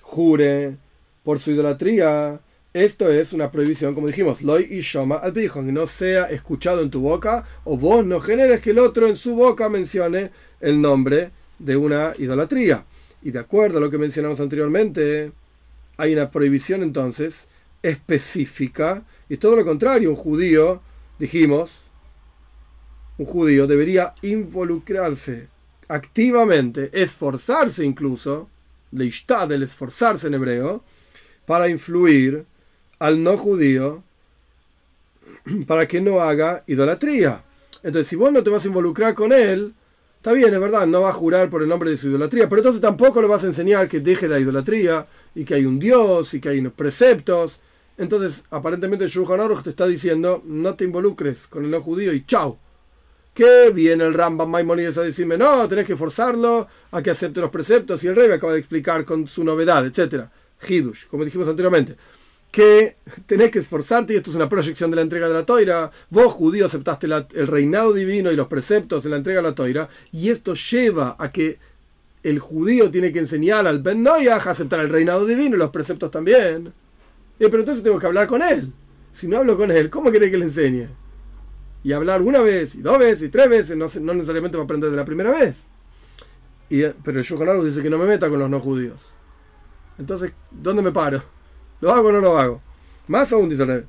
jure 0.01 0.75
por 1.23 1.39
su 1.39 1.51
idolatría, 1.51 2.39
esto 2.73 3.11
es 3.11 3.33
una 3.33 3.51
prohibición, 3.51 3.93
como 3.93 4.07
dijimos, 4.07 4.41
loy 4.41 4.65
y 4.69 4.79
shoma 4.79 5.17
al 5.17 5.33
que 5.33 5.49
no 5.63 5.87
sea 5.87 6.25
escuchado 6.25 6.81
en 6.81 6.89
tu 6.89 7.01
boca, 7.01 7.45
o 7.65 7.77
vos 7.77 8.05
no 8.05 8.21
generes 8.21 8.61
que 8.61 8.69
el 8.69 8.79
otro 8.79 9.07
en 9.07 9.17
su 9.17 9.35
boca 9.35 9.67
mencione 9.67 10.31
el 10.61 10.79
nombre 10.79 11.31
de 11.59 11.75
una 11.75 12.13
idolatría. 12.17 12.85
Y 13.21 13.31
de 13.31 13.39
acuerdo 13.39 13.79
a 13.79 13.81
lo 13.81 13.89
que 13.89 13.97
mencionamos 13.97 14.39
anteriormente, 14.39 15.31
hay 15.97 16.13
una 16.13 16.31
prohibición 16.31 16.83
entonces 16.83 17.47
específica, 17.81 19.03
y 19.29 19.37
todo 19.37 19.55
lo 19.55 19.65
contrario, 19.65 20.09
un 20.09 20.15
judío, 20.15 20.81
dijimos, 21.19 21.71
un 23.17 23.25
judío 23.25 23.67
debería 23.67 24.13
involucrarse 24.21 25.47
activamente, 25.87 26.89
esforzarse 26.93 27.83
incluso, 27.83 28.49
leishtad, 28.91 29.51
el 29.51 29.63
esforzarse 29.63 30.27
en 30.27 30.35
hebreo, 30.35 30.83
para 31.45 31.69
influir 31.69 32.45
al 32.99 33.23
no 33.23 33.37
judío 33.37 34.03
para 35.65 35.87
que 35.87 36.01
no 36.01 36.19
haga 36.21 36.63
idolatría. 36.67 37.43
Entonces, 37.83 38.07
si 38.07 38.15
vos 38.15 38.31
no 38.31 38.43
te 38.43 38.49
vas 38.49 38.65
a 38.65 38.67
involucrar 38.67 39.13
con 39.13 39.31
él, 39.31 39.73
está 40.17 40.33
bien, 40.33 40.53
es 40.53 40.59
verdad, 40.59 40.85
no 40.87 41.01
va 41.01 41.09
a 41.09 41.13
jurar 41.13 41.49
por 41.49 41.61
el 41.61 41.69
nombre 41.69 41.89
de 41.89 41.97
su 41.97 42.07
idolatría, 42.07 42.49
pero 42.49 42.59
entonces 42.61 42.81
tampoco 42.81 43.21
le 43.21 43.27
vas 43.27 43.43
a 43.43 43.47
enseñar 43.47 43.87
que 43.87 43.99
deje 43.99 44.27
la 44.27 44.39
idolatría 44.39 45.07
y 45.37 45.45
que 45.45 45.53
hay 45.53 45.65
un 45.65 45.77
Dios 45.77 46.33
y 46.33 46.41
que 46.41 46.49
hay 46.49 46.59
unos 46.59 46.73
preceptos. 46.73 47.59
Entonces, 47.95 48.43
aparentemente, 48.49 49.07
Shulchan 49.07 49.39
Aruch 49.39 49.63
te 49.63 49.69
está 49.69 49.85
diciendo, 49.85 50.41
no 50.43 50.73
te 50.73 50.83
involucres 50.83 51.45
con 51.45 51.63
el 51.63 51.69
no 51.69 51.79
judío 51.79 52.11
y 52.11 52.25
chao. 52.25 52.57
Que 53.35 53.69
viene 53.69 54.03
el 54.03 54.15
Rambam 54.15 54.49
Maimonides 54.49 54.97
a 54.97 55.03
decirme, 55.03 55.37
no, 55.37 55.67
tenés 55.67 55.85
que 55.85 55.95
forzarlo 55.95 56.67
a 56.89 57.03
que 57.03 57.11
acepte 57.11 57.39
los 57.39 57.51
preceptos 57.51 58.03
y 58.03 58.07
el 58.07 58.15
rey 58.15 58.27
me 58.27 58.33
acaba 58.33 58.53
de 58.53 58.59
explicar 58.59 59.05
con 59.05 59.27
su 59.27 59.43
novedad, 59.43 59.85
etcétera. 59.85 60.31
Hidush, 60.67 61.05
como 61.05 61.23
dijimos 61.23 61.47
anteriormente, 61.47 61.95
que 62.49 62.95
tenés 63.27 63.51
que 63.51 63.59
esforzarte, 63.59 64.13
y 64.13 64.17
esto 64.17 64.31
es 64.31 64.35
una 64.35 64.49
proyección 64.49 64.89
de 64.89 64.95
la 64.95 65.03
entrega 65.03 65.27
de 65.27 65.35
la 65.35 65.45
toira. 65.45 65.91
Vos, 66.09 66.33
judío, 66.33 66.65
aceptaste 66.65 67.05
el 67.05 67.47
reinado 67.47 67.93
divino 67.93 68.31
y 68.31 68.35
los 68.35 68.47
preceptos 68.47 69.05
en 69.05 69.11
la 69.11 69.17
entrega 69.17 69.43
de 69.43 69.49
la 69.49 69.53
toira, 69.53 69.87
y 70.11 70.31
esto 70.31 70.55
lleva 70.55 71.15
a 71.19 71.31
que 71.31 71.59
el 72.23 72.39
judío 72.39 72.91
tiene 72.91 73.11
que 73.11 73.19
enseñar 73.19 73.67
al 73.67 73.79
Ben 73.81 74.03
Noyaj 74.03 74.47
a 74.47 74.51
aceptar 74.51 74.79
el 74.79 74.89
reinado 74.89 75.25
divino 75.25 75.55
y 75.55 75.59
los 75.59 75.71
preceptos 75.71 76.11
también. 76.11 76.73
Eh, 77.39 77.47
pero 77.49 77.59
entonces 77.59 77.83
tengo 77.83 77.99
que 77.99 78.07
hablar 78.07 78.27
con 78.27 78.41
él. 78.41 78.71
Si 79.13 79.27
no 79.27 79.37
hablo 79.37 79.57
con 79.57 79.71
él, 79.71 79.89
¿cómo 79.89 80.09
quiere 80.09 80.29
que 80.29 80.37
le 80.37 80.45
enseñe? 80.45 80.87
Y 81.83 81.91
hablar 81.93 82.21
una 82.21 82.41
vez, 82.41 82.75
y 82.75 82.81
dos 82.81 82.97
veces, 82.99 83.23
y 83.23 83.29
tres 83.29 83.49
veces, 83.49 83.77
no, 83.77 83.87
no 84.01 84.13
necesariamente 84.13 84.57
va 84.57 84.63
a 84.63 84.65
aprender 84.65 84.89
de 84.89 84.97
la 84.97 85.05
primera 85.05 85.31
vez. 85.31 85.65
Y, 86.69 86.83
pero 87.03 87.19
el 87.19 87.23
Shulchan 87.23 87.63
dice 87.63 87.81
que 87.81 87.89
no 87.89 87.97
me 87.97 88.05
meta 88.05 88.29
con 88.29 88.39
los 88.39 88.49
no 88.49 88.59
judíos. 88.59 88.99
Entonces, 89.97 90.33
¿dónde 90.51 90.81
me 90.81 90.91
paro? 90.91 91.23
¿Lo 91.79 91.91
hago 91.91 92.09
o 92.09 92.11
no 92.11 92.19
lo 92.19 92.37
hago? 92.37 92.61
Más 93.07 93.31
aún 93.31 93.49
dice 93.49 93.63
el 93.63 93.85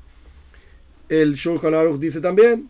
El 1.09 1.33
Shulchan 1.33 1.99
dice 1.99 2.21
también 2.21 2.69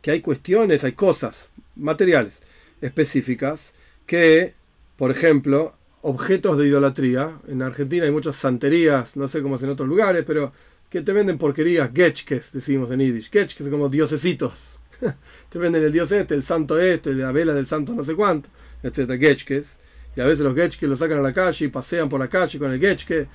que 0.00 0.12
hay 0.12 0.20
cuestiones, 0.20 0.82
hay 0.82 0.92
cosas 0.92 1.48
materiales 1.76 2.40
específicas 2.80 3.72
que, 4.12 4.52
por 4.98 5.10
ejemplo, 5.10 5.72
objetos 6.02 6.58
de 6.58 6.66
idolatría. 6.66 7.40
En 7.48 7.62
Argentina 7.62 8.04
hay 8.04 8.10
muchas 8.10 8.36
santerías, 8.36 9.16
no 9.16 9.26
sé 9.26 9.40
cómo 9.40 9.56
es 9.56 9.62
en 9.62 9.70
otros 9.70 9.88
lugares, 9.88 10.22
pero 10.26 10.52
que 10.90 11.00
te 11.00 11.14
venden 11.14 11.38
porquerías, 11.38 11.90
getchkes, 11.94 12.52
decimos 12.52 12.90
en 12.90 13.00
Yiddish. 13.00 13.30
Getchkes 13.30 13.68
como 13.68 13.88
diosesitos. 13.88 14.76
te 15.48 15.58
venden 15.58 15.82
el 15.82 15.92
dios 15.92 16.12
este, 16.12 16.34
el 16.34 16.42
santo 16.42 16.78
este, 16.78 17.14
la 17.14 17.32
vela 17.32 17.54
del 17.54 17.64
santo 17.64 17.94
no 17.94 18.04
sé 18.04 18.14
cuánto, 18.14 18.50
etcétera, 18.82 19.18
getchkes. 19.18 19.78
Y 20.14 20.20
a 20.20 20.26
veces 20.26 20.40
los 20.40 20.54
getchkes 20.54 20.86
lo 20.86 20.96
sacan 20.98 21.20
a 21.20 21.22
la 21.22 21.32
calle 21.32 21.64
y 21.64 21.68
pasean 21.68 22.10
por 22.10 22.20
la 22.20 22.28
calle 22.28 22.58
con 22.58 22.70
el 22.70 22.78
getchke. 22.78 23.28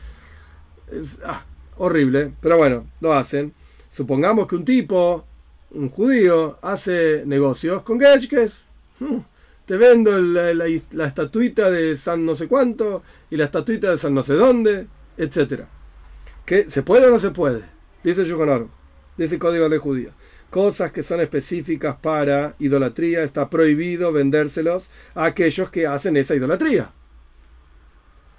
Es 0.92 1.18
ah, 1.26 1.44
horrible, 1.78 2.34
pero 2.40 2.56
bueno, 2.58 2.86
lo 3.02 3.14
hacen. 3.14 3.52
Supongamos 3.92 4.48
que 4.48 4.56
un 4.56 4.64
tipo, 4.64 5.26
un 5.72 5.90
judío, 5.90 6.60
hace 6.62 7.24
negocios 7.26 7.82
con 7.82 8.00
getchkes. 8.00 8.68
Te 9.68 9.76
vendo 9.76 10.22
la, 10.22 10.66
estatuita 11.06 11.70
de 11.70 11.98
San 11.98 12.26
no 12.26 12.38
sé 12.38 12.48
cuánto 12.48 13.04
y 13.30 13.36
la 13.36 13.44
estatuita 13.44 13.92
de 13.92 13.98
San 13.98 14.14
no 14.14 14.24
sé 14.24 14.34
dónde, 14.34 14.88
etcétera. 15.18 15.68
¿Que 16.46 16.70
¿Se 16.70 16.84
puede 16.84 17.08
o 17.08 17.10
no 17.12 17.20
se 17.20 17.32
puede? 17.32 17.64
Dice 18.02 18.24
Yukonaro, 18.24 18.70
dice 19.18 19.36
el 19.36 19.42
código 19.42 19.68
de 19.68 19.78
judía. 19.78 20.12
Cosas 20.50 20.94
que 20.94 21.04
son 21.04 21.20
específicas 21.20 21.98
para 21.98 22.56
idolatría, 22.60 23.24
está 23.24 23.50
prohibido 23.50 24.14
vendérselos 24.14 24.90
a 25.14 25.26
aquellos 25.26 25.70
que 25.70 25.86
hacen 25.86 26.16
esa 26.16 26.34
idolatría. 26.34 26.94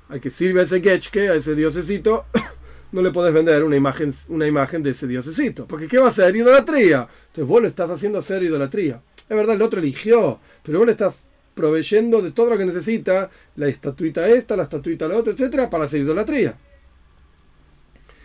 Al 0.08 0.22
que 0.22 0.30
sirve 0.30 0.62
a 0.62 0.64
ese 0.64 0.80
getchke, 0.80 1.28
a 1.28 1.34
ese 1.34 1.54
diosecito, 1.54 2.24
no 2.92 3.02
le 3.02 3.10
podés 3.10 3.34
vender 3.34 3.64
una 3.64 3.76
imagen, 3.76 4.14
una 4.30 4.46
imagen 4.46 4.82
de 4.82 4.92
ese 4.92 5.06
diosecito. 5.06 5.66
Porque 5.66 5.88
¿qué 5.88 5.98
va 5.98 6.08
a 6.08 6.12
ser? 6.12 6.34
Idolatría. 6.34 7.06
Entonces 7.26 7.44
vos 7.44 7.60
lo 7.60 7.68
estás 7.68 7.90
haciendo 7.90 8.20
hacer 8.20 8.42
idolatría. 8.42 9.02
Es 9.28 9.36
verdad, 9.36 9.56
el 9.56 9.62
otro 9.62 9.80
eligió, 9.80 10.40
pero 10.62 10.78
vos 10.78 10.86
le 10.86 10.92
estás 10.92 11.24
proveyendo 11.54 12.22
de 12.22 12.30
todo 12.30 12.50
lo 12.50 12.58
que 12.58 12.64
necesita, 12.64 13.30
la 13.56 13.68
estatuita 13.68 14.28
esta, 14.28 14.56
la 14.56 14.62
estatuita 14.62 15.08
la 15.08 15.16
otra, 15.16 15.32
etcétera, 15.32 15.68
para 15.68 15.84
hacer 15.84 16.00
idolatría. 16.00 16.56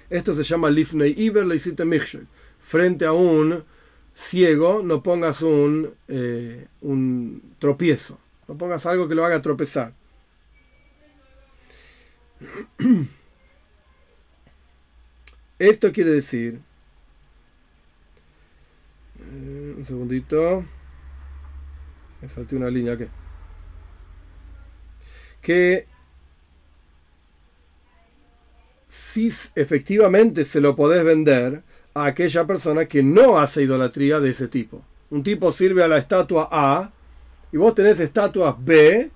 Esto 0.09 0.35
se 0.35 0.43
llama 0.43 0.69
Lifnei 0.69 1.15
Iver 1.17 1.45
Leisite 1.45 1.83
Michel. 1.85 2.27
Frente 2.59 3.05
a 3.05 3.11
un 3.11 3.63
ciego, 4.13 4.83
no 4.83 5.01
pongas 5.01 5.41
un, 5.41 5.93
eh, 6.07 6.67
un 6.81 7.55
tropiezo, 7.57 8.19
no 8.47 8.55
pongas 8.57 8.85
algo 8.85 9.07
que 9.07 9.15
lo 9.15 9.25
haga 9.25 9.41
tropezar. 9.41 9.93
Esto 15.59 15.91
quiere 15.91 16.11
decir. 16.11 16.59
Eh, 19.19 19.75
un 19.77 19.85
segundito. 19.85 20.65
Me 22.23 22.29
salté 22.29 22.55
una 22.55 22.69
línea 22.69 22.95
que. 22.95 23.09
Que 25.41 25.87
si 28.87 29.29
efectivamente 29.55 30.45
se 30.45 30.61
lo 30.61 30.73
podés 30.73 31.03
vender 31.03 31.63
a 31.93 32.05
aquella 32.05 32.47
persona 32.47 32.85
que 32.85 33.03
no 33.03 33.39
hace 33.39 33.63
idolatría 33.63 34.21
de 34.21 34.29
ese 34.29 34.47
tipo. 34.47 34.85
Un 35.09 35.21
tipo 35.21 35.51
sirve 35.51 35.83
a 35.83 35.89
la 35.89 35.97
estatua 35.97 36.47
A 36.49 36.93
y 37.51 37.57
vos 37.57 37.75
tenés 37.75 37.99
estatua 37.99 38.57
B, 38.57 39.11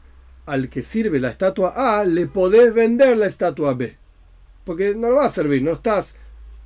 al 0.46 0.68
que 0.68 0.82
sirve 0.82 1.22
la 1.22 1.30
estatua 1.30 2.00
A 2.00 2.04
le 2.04 2.28
podés 2.28 2.74
vender 2.74 3.16
la 3.16 3.28
estatua 3.28 3.74
B. 3.74 3.96
Porque 4.66 4.96
no 4.96 5.12
lo 5.12 5.16
va 5.16 5.28
a 5.28 5.32
servir, 5.32 5.64
no 5.64 5.72
estás 5.72 6.16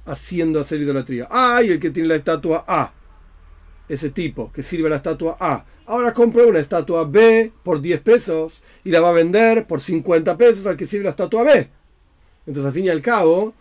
haciendo 0.06 0.60
hacer 0.60 0.82
idolatría. 0.82 1.28
Ah, 1.30 1.62
y 1.64 1.70
el 1.70 1.80
que 1.80 1.92
tiene 1.92 2.10
la 2.10 2.16
estatua 2.16 2.66
A, 2.68 2.94
ese 3.88 4.10
tipo 4.10 4.52
que 4.52 4.64
sirve 4.64 4.88
a 4.88 4.90
la 4.90 4.96
estatua 4.96 5.38
A, 5.40 5.66
Ahora 5.92 6.14
compra 6.14 6.46
una 6.46 6.60
estatua 6.60 7.04
B 7.04 7.52
por 7.64 7.82
10 7.82 8.00
pesos 8.00 8.62
y 8.86 8.92
la 8.92 9.02
va 9.02 9.10
a 9.10 9.12
vender 9.12 9.68
por 9.68 9.82
50 9.82 10.38
pesos 10.38 10.66
al 10.66 10.78
que 10.78 10.88
sirve 10.88 11.04
la 11.04 11.10
estatua 11.10 11.44
B. 11.44 11.70
Entonces, 12.46 12.66
al 12.66 12.72
fin 12.72 12.86
y 12.86 12.90
al 12.90 13.02
cabo, 13.02 13.54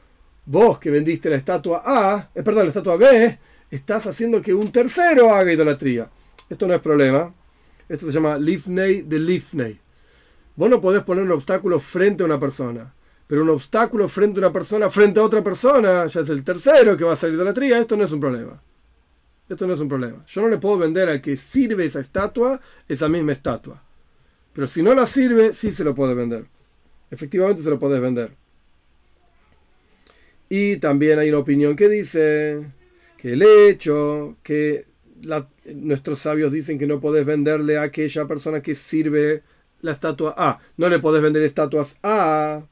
vos 0.47 0.78
que 0.78 0.93
vendiste 0.93 1.28
la 1.28 1.35
estatua 1.35 1.83
A, 1.85 2.31
eh, 2.33 2.45
perdón, 2.45 2.66
la 2.66 2.68
estatua 2.68 2.97
B, 2.97 3.37
estás 3.68 4.07
haciendo 4.07 4.41
que 4.41 4.55
un 4.55 4.70
tercero 4.70 5.35
haga 5.35 5.53
idolatría. 5.53 6.09
Esto 6.49 6.68
no 6.68 6.74
es 6.74 6.81
problema. 6.81 7.35
Esto 7.89 8.07
se 8.07 8.12
llama 8.12 8.39
lifnei 8.39 9.03
de 9.03 9.18
lifnei. 9.18 9.81
Vos 10.55 10.70
no 10.70 10.81
podés 10.81 11.03
poner 11.03 11.24
un 11.24 11.33
obstáculo 11.33 11.81
frente 11.81 12.22
a 12.22 12.26
una 12.26 12.39
persona. 12.39 12.95
Pero 13.26 13.43
un 13.43 13.51
obstáculo 13.51 14.09
frente 14.09 14.39
a 14.39 14.47
una 14.47 14.53
persona, 14.53 14.89
frente 14.89 15.18
a 15.18 15.24
otra 15.24 15.43
persona, 15.43 16.07
ya 16.07 16.20
es 16.20 16.28
el 16.28 16.45
tercero 16.45 16.97
que 16.97 17.03
va 17.03 17.11
a 17.11 17.14
hacer 17.14 17.33
idolatría. 17.33 17.81
Esto 17.81 17.97
no 17.97 18.05
es 18.05 18.12
un 18.12 18.20
problema. 18.20 18.62
Esto 19.51 19.66
no 19.66 19.74
es 19.74 19.80
un 19.80 19.88
problema. 19.88 20.24
Yo 20.28 20.42
no 20.42 20.48
le 20.48 20.59
puedo 20.59 20.78
vender 20.78 21.09
al 21.09 21.20
que 21.20 21.36
sirve 21.36 21.84
esa 21.84 21.98
estatua 21.98 22.61
esa 22.88 23.09
misma 23.09 23.32
estatua. 23.32 23.82
Pero 24.53 24.68
si 24.68 24.80
no 24.80 24.94
la 24.94 25.07
sirve, 25.07 25.53
sí 25.55 25.72
se 25.72 25.82
lo 25.82 25.92
puede 25.92 26.14
vender. 26.14 26.46
Efectivamente 27.11 27.61
se 27.61 27.68
lo 27.68 27.78
puedes 27.80 28.01
vender. 28.01 28.30
Y 30.48 30.76
también 30.76 31.18
hay 31.18 31.30
una 31.30 31.38
opinión 31.38 31.74
que 31.74 31.88
dice 31.88 32.64
que 33.16 33.32
el 33.32 33.42
hecho 33.42 34.36
que 34.44 34.86
nuestros 35.74 36.20
sabios 36.20 36.53
dicen 36.53 36.78
que 36.78 36.86
no 36.86 37.01
puedes 37.01 37.26
venderle 37.26 37.76
a 37.76 37.82
aquella 37.82 38.28
persona 38.28 38.62
que 38.62 38.76
sirve 38.76 39.42
la 39.80 39.90
estatua 39.90 40.32
A. 40.36 40.61
No 40.76 40.88
le 40.88 41.01
puedes 41.01 41.22
vender 41.22 41.42
estatuas 41.42 41.96
A. 42.05 42.62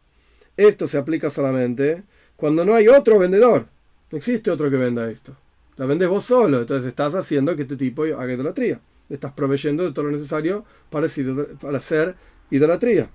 Esto 0.56 0.86
se 0.86 0.98
aplica 0.98 1.28
solamente 1.28 2.04
cuando 2.36 2.64
no 2.64 2.76
hay 2.76 2.86
otro 2.86 3.18
vendedor. 3.18 3.66
No 4.12 4.18
existe 4.18 4.52
otro 4.52 4.70
que 4.70 4.76
venda 4.76 5.10
esto. 5.10 5.36
La 5.78 5.86
vendes 5.86 6.08
vos 6.08 6.24
solo, 6.24 6.60
entonces 6.60 6.88
estás 6.88 7.14
haciendo 7.14 7.54
que 7.54 7.62
este 7.62 7.76
tipo 7.76 8.02
haga 8.02 8.32
idolatría. 8.32 8.80
Estás 9.08 9.32
proveyendo 9.32 9.84
de 9.84 9.92
todo 9.92 10.06
lo 10.06 10.10
necesario 10.10 10.64
para, 10.90 11.06
hacer 11.06 12.16
idolatría. 12.50 13.08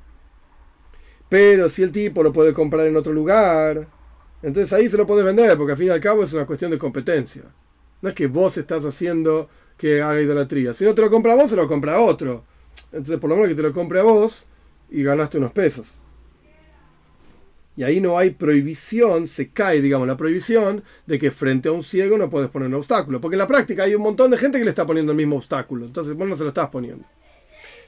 Pero 1.27 1.69
si 1.69 1.83
el 1.83 1.91
tipo 1.91 2.23
lo 2.23 2.31
puede 2.31 2.53
comprar 2.53 2.87
en 2.87 2.95
otro 2.95 3.11
lugar, 3.11 3.85
entonces 4.41 4.71
ahí 4.71 4.87
se 4.87 4.95
lo 4.95 5.05
puedes 5.05 5.25
vender, 5.25 5.57
porque 5.57 5.73
al 5.73 5.77
fin 5.77 5.87
y 5.87 5.89
al 5.89 5.99
cabo 5.99 6.23
es 6.23 6.31
una 6.31 6.45
cuestión 6.45 6.71
de 6.71 6.77
competencia. 6.77 7.43
No 8.01 8.07
es 8.07 8.15
que 8.15 8.27
vos 8.27 8.57
estás 8.57 8.85
haciendo 8.85 9.49
que 9.77 10.01
haga 10.01 10.21
idolatría. 10.21 10.73
Si 10.73 10.85
no 10.85 10.95
te 10.95 11.01
lo 11.01 11.09
compra 11.09 11.35
vos, 11.35 11.49
se 11.49 11.57
lo 11.57 11.67
compra 11.67 11.99
otro. 11.99 12.45
Entonces, 12.93 13.19
por 13.19 13.29
lo 13.29 13.35
menos 13.35 13.49
que 13.49 13.55
te 13.55 13.61
lo 13.61 13.73
compre 13.73 13.99
a 13.99 14.03
vos 14.03 14.45
y 14.89 15.03
ganaste 15.03 15.37
unos 15.37 15.51
pesos 15.51 15.87
y 17.75 17.83
ahí 17.83 17.99
no 17.99 18.17
hay 18.17 18.31
prohibición, 18.31 19.27
se 19.27 19.49
cae, 19.49 19.81
digamos, 19.81 20.07
la 20.07 20.17
prohibición 20.17 20.83
de 21.07 21.17
que 21.17 21.31
frente 21.31 21.69
a 21.69 21.71
un 21.71 21.83
ciego 21.83 22.17
no 22.17 22.29
puedes 22.29 22.49
poner 22.49 22.67
un 22.67 22.75
obstáculo. 22.75 23.19
Porque 23.19 23.35
en 23.35 23.39
la 23.39 23.47
práctica 23.47 23.83
hay 23.83 23.95
un 23.95 24.03
montón 24.03 24.29
de 24.29 24.37
gente 24.37 24.59
que 24.59 24.63
le 24.63 24.69
está 24.69 24.85
poniendo 24.85 25.11
el 25.11 25.17
mismo 25.17 25.37
obstáculo. 25.37 25.85
Entonces 25.85 26.13
vos 26.15 26.27
no 26.27 26.37
se 26.37 26.43
lo 26.43 26.49
estás 26.49 26.69
poniendo. 26.69 27.03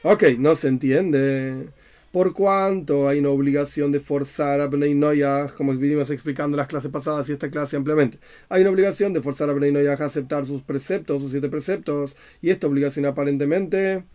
Ok, 0.03 0.23
no 0.39 0.55
se 0.55 0.69
entiende. 0.69 1.67
Por 2.11 2.33
cuanto 2.33 3.07
hay 3.07 3.19
una 3.19 3.29
obligación 3.29 3.91
de 3.91 3.99
forzar 3.99 4.61
a 4.61 4.67
Bnei 4.67 4.95
Noyah, 4.95 5.53
como 5.55 5.73
vinimos 5.73 6.09
explicando 6.09 6.55
en 6.55 6.59
las 6.59 6.67
clases 6.67 6.89
pasadas 6.89 7.27
y 7.27 7.33
esta 7.33 7.51
clase 7.51 7.75
ampliamente, 7.75 8.19
hay 8.47 8.61
una 8.61 8.71
obligación 8.71 9.11
de 9.11 9.21
forzar 9.21 9.49
a 9.49 9.53
Bnei 9.53 9.71
Noyah 9.71 9.97
a 9.99 10.05
aceptar 10.05 10.45
sus 10.45 10.61
preceptos, 10.61 11.21
sus 11.21 11.31
siete 11.31 11.49
preceptos, 11.49 12.15
y 12.41 12.51
esta 12.51 12.67
obligación 12.67 13.05
aparentemente 13.05 14.05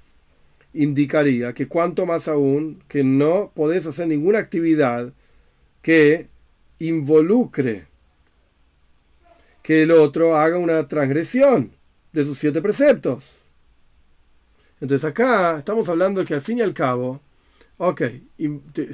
indicaría 0.73 1.53
que 1.53 1.69
cuanto 1.69 2.07
más 2.07 2.27
aún 2.27 2.83
que 2.89 3.05
no 3.05 3.53
podés 3.55 3.87
hacer 3.87 4.09
ninguna 4.09 4.39
actividad 4.39 5.13
que 5.83 6.29
involucre 6.79 7.87
que 9.63 9.83
el 9.83 9.91
otro 9.91 10.37
haga 10.37 10.59
una 10.59 10.89
transgresión 10.89 11.73
de 12.13 12.25
sus 12.25 12.39
siete 12.39 12.61
preceptos. 12.61 13.25
Entonces 14.81 15.09
acá 15.09 15.59
estamos 15.59 15.89
hablando 15.89 16.25
que 16.25 16.35
al 16.35 16.43
fin 16.43 16.59
y 16.59 16.63
al 16.63 16.75
cabo, 16.75 17.21
ok, 17.77 18.03
te, 18.73 18.89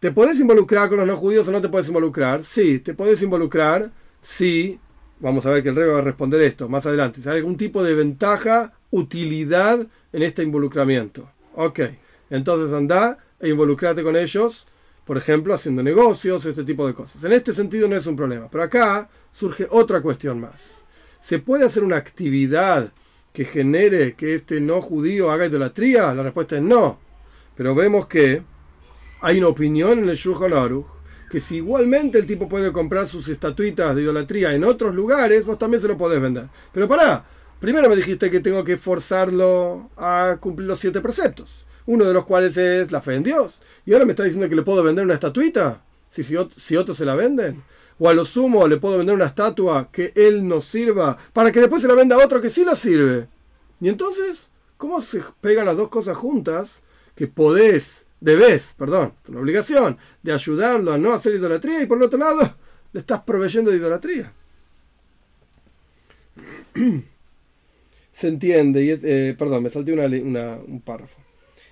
te 0.00 0.12
puedes 0.12 0.38
involucrar 0.40 0.88
con 0.88 0.98
los 0.98 1.06
no 1.06 1.16
judíos 1.16 1.46
o 1.48 1.52
no 1.52 1.60
te 1.60 1.68
puedes 1.68 1.88
involucrar. 1.88 2.44
Sí, 2.44 2.78
te 2.80 2.94
puedes 2.94 3.22
involucrar 3.22 3.90
si, 4.22 4.78
vamos 5.20 5.46
a 5.46 5.50
ver 5.50 5.62
que 5.62 5.70
el 5.70 5.76
rey 5.76 5.88
va 5.88 5.98
a 5.98 6.02
responder 6.02 6.40
esto 6.42 6.68
más 6.68 6.86
adelante, 6.86 7.20
si 7.20 7.28
hay 7.28 7.38
algún 7.38 7.56
tipo 7.56 7.82
de 7.82 7.94
ventaja, 7.94 8.72
utilidad 8.90 9.86
en 10.12 10.22
este 10.22 10.42
involucramiento. 10.42 11.30
Ok, 11.54 11.80
entonces 12.30 12.72
anda 12.72 13.18
e 13.40 13.48
involucrate 13.48 14.02
con 14.02 14.16
ellos 14.16 14.66
por 15.08 15.16
ejemplo, 15.16 15.54
haciendo 15.54 15.82
negocios, 15.82 16.44
este 16.44 16.64
tipo 16.64 16.86
de 16.86 16.92
cosas. 16.92 17.24
En 17.24 17.32
este 17.32 17.54
sentido 17.54 17.88
no 17.88 17.96
es 17.96 18.04
un 18.04 18.14
problema. 18.14 18.48
Pero 18.50 18.62
acá 18.62 19.08
surge 19.32 19.66
otra 19.70 20.02
cuestión 20.02 20.38
más. 20.38 20.82
¿Se 21.22 21.38
puede 21.38 21.64
hacer 21.64 21.82
una 21.82 21.96
actividad 21.96 22.92
que 23.32 23.46
genere 23.46 24.12
que 24.12 24.34
este 24.34 24.60
no 24.60 24.82
judío 24.82 25.30
haga 25.30 25.46
idolatría? 25.46 26.12
La 26.12 26.24
respuesta 26.24 26.56
es 26.56 26.62
no. 26.62 26.98
Pero 27.56 27.74
vemos 27.74 28.06
que 28.06 28.42
hay 29.22 29.38
una 29.38 29.48
opinión 29.48 29.98
en 29.98 30.10
el 30.10 30.16
Shulchan 30.16 30.52
Aruch 30.52 30.84
que 31.30 31.40
si 31.40 31.56
igualmente 31.56 32.18
el 32.18 32.26
tipo 32.26 32.46
puede 32.46 32.70
comprar 32.70 33.08
sus 33.08 33.30
estatuitas 33.30 33.96
de 33.96 34.02
idolatría 34.02 34.52
en 34.52 34.62
otros 34.62 34.94
lugares, 34.94 35.46
vos 35.46 35.58
también 35.58 35.80
se 35.80 35.88
lo 35.88 35.96
podés 35.96 36.20
vender. 36.20 36.48
Pero 36.70 36.86
pará, 36.86 37.24
primero 37.58 37.88
me 37.88 37.96
dijiste 37.96 38.30
que 38.30 38.40
tengo 38.40 38.62
que 38.62 38.76
forzarlo 38.76 39.88
a 39.96 40.36
cumplir 40.38 40.68
los 40.68 40.78
siete 40.78 41.00
preceptos 41.00 41.64
uno 41.88 42.04
de 42.04 42.12
los 42.12 42.26
cuales 42.26 42.56
es 42.58 42.92
la 42.92 43.00
fe 43.00 43.14
en 43.14 43.22
Dios. 43.22 43.54
Y 43.88 43.94
ahora 43.94 44.04
me 44.04 44.12
está 44.12 44.24
diciendo 44.24 44.50
que 44.50 44.54
le 44.54 44.60
puedo 44.60 44.82
vender 44.82 45.02
una 45.02 45.14
estatuita, 45.14 45.82
si, 46.10 46.22
si, 46.22 46.76
otros 46.76 46.94
se 46.94 47.06
la 47.06 47.14
venden. 47.14 47.62
O 47.98 48.10
a 48.10 48.12
lo 48.12 48.26
sumo 48.26 48.68
le 48.68 48.76
puedo 48.76 48.98
vender 48.98 49.14
una 49.14 49.24
estatua 49.24 49.88
que 49.90 50.12
él 50.14 50.46
nos 50.46 50.66
sirva, 50.66 51.16
para 51.32 51.50
que 51.50 51.60
después 51.60 51.80
se 51.80 51.88
la 51.88 51.94
venda 51.94 52.14
a 52.14 52.22
otro 52.22 52.38
que 52.42 52.50
sí 52.50 52.66
la 52.66 52.76
sirve. 52.76 53.28
Y 53.80 53.88
entonces, 53.88 54.50
¿cómo 54.76 55.00
se 55.00 55.22
pegan 55.40 55.64
las 55.64 55.78
dos 55.78 55.88
cosas 55.88 56.18
juntas? 56.18 56.82
Que 57.14 57.28
podés 57.28 58.04
debes, 58.20 58.74
perdón, 58.76 59.14
es 59.22 59.30
una 59.30 59.40
obligación 59.40 59.96
de 60.22 60.34
ayudarlo 60.34 60.92
a 60.92 60.98
no 60.98 61.14
hacer 61.14 61.36
idolatría 61.36 61.80
y 61.80 61.86
por 61.86 61.96
el 61.96 62.04
otro 62.04 62.18
lado 62.18 62.56
le 62.92 63.00
estás 63.00 63.22
proveyendo 63.22 63.70
de 63.70 63.78
idolatría. 63.78 64.34
Se 68.12 68.28
entiende, 68.28 68.84
y 68.84 68.90
eh, 68.90 69.34
perdón, 69.38 69.62
me 69.62 69.70
salté 69.70 69.94
un 69.94 70.82
párrafo. 70.84 71.27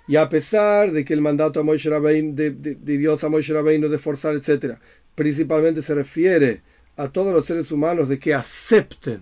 Y 0.09 0.17
a 0.17 0.29
pesar 0.29 0.93
de 0.93 1.05
que 1.05 1.15
el 1.15 1.21
mandato 1.21 1.63
de, 1.65 2.77
Dios 2.81 3.25
a 3.25 3.29
Moshe 3.29 3.53
Rabbeinu 3.53 3.89
de 3.89 3.99
forzar, 3.99 4.35
etc., 4.37 4.79
principalmente 5.15 5.83
se 5.83 5.95
refiere 5.95 6.63
a 6.97 7.09
todos 7.09 7.33
los 7.33 7.47
seres 7.47 7.73
humanos 7.73 8.09
de 8.09 8.19
que 8.19 8.35
acepten. 8.35 9.21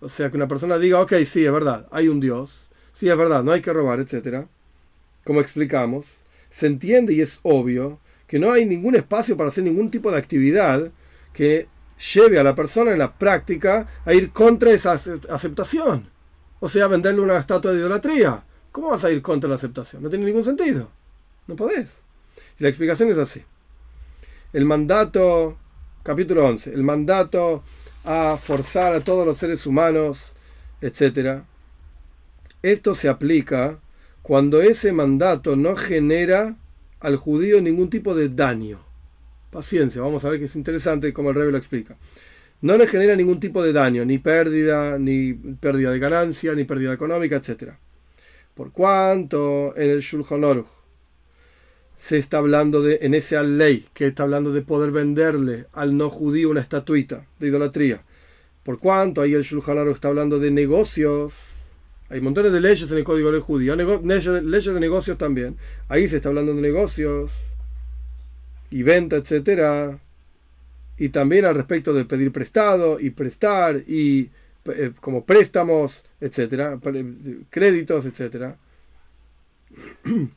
O 0.00 0.08
sea, 0.08 0.30
que 0.30 0.36
una 0.36 0.48
persona 0.48 0.78
diga, 0.78 1.00
ok, 1.00 1.12
sí, 1.24 1.44
es 1.44 1.52
verdad, 1.52 1.86
hay 1.90 2.08
un 2.08 2.20
Dios, 2.20 2.50
sí, 2.94 3.08
es 3.08 3.16
verdad, 3.16 3.42
no 3.42 3.52
hay 3.52 3.60
que 3.60 3.72
robar, 3.72 4.00
etc. 4.00 4.46
Como 5.24 5.40
explicamos, 5.40 6.06
se 6.50 6.66
entiende 6.66 7.12
y 7.12 7.20
es 7.20 7.38
obvio 7.42 7.98
que 8.26 8.38
no 8.38 8.52
hay 8.52 8.64
ningún 8.64 8.94
espacio 8.94 9.36
para 9.36 9.48
hacer 9.48 9.64
ningún 9.64 9.90
tipo 9.90 10.10
de 10.10 10.18
actividad 10.18 10.90
que 11.32 11.66
lleve 12.14 12.38
a 12.38 12.44
la 12.44 12.54
persona 12.54 12.92
en 12.92 12.98
la 12.98 13.18
práctica 13.18 13.88
a 14.04 14.14
ir 14.14 14.30
contra 14.30 14.70
esa 14.70 14.92
aceptación. 14.92 16.10
O 16.60 16.68
sea, 16.68 16.86
venderle 16.86 17.20
una 17.20 17.38
estatua 17.38 17.72
de 17.72 17.78
idolatría. 17.78 18.44
¿Cómo 18.78 18.90
vas 18.90 19.02
a 19.02 19.10
ir 19.10 19.22
contra 19.22 19.50
la 19.50 19.56
aceptación? 19.56 20.04
No 20.04 20.08
tiene 20.08 20.24
ningún 20.24 20.44
sentido. 20.44 20.88
No 21.48 21.56
podés. 21.56 21.88
Y 22.60 22.62
la 22.62 22.68
explicación 22.68 23.08
es 23.08 23.18
así. 23.18 23.42
El 24.52 24.66
mandato, 24.66 25.58
capítulo 26.04 26.46
11, 26.46 26.74
el 26.74 26.84
mandato 26.84 27.64
a 28.04 28.38
forzar 28.40 28.92
a 28.92 29.00
todos 29.00 29.26
los 29.26 29.36
seres 29.36 29.66
humanos, 29.66 30.20
etc. 30.80 31.40
Esto 32.62 32.94
se 32.94 33.08
aplica 33.08 33.80
cuando 34.22 34.62
ese 34.62 34.92
mandato 34.92 35.56
no 35.56 35.74
genera 35.74 36.54
al 37.00 37.16
judío 37.16 37.60
ningún 37.60 37.90
tipo 37.90 38.14
de 38.14 38.28
daño. 38.28 38.78
Paciencia, 39.50 40.02
vamos 40.02 40.24
a 40.24 40.30
ver 40.30 40.38
que 40.38 40.44
es 40.44 40.54
interesante 40.54 41.12
como 41.12 41.30
el 41.30 41.34
rey 41.34 41.50
lo 41.50 41.58
explica. 41.58 41.96
No 42.60 42.76
le 42.76 42.86
genera 42.86 43.16
ningún 43.16 43.40
tipo 43.40 43.60
de 43.60 43.72
daño, 43.72 44.04
ni 44.04 44.18
pérdida, 44.18 45.00
ni 45.00 45.32
pérdida 45.32 45.90
de 45.90 45.98
ganancia, 45.98 46.54
ni 46.54 46.62
pérdida 46.62 46.92
económica, 46.92 47.34
etc. 47.34 47.72
Por 48.58 48.72
cuanto 48.72 49.72
en 49.76 49.88
el 49.88 50.00
Shulchan 50.00 50.42
Aruch 50.42 50.66
se 51.96 52.18
está 52.18 52.38
hablando 52.38 52.82
de, 52.82 52.98
en 53.02 53.14
esa 53.14 53.44
ley, 53.44 53.86
que 53.94 54.08
está 54.08 54.24
hablando 54.24 54.52
de 54.52 54.62
poder 54.62 54.90
venderle 54.90 55.66
al 55.72 55.96
no 55.96 56.10
judío 56.10 56.50
una 56.50 56.60
estatuita 56.60 57.24
de 57.38 57.46
idolatría. 57.46 58.02
Por 58.64 58.80
cuanto 58.80 59.22
ahí 59.22 59.34
el 59.34 59.44
Shulchan 59.44 59.78
Aruch 59.78 59.94
está 59.94 60.08
hablando 60.08 60.40
de 60.40 60.50
negocios, 60.50 61.34
hay 62.08 62.20
montones 62.20 62.50
de 62.50 62.60
leyes 62.60 62.90
en 62.90 62.98
el 62.98 63.04
código 63.04 63.30
de 63.30 63.38
judío, 63.38 63.76
leyes 63.76 64.74
de 64.74 64.80
negocios 64.80 65.16
también. 65.16 65.56
Ahí 65.88 66.08
se 66.08 66.16
está 66.16 66.28
hablando 66.28 66.52
de 66.52 66.60
negocios 66.60 67.30
y 68.72 68.82
venta, 68.82 69.14
etcétera, 69.14 70.00
y 70.98 71.10
también 71.10 71.44
al 71.44 71.54
respecto 71.54 71.94
de 71.94 72.04
pedir 72.04 72.32
prestado 72.32 72.98
y 72.98 73.10
prestar 73.10 73.84
y 73.86 74.30
eh, 74.64 74.90
como 75.00 75.24
préstamos, 75.24 76.02
etcétera, 76.20 76.78
créditos, 77.50 78.06
etcétera. 78.06 78.56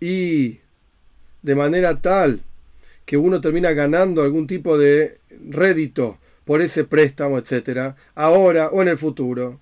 y 0.00 0.58
de 1.42 1.54
manera 1.54 2.00
tal 2.00 2.40
que 3.04 3.16
uno 3.16 3.40
termina 3.40 3.72
ganando 3.72 4.22
algún 4.22 4.46
tipo 4.46 4.78
de 4.78 5.18
rédito 5.48 6.18
por 6.44 6.62
ese 6.62 6.84
préstamo, 6.84 7.38
etcétera, 7.38 7.96
ahora 8.14 8.68
o 8.68 8.82
en 8.82 8.88
el 8.88 8.98
futuro 8.98 9.60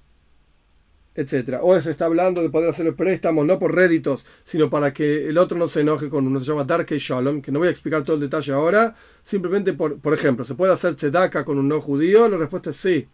etcétera. 1.19 1.61
O 1.63 1.79
se 1.81 1.91
está 1.91 2.05
hablando 2.05 2.43
de 2.43 2.49
poder 2.49 2.71
hacer 2.71 2.87
el 2.87 2.95
préstamo 2.95 3.45
no 3.45 3.59
por 3.59 3.75
réditos, 3.75 4.25
sino 4.45 4.71
para 4.71 4.93
que 4.93 5.29
el 5.29 5.37
otro 5.37 5.59
no 5.59 5.69
se 5.69 5.81
enoje 5.81 6.09
con 6.09 6.27
uno. 6.27 6.39
Se 6.39 6.47
llama 6.47 6.63
Dark 6.63 6.89
Shalom, 6.89 7.43
que 7.43 7.51
no 7.51 7.59
voy 7.59 7.67
a 7.67 7.73
explicar 7.73 8.05
todo 8.05 8.15
el 8.15 8.23
detalle 8.23 8.53
ahora. 8.53 8.95
Simplemente, 9.25 9.73
por, 9.73 9.99
por 9.99 10.15
ejemplo, 10.15 10.45
¿se 10.45 10.55
puede 10.55 10.73
hacer 10.73 10.95
tzedaka 10.95 11.45
con 11.45 11.59
un 11.59 11.67
no 11.67 11.81
judío? 11.81 12.29
La 12.29 12.37
respuesta 12.37 12.71
es 12.71 12.77
sí. 12.77 13.09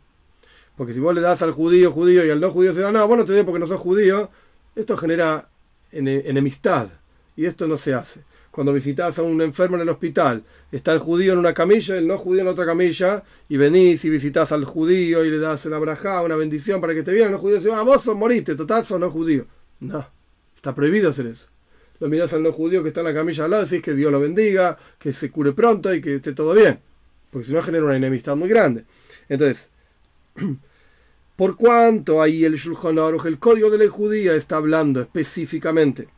Porque 0.76 0.92
si 0.92 1.00
vos 1.00 1.14
le 1.14 1.20
das 1.20 1.42
al 1.42 1.52
judío 1.52 1.92
judío 1.92 2.24
y 2.24 2.30
al 2.30 2.40
no 2.40 2.50
judío 2.50 2.74
se 2.74 2.80
da, 2.80 2.90
no, 2.90 3.06
vos 3.06 3.18
no 3.18 3.24
te 3.24 3.32
doy 3.32 3.44
porque 3.44 3.60
no 3.60 3.66
sos 3.66 3.80
judío, 3.80 4.30
esto 4.74 4.96
genera 4.96 5.48
enemistad. 5.92 6.88
Y 7.36 7.46
esto 7.46 7.66
no 7.66 7.76
se 7.76 7.94
hace 7.94 8.20
cuando 8.54 8.72
visitas 8.72 9.18
a 9.18 9.22
un 9.24 9.42
enfermo 9.42 9.74
en 9.74 9.82
el 9.82 9.88
hospital, 9.88 10.44
está 10.70 10.92
el 10.92 11.00
judío 11.00 11.32
en 11.32 11.40
una 11.40 11.52
camilla, 11.52 11.96
el 11.96 12.06
no 12.06 12.18
judío 12.18 12.42
en 12.42 12.46
otra 12.46 12.64
camilla, 12.64 13.24
y 13.48 13.56
venís 13.56 14.04
y 14.04 14.10
visitas 14.10 14.52
al 14.52 14.64
judío 14.64 15.24
y 15.24 15.30
le 15.30 15.40
das 15.40 15.66
una 15.66 15.78
braja, 15.78 16.22
una 16.22 16.36
bendición 16.36 16.80
para 16.80 16.94
que 16.94 17.02
te 17.02 17.12
viera, 17.12 17.28
los 17.30 17.40
judíos 17.40 17.64
dicen, 17.64 17.76
ah, 17.76 17.82
vos 17.82 18.04
sos 18.04 18.16
moriste, 18.16 18.54
total, 18.54 18.84
sos 18.84 19.00
no 19.00 19.10
judío. 19.10 19.46
No, 19.80 20.06
está 20.54 20.72
prohibido 20.72 21.10
hacer 21.10 21.26
eso. 21.26 21.46
Lo 21.98 22.08
mirás 22.08 22.32
al 22.32 22.44
no 22.44 22.52
judío 22.52 22.84
que 22.84 22.90
está 22.90 23.00
en 23.00 23.06
la 23.06 23.14
camilla 23.14 23.44
al 23.44 23.50
lado, 23.50 23.64
decís 23.64 23.82
que 23.82 23.92
Dios 23.92 24.12
lo 24.12 24.20
bendiga, 24.20 24.78
que 25.00 25.12
se 25.12 25.32
cure 25.32 25.52
pronto 25.52 25.92
y 25.92 26.00
que 26.00 26.14
esté 26.14 26.32
todo 26.32 26.54
bien. 26.54 26.78
Porque 27.32 27.48
si 27.48 27.52
no 27.52 27.60
genera 27.60 27.84
una 27.84 27.96
enemistad 27.96 28.36
muy 28.36 28.48
grande. 28.48 28.84
Entonces, 29.28 29.68
por 31.36 31.56
cuanto 31.56 32.22
ahí 32.22 32.44
el 32.44 32.54
Shulchan 32.54 32.98
el 32.98 33.38
código 33.38 33.70
de 33.70 33.78
la 33.78 33.90
judía, 33.90 34.34
está 34.34 34.56
hablando 34.56 35.00
específicamente 35.00 36.08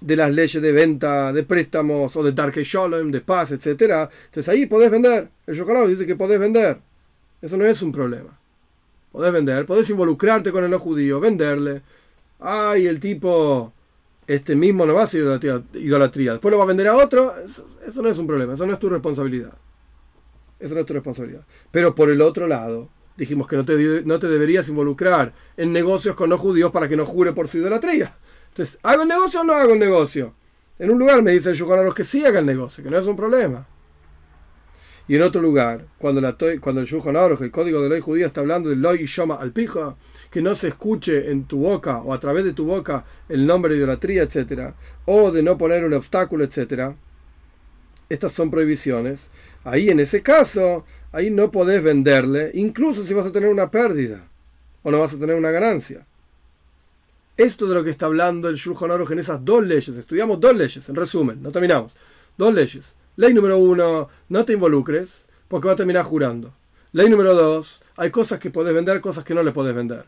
de 0.00 0.16
las 0.16 0.30
leyes 0.30 0.60
de 0.60 0.72
venta 0.72 1.32
de 1.32 1.44
préstamos 1.44 2.14
o 2.16 2.22
de 2.22 2.32
Dark 2.32 2.54
Shalom, 2.54 3.10
de 3.10 3.20
paz, 3.20 3.52
etc. 3.52 4.10
Entonces 4.26 4.48
ahí 4.48 4.66
podés 4.66 4.90
vender. 4.90 5.28
El 5.46 5.54
Yohanan 5.54 5.88
dice 5.88 6.06
que 6.06 6.16
podés 6.16 6.40
vender. 6.40 6.78
Eso 7.40 7.56
no 7.56 7.64
es 7.64 7.80
un 7.82 7.92
problema. 7.92 8.38
Podés 9.12 9.32
vender, 9.32 9.66
podés 9.66 9.88
involucrarte 9.90 10.50
con 10.52 10.64
el 10.64 10.70
no 10.70 10.78
judío, 10.78 11.20
venderle. 11.20 11.82
Ay, 12.40 12.86
el 12.86 12.98
tipo, 12.98 13.72
este 14.26 14.56
mismo 14.56 14.86
no 14.86 14.94
va 14.94 15.02
a 15.02 15.06
ser 15.06 15.40
idolatría. 15.74 16.32
Después 16.32 16.50
lo 16.50 16.58
va 16.58 16.64
a 16.64 16.68
vender 16.68 16.88
a 16.88 16.96
otro. 16.96 17.32
Eso, 17.38 18.02
no 18.02 18.08
es 18.08 18.18
un 18.18 18.26
problema, 18.26 18.54
eso 18.54 18.66
no 18.66 18.72
es 18.72 18.78
tu 18.78 18.88
responsabilidad. 18.88 19.52
Eso 20.58 20.74
no 20.74 20.80
es 20.80 20.86
tu 20.86 20.94
responsabilidad. 20.94 21.44
Pero 21.70 21.94
por 21.94 22.10
el 22.10 22.20
otro 22.22 22.46
lado, 22.46 22.88
dijimos 23.22 23.46
que 23.46 23.56
no 23.56 23.64
te, 23.64 24.02
no 24.04 24.18
te 24.18 24.28
deberías 24.28 24.68
involucrar 24.68 25.32
en 25.56 25.72
negocios 25.72 26.16
con 26.16 26.30
no 26.30 26.38
judíos 26.38 26.70
para 26.72 26.88
que 26.88 26.96
no 26.96 27.06
jure 27.06 27.32
por 27.32 27.48
su 27.48 27.58
idolatría. 27.58 28.16
Entonces, 28.48 28.78
¿hago 28.82 29.02
el 29.02 29.08
negocio 29.08 29.40
o 29.40 29.44
no 29.44 29.52
hago 29.52 29.72
el 29.72 29.78
negocio? 29.78 30.34
En 30.78 30.90
un 30.90 30.98
lugar 30.98 31.22
me 31.22 31.30
dice 31.30 31.50
el 31.50 31.58
los 31.58 31.94
que 31.94 32.04
sí 32.04 32.24
haga 32.24 32.40
el 32.40 32.46
negocio, 32.46 32.82
que 32.82 32.90
no 32.90 32.98
es 32.98 33.06
un 33.06 33.16
problema. 33.16 33.66
Y 35.06 35.16
en 35.16 35.22
otro 35.22 35.40
lugar, 35.40 35.86
cuando, 35.98 36.20
la 36.20 36.36
cuando 36.60 36.80
el 36.80 36.86
Yuhan 36.86 37.16
el 37.16 37.50
código 37.50 37.80
de 37.80 37.88
ley 37.88 38.00
judía, 38.00 38.26
está 38.26 38.40
hablando 38.40 38.70
de 38.70 38.76
Loy 38.76 39.02
y 39.02 39.06
Shoma 39.06 39.36
al 39.36 39.52
pija, 39.52 39.96
que 40.30 40.42
no 40.42 40.54
se 40.54 40.68
escuche 40.68 41.30
en 41.30 41.44
tu 41.44 41.58
boca 41.58 41.98
o 41.98 42.12
a 42.12 42.20
través 42.20 42.44
de 42.44 42.52
tu 42.52 42.64
boca 42.64 43.04
el 43.28 43.46
nombre 43.46 43.72
de 43.72 43.78
idolatría, 43.78 44.22
etc., 44.22 44.74
o 45.04 45.30
de 45.30 45.42
no 45.42 45.58
poner 45.58 45.84
un 45.84 45.94
obstáculo, 45.94 46.44
etc., 46.44 46.94
estas 48.08 48.32
son 48.32 48.50
prohibiciones. 48.50 49.28
Ahí, 49.64 49.88
en 49.88 50.00
ese 50.00 50.22
caso, 50.22 50.84
ahí 51.12 51.30
no 51.30 51.50
podés 51.50 51.82
venderle, 51.82 52.50
incluso 52.54 53.04
si 53.04 53.14
vas 53.14 53.26
a 53.26 53.32
tener 53.32 53.50
una 53.50 53.70
pérdida 53.70 54.26
o 54.82 54.90
no 54.90 54.98
vas 54.98 55.14
a 55.14 55.18
tener 55.18 55.36
una 55.36 55.50
ganancia. 55.50 56.06
Esto 57.36 57.66
de 57.66 57.74
lo 57.74 57.84
que 57.84 57.90
está 57.90 58.06
hablando 58.06 58.48
el 58.48 58.56
Shulchan 58.56 58.90
Aruch 58.90 59.10
en 59.10 59.18
esas 59.18 59.44
dos 59.44 59.64
leyes. 59.64 59.88
Estudiamos 59.88 60.38
dos 60.40 60.54
leyes, 60.54 60.88
en 60.88 60.96
resumen, 60.96 61.42
no 61.42 61.50
terminamos. 61.50 61.92
Dos 62.36 62.52
leyes. 62.52 62.94
Ley 63.16 63.32
número 63.32 63.58
uno, 63.58 64.08
no 64.28 64.44
te 64.44 64.54
involucres, 64.54 65.24
porque 65.48 65.66
va 65.66 65.74
a 65.74 65.76
terminar 65.76 66.04
jurando. 66.04 66.52
Ley 66.92 67.08
número 67.08 67.34
dos, 67.34 67.80
hay 67.96 68.10
cosas 68.10 68.38
que 68.38 68.50
podés 68.50 68.74
vender, 68.74 69.00
cosas 69.00 69.24
que 69.24 69.34
no 69.34 69.42
le 69.42 69.52
podés 69.52 69.74
vender. 69.74 70.04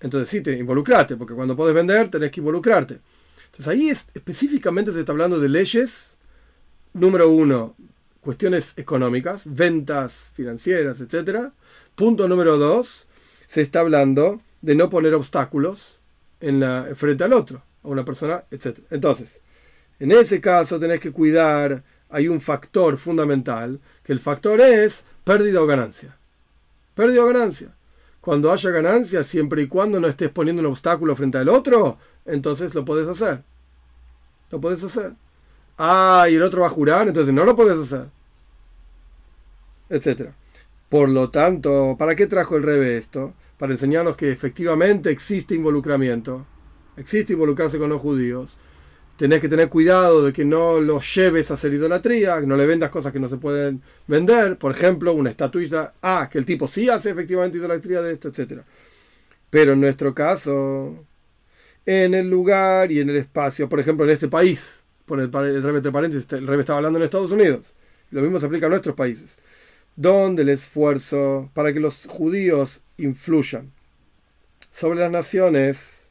Entonces 0.00 0.28
sí, 0.28 0.40
te 0.40 0.56
involucrate, 0.56 1.16
porque 1.16 1.34
cuando 1.34 1.56
podés 1.56 1.74
vender 1.74 2.08
tenés 2.08 2.30
que 2.30 2.40
involucrarte. 2.40 2.98
Entonces 3.46 3.68
ahí 3.68 3.88
específicamente 3.90 4.92
se 4.92 5.00
está 5.00 5.12
hablando 5.12 5.38
de 5.38 5.48
leyes. 5.48 6.14
Número 6.94 7.30
uno, 7.30 7.74
cuestiones 8.22 8.72
económicas, 8.76 9.42
ventas 9.44 10.32
financieras, 10.34 11.00
etc. 11.00 11.50
Punto 11.94 12.28
número 12.28 12.56
dos, 12.56 13.06
se 13.46 13.60
está 13.60 13.80
hablando 13.80 14.40
de 14.62 14.74
no 14.74 14.88
poner 14.88 15.12
obstáculos 15.14 15.98
en 16.40 16.60
la, 16.60 16.88
frente 16.94 17.24
al 17.24 17.32
otro, 17.32 17.62
a 17.82 17.88
una 17.88 18.04
persona, 18.04 18.44
etc. 18.50 18.78
Entonces, 18.90 19.40
en 19.98 20.12
ese 20.12 20.40
caso 20.40 20.78
tenés 20.78 21.00
que 21.00 21.12
cuidar, 21.12 21.82
hay 22.08 22.28
un 22.28 22.40
factor 22.40 22.96
fundamental, 22.96 23.80
que 24.04 24.12
el 24.12 24.20
factor 24.20 24.60
es 24.60 25.04
pérdida 25.24 25.60
o 25.60 25.66
ganancia. 25.66 26.16
Pérdida 26.94 27.24
o 27.24 27.26
ganancia. 27.26 27.74
Cuando 28.20 28.52
haya 28.52 28.70
ganancia, 28.70 29.24
siempre 29.24 29.62
y 29.62 29.66
cuando 29.66 29.98
no 29.98 30.06
estés 30.06 30.30
poniendo 30.30 30.60
un 30.60 30.66
obstáculo 30.66 31.16
frente 31.16 31.38
al 31.38 31.48
otro, 31.48 31.98
entonces 32.24 32.72
lo 32.74 32.84
puedes 32.84 33.08
hacer. 33.08 33.42
Lo 34.50 34.60
puedes 34.60 34.84
hacer. 34.84 35.14
Ah, 35.84 36.26
y 36.30 36.36
el 36.36 36.42
otro 36.42 36.62
va 36.62 36.68
a 36.68 36.70
jurar, 36.70 37.08
entonces 37.08 37.34
no 37.34 37.44
lo 37.44 37.56
puedes 37.56 37.78
hacer. 37.78 38.08
Etcétera. 39.88 40.34
Por 40.88 41.08
lo 41.08 41.30
tanto, 41.30 41.96
¿para 41.98 42.14
qué 42.14 42.26
trajo 42.26 42.56
el 42.56 42.62
rebe 42.62 42.96
esto? 42.98 43.34
para 43.62 43.74
enseñarnos 43.74 44.16
que 44.16 44.28
efectivamente 44.32 45.08
existe 45.12 45.54
involucramiento, 45.54 46.44
existe 46.96 47.34
involucrarse 47.34 47.78
con 47.78 47.90
los 47.90 48.00
judíos. 48.00 48.50
Tenés 49.16 49.40
que 49.40 49.48
tener 49.48 49.68
cuidado 49.68 50.24
de 50.24 50.32
que 50.32 50.44
no 50.44 50.80
los 50.80 51.14
lleves 51.14 51.48
a 51.48 51.54
hacer 51.54 51.72
idolatría, 51.72 52.40
que 52.40 52.46
no 52.48 52.56
le 52.56 52.66
vendas 52.66 52.90
cosas 52.90 53.12
que 53.12 53.20
no 53.20 53.28
se 53.28 53.36
pueden 53.36 53.80
vender. 54.08 54.58
Por 54.58 54.72
ejemplo, 54.72 55.12
una 55.12 55.30
estatuilla, 55.30 55.94
ah, 56.02 56.28
que 56.28 56.38
el 56.38 56.44
tipo 56.44 56.66
sí 56.66 56.88
hace 56.88 57.10
efectivamente 57.10 57.56
idolatría 57.58 58.02
de 58.02 58.14
esto, 58.14 58.26
etc. 58.30 58.62
Pero 59.48 59.74
en 59.74 59.80
nuestro 59.80 60.12
caso, 60.12 61.06
en 61.86 62.14
el 62.14 62.28
lugar 62.28 62.90
y 62.90 62.98
en 62.98 63.10
el 63.10 63.16
espacio. 63.18 63.68
Por 63.68 63.78
ejemplo, 63.78 64.04
en 64.04 64.10
este 64.10 64.26
país, 64.26 64.81
por 65.06 65.20
el, 65.20 65.26
el 65.26 65.62
rebe 65.62 65.78
entre 65.78 65.92
paréntesis, 65.92 66.32
el 66.32 66.46
rebe 66.46 66.60
estaba 66.60 66.78
hablando 66.78 66.98
en 66.98 67.04
Estados 67.04 67.30
Unidos. 67.30 67.60
Lo 68.10 68.22
mismo 68.22 68.38
se 68.40 68.46
aplica 68.46 68.66
a 68.66 68.70
nuestros 68.70 68.94
países. 68.94 69.36
Donde 69.96 70.42
el 70.42 70.48
esfuerzo 70.48 71.50
para 71.54 71.72
que 71.72 71.80
los 71.80 72.06
judíos 72.06 72.80
influyan 72.96 73.72
sobre 74.72 75.00
las 75.00 75.10
naciones 75.10 76.02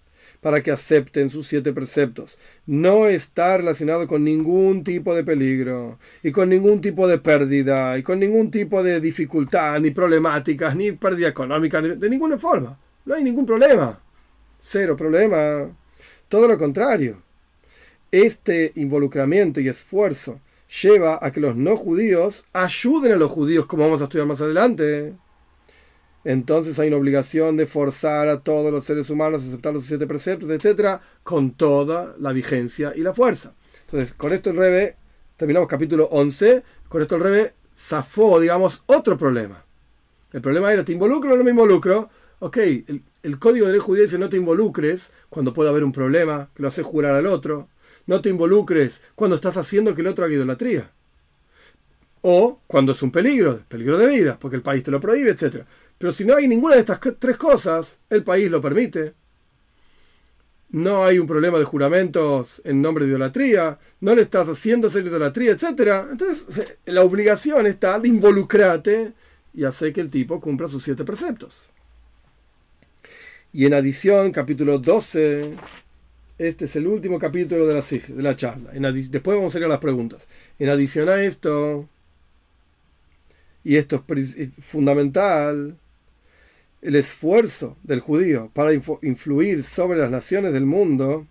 para 0.41 0.61
que 0.63 0.71
acepten 0.71 1.29
sus 1.29 1.47
siete 1.47 1.71
preceptos. 1.71 2.37
No 2.65 3.07
está 3.07 3.57
relacionado 3.57 4.07
con 4.07 4.23
ningún 4.23 4.83
tipo 4.83 5.13
de 5.15 5.23
peligro 5.23 5.99
y 6.23 6.31
con 6.31 6.49
ningún 6.49 6.81
tipo 6.81 7.07
de 7.07 7.19
pérdida 7.19 7.97
y 7.97 8.03
con 8.03 8.19
ningún 8.19 8.49
tipo 8.49 8.81
de 8.83 8.99
dificultad, 8.99 9.79
ni 9.79 9.91
problemáticas, 9.91 10.75
ni 10.75 10.91
pérdida 10.93 11.27
económica, 11.27 11.79
de 11.79 12.09
ninguna 12.09 12.37
forma. 12.39 12.77
No 13.05 13.13
hay 13.13 13.23
ningún 13.23 13.45
problema. 13.45 13.99
Cero 14.59 14.95
problema. 14.95 15.69
Todo 16.27 16.47
lo 16.47 16.57
contrario. 16.57 17.21
Este 18.11 18.73
involucramiento 18.75 19.59
y 19.59 19.69
esfuerzo 19.69 20.39
lleva 20.81 21.19
a 21.21 21.31
que 21.31 21.39
los 21.39 21.55
no 21.55 21.77
judíos 21.77 22.43
ayuden 22.53 23.13
a 23.13 23.17
los 23.17 23.31
judíos, 23.31 23.65
como 23.65 23.83
vamos 23.83 24.01
a 24.01 24.05
estudiar 24.05 24.27
más 24.27 24.41
adelante 24.41 25.13
entonces 26.23 26.77
hay 26.77 26.89
una 26.89 26.97
obligación 26.97 27.57
de 27.57 27.65
forzar 27.65 28.27
a 28.27 28.41
todos 28.41 28.71
los 28.71 28.85
seres 28.85 29.09
humanos 29.09 29.43
a 29.43 29.47
aceptar 29.47 29.73
los 29.73 29.85
siete 29.85 30.05
preceptos, 30.05 30.49
etcétera, 30.49 31.01
con 31.23 31.51
toda 31.51 32.15
la 32.19 32.31
vigencia 32.31 32.93
y 32.95 33.01
la 33.01 33.13
fuerza. 33.13 33.55
Entonces, 33.85 34.13
con 34.13 34.31
esto 34.31 34.51
el 34.51 34.57
Rebe, 34.57 34.97
terminamos 35.35 35.67
capítulo 35.67 36.05
11, 36.11 36.63
con 36.87 37.01
esto 37.01 37.15
el 37.15 37.23
Rebe 37.23 37.53
zafó, 37.75 38.39
digamos, 38.39 38.83
otro 38.85 39.17
problema. 39.17 39.65
El 40.31 40.41
problema 40.41 40.71
era, 40.71 40.85
¿te 40.85 40.91
involucro 40.91 41.33
o 41.33 41.37
no 41.37 41.43
me 41.43 41.51
involucro? 41.51 42.09
Ok, 42.39 42.57
el, 42.57 43.39
código 43.39 43.65
de 43.65 43.73
ley 43.73 43.81
judía 43.81 44.05
no 44.17 44.29
te 44.29 44.37
involucres 44.37 45.11
cuando 45.29 45.53
puede 45.53 45.69
haber 45.69 45.83
un 45.83 45.91
problema, 45.91 46.49
que 46.55 46.61
lo 46.61 46.69
haces 46.69 46.85
jurar 46.85 47.15
al 47.15 47.25
otro. 47.25 47.67
No 48.07 48.21
te 48.21 48.29
involucres 48.29 49.01
cuando 49.15 49.35
estás 49.35 49.57
haciendo 49.57 49.93
que 49.95 50.01
el 50.01 50.07
otro 50.07 50.25
haga 50.25 50.33
idolatría. 50.33 50.91
O 52.21 52.59
cuando 52.67 52.91
es 52.91 53.01
un 53.01 53.11
peligro, 53.11 53.59
peligro 53.67 53.97
de 53.97 54.07
vida, 54.07 54.37
porque 54.39 54.55
el 54.55 54.61
país 54.61 54.83
te 54.83 54.91
lo 54.91 54.99
prohíbe, 54.99 55.31
etcétera. 55.31 55.65
Pero 55.97 56.13
si 56.13 56.25
no 56.25 56.35
hay 56.35 56.47
ninguna 56.47 56.75
de 56.75 56.81
estas 56.81 56.99
tres 57.19 57.37
cosas, 57.37 57.97
el 58.09 58.23
país 58.23 58.49
lo 58.49 58.61
permite. 58.61 59.13
No 60.69 61.03
hay 61.03 61.19
un 61.19 61.27
problema 61.27 61.59
de 61.59 61.65
juramentos 61.65 62.61
en 62.63 62.81
nombre 62.81 63.05
de 63.05 63.11
idolatría, 63.11 63.77
no 63.99 64.15
le 64.15 64.21
estás 64.21 64.47
haciendo 64.47 64.87
hacer 64.87 65.05
idolatría, 65.05 65.51
etc. 65.51 66.07
Entonces, 66.11 66.77
la 66.85 67.03
obligación 67.03 67.67
está 67.67 67.99
de 67.99 68.07
involucrarte 68.07 69.13
y 69.53 69.65
hacer 69.65 69.91
que 69.91 70.01
el 70.01 70.09
tipo 70.09 70.39
cumpla 70.39 70.69
sus 70.69 70.83
siete 70.83 71.03
preceptos. 71.03 71.55
Y 73.51 73.65
en 73.65 73.73
adición, 73.73 74.31
capítulo 74.31 74.79
12, 74.79 75.55
este 76.47 76.65
es 76.65 76.75
el 76.75 76.87
último 76.87 77.19
capítulo 77.19 77.67
de 77.67 77.75
la, 77.75 77.81
de 77.81 78.23
la 78.23 78.35
charla. 78.35 78.71
después 78.71 79.37
vamos 79.37 79.53
a 79.53 79.59
ir 79.59 79.65
a 79.65 79.67
las 79.67 79.77
preguntas. 79.77 80.27
En 80.57 80.69
adición 80.69 81.07
a 81.07 81.21
esto, 81.21 81.87
y 83.63 83.75
esto 83.75 84.03
es 84.15 84.49
fundamental, 84.59 85.77
el 86.81 86.95
esfuerzo 86.95 87.77
del 87.83 87.99
judío 87.99 88.49
para 88.55 88.73
influir 88.73 89.63
sobre 89.63 89.99
las 89.99 90.09
naciones 90.09 90.51
del 90.51 90.65
mundo, 90.65 91.27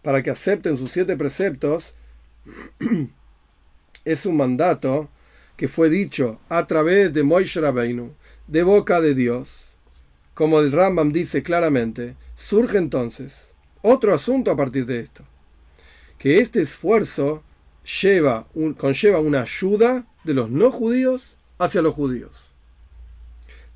para 0.00 0.22
que 0.22 0.30
acepten 0.30 0.78
sus 0.78 0.92
siete 0.92 1.14
preceptos, 1.18 1.92
es 4.06 4.24
un 4.24 4.36
mandato 4.38 5.10
que 5.58 5.68
fue 5.68 5.90
dicho 5.90 6.40
a 6.48 6.66
través 6.66 7.12
de 7.12 7.22
Moishe 7.22 7.60
Rabbeinu, 7.60 8.14
de 8.46 8.62
boca 8.62 9.02
de 9.02 9.14
Dios. 9.14 9.50
Como 10.32 10.60
el 10.60 10.72
Rambam 10.72 11.12
dice 11.12 11.42
claramente, 11.42 12.16
surge 12.34 12.78
entonces 12.78 13.47
otro 13.82 14.14
asunto 14.14 14.50
a 14.50 14.56
partir 14.56 14.86
de 14.86 15.00
esto, 15.00 15.24
que 16.18 16.40
este 16.40 16.62
esfuerzo 16.62 17.42
lleva 18.02 18.46
conlleva 18.76 19.20
una 19.20 19.42
ayuda 19.42 20.06
de 20.24 20.34
los 20.34 20.50
no 20.50 20.70
judíos 20.70 21.36
hacia 21.58 21.80
los 21.80 21.94
judíos 21.94 22.48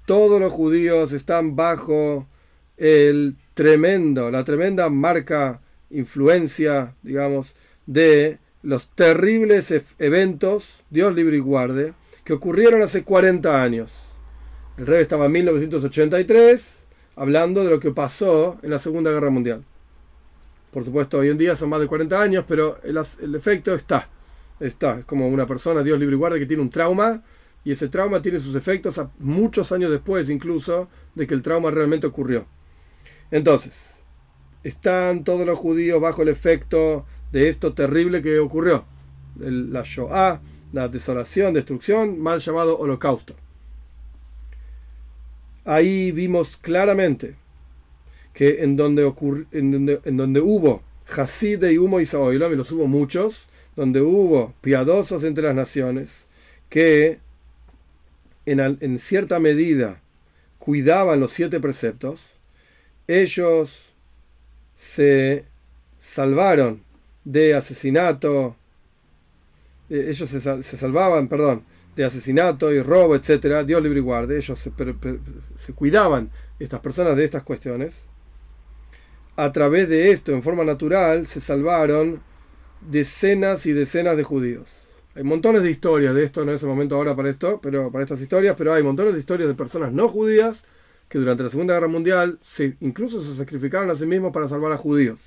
todos 0.07 0.41
los 0.41 0.53
judíos 0.53 1.13
están 1.13 1.57
bajo 1.57 2.27
el 2.77 3.37
tremendo, 3.55 4.31
la 4.31 4.45
tremenda 4.45 4.89
marca, 4.89 5.61
influencia, 5.91 6.95
digamos, 7.03 7.55
de 7.87 8.39
los 8.63 8.89
terribles 8.95 9.73
eventos, 9.99 10.85
Dios 10.91 11.15
libre 11.15 11.37
y 11.37 11.41
guarde, 11.41 11.95
que 12.25 12.33
ocurrieron 12.33 12.83
hace 12.83 13.05
40 13.05 13.63
años. 13.63 13.93
El 14.77 14.87
rey 14.87 15.03
estaba 15.03 15.27
en 15.27 15.33
1983 15.33 16.87
hablando 17.15 17.63
de 17.63 17.71
lo 17.71 17.79
que 17.79 17.91
pasó 17.91 18.59
en 18.63 18.71
la 18.71 18.79
Segunda 18.79 19.11
Guerra 19.11 19.31
Mundial. 19.31 19.65
Por 20.73 20.85
supuesto, 20.85 21.19
hoy 21.19 21.29
en 21.29 21.37
día 21.37 21.55
son 21.55 21.69
más 21.69 21.81
de 21.81 21.87
40 21.87 22.21
años, 22.21 22.45
pero 22.49 22.79
el, 22.83 22.97
efecto 23.35 23.75
está. 23.75 24.09
Está. 24.59 25.01
Es 25.01 25.05
como 25.05 25.29
una 25.29 25.47
persona, 25.47 25.83
Dios 25.83 25.99
libre 25.99 26.17
y 26.17 26.19
guarde, 26.19 26.39
que 26.39 26.47
tiene 26.47 26.63
un 26.63 26.71
trauma 26.71 27.23
y 27.65 27.73
ese 27.73 27.89
trauma 27.89 28.23
tiene 28.23 28.41
sus 28.41 28.57
efectos 28.57 29.01
muchos 29.19 29.71
años 29.71 29.91
después 29.91 30.29
incluso 30.31 30.89
de 31.15 31.27
que 31.27 31.35
el 31.35 31.43
trauma 31.43 31.71
realmente 31.71 32.07
ocurrió. 32.07 32.47
Entonces, 33.31 33.75
están 34.65 35.25
todos 35.25 35.47
los 35.47 35.59
judíos 35.59 36.01
bajo 36.01 36.23
el 36.23 36.29
efecto 36.29 37.05
de 37.33 37.49
esto 37.49 37.75
terrible 37.75 38.23
que 38.23 38.39
ocurrió. 38.39 38.87
la 39.37 39.83
Shoah, 39.85 40.41
la 40.73 40.89
desolación, 40.89 41.53
destrucción, 41.53 42.19
mal 42.19 42.41
llamado 42.41 42.79
holocausto. 42.79 43.35
Ahí 45.65 46.13
vimos 46.13 46.57
claramente 46.57 47.37
que 48.33 48.63
en 48.63 48.77
donde, 48.77 49.13
en 49.53 50.17
donde, 50.17 50.41
hubo 50.41 50.83
Hasid 51.15 51.65
y 51.65 51.79
Humo 51.79 52.01
y 52.01 52.07
Saoilam, 52.07 52.53
y 52.53 52.57
los 52.57 52.73
hubo 52.73 52.87
muchos, 52.87 53.47
donde 53.77 54.01
hubo 54.01 54.55
piadosos 54.61 55.25
entre 55.25 55.45
las 55.45 55.55
naciones, 55.55 56.11
que 56.69 57.19
en, 58.47 58.99
cierta 58.99 59.39
medida 59.39 60.01
cuidaban 60.59 61.21
los 61.21 61.33
siete 61.33 61.61
preceptos, 61.61 62.21
ellos 63.07 63.71
se 64.79 65.45
salvaron 66.01 66.83
de 67.25 67.55
asesinato, 67.55 68.57
eh, 69.91 70.07
ellos 70.09 70.29
se, 70.31 70.77
salvaban, 70.77 71.29
perdón, 71.29 71.65
de 71.95 72.05
asesinato 72.05 72.73
y 72.73 72.81
robo, 72.81 73.15
etcétera, 73.15 73.65
Dios 73.65 73.83
libre 73.83 74.01
y 74.01 74.33
ellos 74.33 74.59
se, 74.59 74.73
se, 75.59 75.73
cuidaban, 75.75 76.31
estas 76.59 76.81
personas, 76.81 77.17
de 77.17 77.25
estas 77.25 77.43
cuestiones. 77.43 78.12
A 79.37 79.53
través 79.53 79.89
de 79.89 80.11
esto, 80.11 80.33
en 80.33 80.43
forma 80.43 80.65
natural, 80.65 81.27
se 81.27 81.41
salvaron 81.41 82.21
decenas 82.83 83.65
y 83.67 83.73
decenas 83.73 84.17
de 84.17 84.25
judíos. 84.25 84.69
Hay 85.15 85.25
montones 85.25 85.63
de 85.63 85.71
historias 85.71 86.15
de 86.15 86.25
esto, 86.25 86.45
no 86.45 86.53
es 86.53 86.63
el 86.63 86.69
momento 86.69 86.97
ahora 86.97 87.17
para 87.17 87.31
esto, 87.31 87.61
pero 87.63 87.91
para 87.91 88.05
estas 88.05 88.21
historias, 88.21 88.55
pero 88.57 88.73
hay 88.73 88.83
montones 88.83 89.15
de 89.15 89.21
historias 89.21 89.49
de 89.49 89.55
personas 89.55 89.93
no 89.93 90.09
judías 90.09 90.65
que 91.09 91.19
durante 91.19 91.43
la 91.43 91.51
Segunda 91.51 91.75
Guerra 91.75 91.89
Mundial 91.89 92.39
se, 92.43 92.77
incluso 92.81 93.23
se 93.23 93.35
sacrificaron 93.35 93.91
a 93.91 93.97
sí 93.97 94.07
mismos 94.07 94.33
para 94.33 94.49
salvar 94.49 94.73
a 94.73 94.79
judíos. 94.79 95.21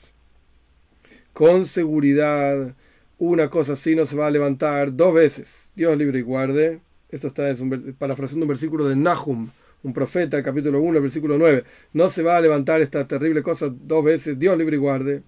Con 1.34 1.66
seguridad, 1.66 2.76
una 3.20 3.50
cosa 3.50 3.74
así 3.74 3.96
no 3.96 4.06
se 4.06 4.16
va 4.16 4.28
a 4.28 4.32
levantar 4.32 4.96
dos 4.96 5.14
veces. 5.14 5.72
Dios 5.76 5.96
libre 5.98 6.20
y 6.20 6.22
guarde. 6.24 6.82
Esto 7.10 7.28
está 7.28 7.50
en, 7.50 7.94
parafraseando 7.94 8.46
un 8.46 8.50
versículo 8.50 8.88
de 8.88 8.96
Nahum, 8.96 9.52
un 9.86 9.94
profeta, 9.94 10.42
capítulo 10.42 10.82
1, 10.82 11.00
versículo 11.00 11.38
9. 11.38 11.64
No 11.94 12.10
se 12.10 12.24
va 12.24 12.38
a 12.38 12.42
levantar 12.42 12.82
esta 12.82 13.08
terrible 13.08 13.44
cosa 13.44 13.70
dos 13.70 14.04
veces. 14.04 14.40
Dios 14.40 14.58
libre 14.58 14.78
y 14.78 14.80
guarde. 14.80 15.22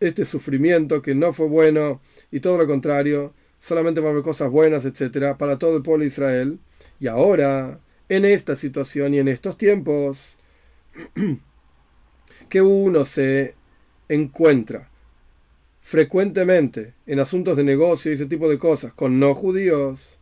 Este 0.00 0.24
sufrimiento 0.24 1.00
que 1.00 1.14
no 1.14 1.32
fue 1.32 1.46
bueno 1.46 2.00
y 2.32 2.40
todo 2.40 2.58
lo 2.58 2.66
contrario, 2.66 3.32
solamente 3.60 4.00
va 4.00 4.08
a 4.08 4.10
haber 4.10 4.24
cosas 4.24 4.50
buenas, 4.50 4.84
etcétera, 4.84 5.38
para 5.38 5.56
todo 5.56 5.76
el 5.76 5.82
pueblo 5.84 6.02
de 6.02 6.08
Israel. 6.08 6.58
Y 6.98 7.06
ahora, 7.06 7.78
en 8.08 8.24
esta 8.24 8.56
situación 8.56 9.14
y 9.14 9.20
en 9.20 9.28
estos 9.28 9.56
tiempos, 9.56 10.18
que 12.48 12.60
uno 12.60 13.04
se 13.04 13.54
encuentra 14.08 14.90
frecuentemente 15.80 16.94
en 17.06 17.20
asuntos 17.20 17.56
de 17.56 17.62
negocio 17.62 18.10
y 18.10 18.14
ese 18.14 18.26
tipo 18.26 18.48
de 18.48 18.58
cosas 18.58 18.92
con 18.92 19.20
no 19.20 19.34
judíos 19.34 20.13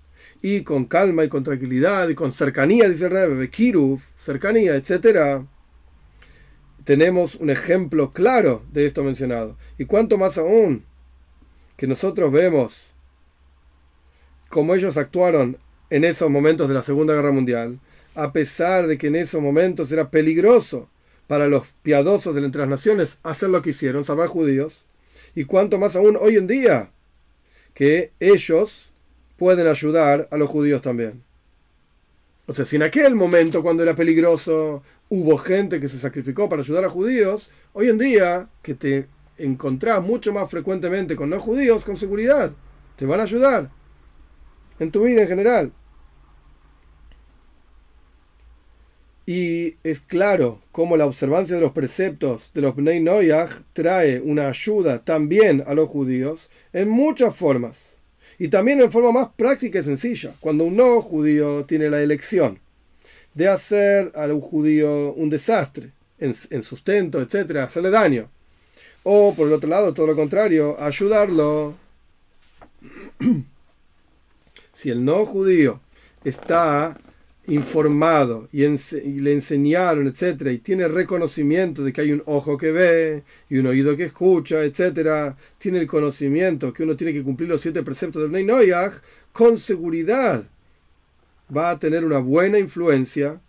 y 0.43 0.64
con 0.64 0.84
calma 0.86 1.24
y 1.24 1.28
con 1.28 1.45
tranquilidad 1.45 2.09
y 2.09 2.16
con 2.16 2.32
cercanía, 2.32 2.88
dice 2.88 3.05
el 3.05 3.12
Rebbe, 3.12 3.49
Kiruf, 3.49 4.03
cercanía, 4.18 4.74
etcétera, 4.74 5.47
tenemos 6.84 7.36
un 7.36 7.49
ejemplo 7.49 8.11
claro 8.11 8.64
de 8.72 8.86
esto 8.86 9.05
mencionado. 9.05 9.57
Y 9.78 9.84
cuanto 9.84 10.18
más 10.18 10.36
aún 10.36 10.84
que 11.76 11.86
nosotros 11.86 12.32
vemos 12.32 12.74
cómo 14.49 14.74
ellos 14.74 14.97
actuaron 14.97 15.59
en 15.90 16.05
esos 16.05 16.28
momentos 16.28 16.68
de 16.68 16.74
la 16.74 16.82
Segunda 16.82 17.14
Guerra 17.14 17.30
Mundial, 17.30 17.78
a 18.14 18.32
pesar 18.32 18.88
de 18.88 18.99
que 18.99 19.07
en 19.07 19.16
esos 19.16 19.40
momentos 19.40 19.93
era 19.93 20.11
peligroso 20.11 20.88
para 21.28 21.47
los 21.47 21.66
piadosos 21.82 22.34
de 22.34 22.40
las 22.40 22.68
naciones 22.68 23.18
hacer 23.22 23.49
lo 23.49 23.62
que 23.62 23.70
hicieron, 23.70 24.05
salvar 24.05 24.28
judíos, 24.28 24.84
y 25.34 25.45
cuanto 25.45 25.78
más 25.78 25.97
aún 25.97 26.18
hoy 26.20 26.36
en 26.36 26.47
día, 26.47 26.90
que 27.74 28.11
ellos 28.20 28.91
pueden 29.43 29.66
ayudar 29.66 30.28
a 30.30 30.36
los 30.36 30.49
judíos 30.49 30.82
también. 30.82 31.20
O 32.47 32.55
sea, 32.55 32.64
si 32.64 32.76
en 32.76 32.84
aquel 32.84 33.16
momento, 33.16 33.61
cuando 33.61 33.82
era 33.82 33.97
peligroso, 33.97 34.84
hubo 35.09 35.36
gente 35.36 35.80
que 35.80 35.88
se 35.88 35.99
sacrificó 35.99 36.49
para 36.49 36.62
ayudar 36.62 36.84
a 36.84 36.88
judíos, 36.88 37.51
hoy 37.72 37.88
en 37.88 37.99
día 37.99 38.49
que 38.62 38.76
te 38.76 39.09
encontrás 39.38 40.01
mucho 40.01 40.32
más 40.32 40.49
frecuentemente 40.49 41.16
con 41.16 41.28
no 41.28 41.40
judíos, 41.40 41.84
con 41.84 41.97
seguridad, 41.97 42.53
te 42.95 43.05
van 43.05 43.18
a 43.18 43.24
ayudar 43.24 43.68
en 44.78 44.93
tu 44.93 45.03
vida 45.03 45.22
en 45.22 45.28
general. 45.28 45.72
Y 49.26 49.74
es 49.82 49.99
claro 49.99 50.61
cómo 50.70 50.97
la 50.97 51.07
observancia 51.07 51.57
de 51.57 51.62
los 51.62 51.72
preceptos 51.72 52.53
de 52.55 52.61
los 52.61 52.76
Bnei 52.76 53.01
Noyach 53.01 53.51
trae 53.72 54.20
una 54.20 54.47
ayuda 54.47 55.05
también 55.05 55.64
a 55.66 55.74
los 55.74 55.88
judíos 55.88 56.49
en 56.72 56.88
muchas 56.88 57.34
formas. 57.34 57.91
Y 58.43 58.49
también 58.49 58.80
en 58.80 58.90
forma 58.90 59.12
más 59.12 59.28
práctica 59.36 59.78
y 59.78 59.84
sencilla, 59.84 60.34
cuando 60.40 60.64
un 60.64 60.74
no 60.74 61.01
judío 61.01 61.64
tiene 61.64 61.88
la 61.88 62.03
elección 62.03 62.59
de 63.34 63.47
hacer 63.47 64.11
a 64.16 64.24
un 64.24 64.40
judío 64.40 65.12
un 65.12 65.30
desastre 65.30 65.93
en, 66.18 66.34
en 66.51 66.64
sustento, 66.64 67.22
etcétera, 67.22 67.62
hacerle 67.62 67.90
daño. 67.90 68.28
O 69.05 69.32
por 69.36 69.47
el 69.47 69.53
otro 69.53 69.70
lado, 69.70 69.95
todo 69.95 70.09
lo 70.09 70.16
contrario, 70.16 70.76
ayudarlo. 70.80 71.76
si 74.72 74.90
el 74.90 75.05
no 75.05 75.24
judío 75.24 75.78
está 76.24 76.99
informado 77.49 78.49
y, 78.53 78.62
le 78.66 79.32
enseñaron, 79.32 80.07
etcétera, 80.07 80.53
y 80.53 80.59
tiene 80.59 80.86
reconocimiento 80.88 81.82
de 81.82 81.93
que 81.93 82.01
hay 82.03 82.12
un 82.12 82.22
ojo 82.26 82.57
que 82.57 82.70
ve 82.70 83.24
y 83.51 83.59
un 83.59 83.66
oído 83.66 83.97
que 83.97 84.05
escucha, 84.05 84.62
etcétera, 84.62 85.36
tiene 85.59 85.78
el 85.78 85.86
conocimiento 85.86 86.72
que 86.72 86.84
uno 86.84 86.97
tiene 86.97 87.12
que 87.12 87.22
cumplir 87.22 87.49
los 87.49 87.61
siete 87.61 87.82
preceptos 87.82 88.30
del 88.30 88.47
Noyaj, 88.47 89.01
con 89.32 89.59
seguridad 89.59 90.49
va 91.55 91.70
a 91.70 91.78
tener 91.78 92.05
una 92.05 92.18
buena 92.18 92.59
influencia 92.59 93.40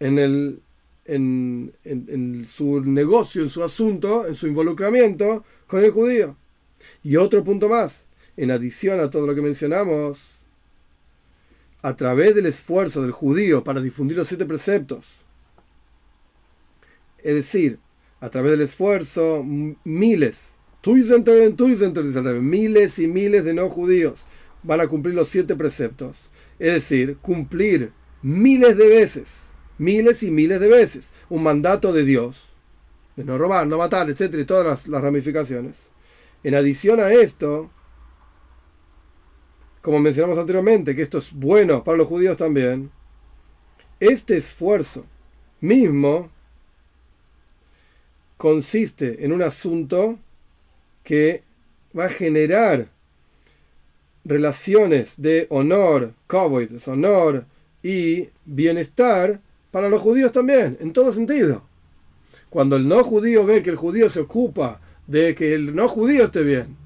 en, 0.00 0.18
el, 0.18 0.60
en, 1.04 1.72
en 1.84 2.46
su 2.50 2.80
negocio, 2.80 3.42
en 3.42 3.50
su 3.50 3.62
asunto, 3.62 4.26
en 4.26 4.34
su 4.34 4.46
involucramiento 4.46 5.44
con 5.66 5.84
el 5.84 5.90
judío. 5.90 6.36
Y 7.02 7.16
otro 7.16 7.44
punto 7.44 7.68
más, 7.68 8.04
en 8.36 8.50
adición 8.50 9.00
a 9.00 9.10
todo 9.10 9.26
lo 9.26 9.34
que 9.34 9.42
mencionamos, 9.42 10.35
a 11.86 11.94
través 11.94 12.34
del 12.34 12.46
esfuerzo 12.46 13.00
del 13.00 13.12
judío 13.12 13.62
para 13.62 13.80
difundir 13.80 14.16
los 14.16 14.26
siete 14.26 14.44
preceptos, 14.44 15.06
es 17.22 17.32
decir, 17.32 17.78
a 18.18 18.28
través 18.28 18.50
del 18.50 18.62
esfuerzo, 18.62 19.44
miles, 19.44 20.48
miles 22.42 22.98
y 22.98 23.06
miles 23.06 23.44
de 23.44 23.54
no 23.54 23.70
judíos 23.70 24.26
van 24.64 24.80
a 24.80 24.88
cumplir 24.88 25.14
los 25.14 25.28
siete 25.28 25.54
preceptos. 25.54 26.16
Es 26.58 26.74
decir, 26.74 27.18
cumplir 27.22 27.92
miles 28.20 28.76
de 28.76 28.88
veces, 28.88 29.42
miles 29.78 30.24
y 30.24 30.32
miles 30.32 30.58
de 30.58 30.66
veces, 30.66 31.12
un 31.28 31.44
mandato 31.44 31.92
de 31.92 32.02
Dios, 32.02 32.46
de 33.14 33.22
no 33.22 33.38
robar, 33.38 33.64
no 33.68 33.78
matar, 33.78 34.10
etcétera, 34.10 34.42
y 34.42 34.44
todas 34.44 34.88
las 34.88 35.02
ramificaciones. 35.02 35.76
En 36.42 36.56
adición 36.56 36.98
a 36.98 37.12
esto, 37.12 37.70
como 39.86 40.00
mencionamos 40.00 40.36
anteriormente, 40.36 40.96
que 40.96 41.02
esto 41.02 41.18
es 41.18 41.32
bueno 41.32 41.84
para 41.84 41.96
los 41.96 42.08
judíos 42.08 42.36
también, 42.36 42.90
este 44.00 44.36
esfuerzo 44.36 45.04
mismo 45.60 46.28
consiste 48.36 49.24
en 49.24 49.30
un 49.30 49.42
asunto 49.42 50.18
que 51.04 51.44
va 51.96 52.06
a 52.06 52.08
generar 52.08 52.88
relaciones 54.24 55.12
de 55.18 55.46
honor, 55.50 56.14
cowboy, 56.26 56.68
honor 56.86 57.44
y 57.80 58.28
bienestar 58.44 59.38
para 59.70 59.88
los 59.88 60.02
judíos 60.02 60.32
también, 60.32 60.76
en 60.80 60.92
todo 60.92 61.12
sentido. 61.12 61.62
Cuando 62.50 62.74
el 62.74 62.88
no 62.88 63.04
judío 63.04 63.46
ve 63.46 63.62
que 63.62 63.70
el 63.70 63.76
judío 63.76 64.10
se 64.10 64.18
ocupa 64.18 64.80
de 65.06 65.36
que 65.36 65.54
el 65.54 65.76
no 65.76 65.86
judío 65.86 66.24
esté 66.24 66.42
bien, 66.42 66.76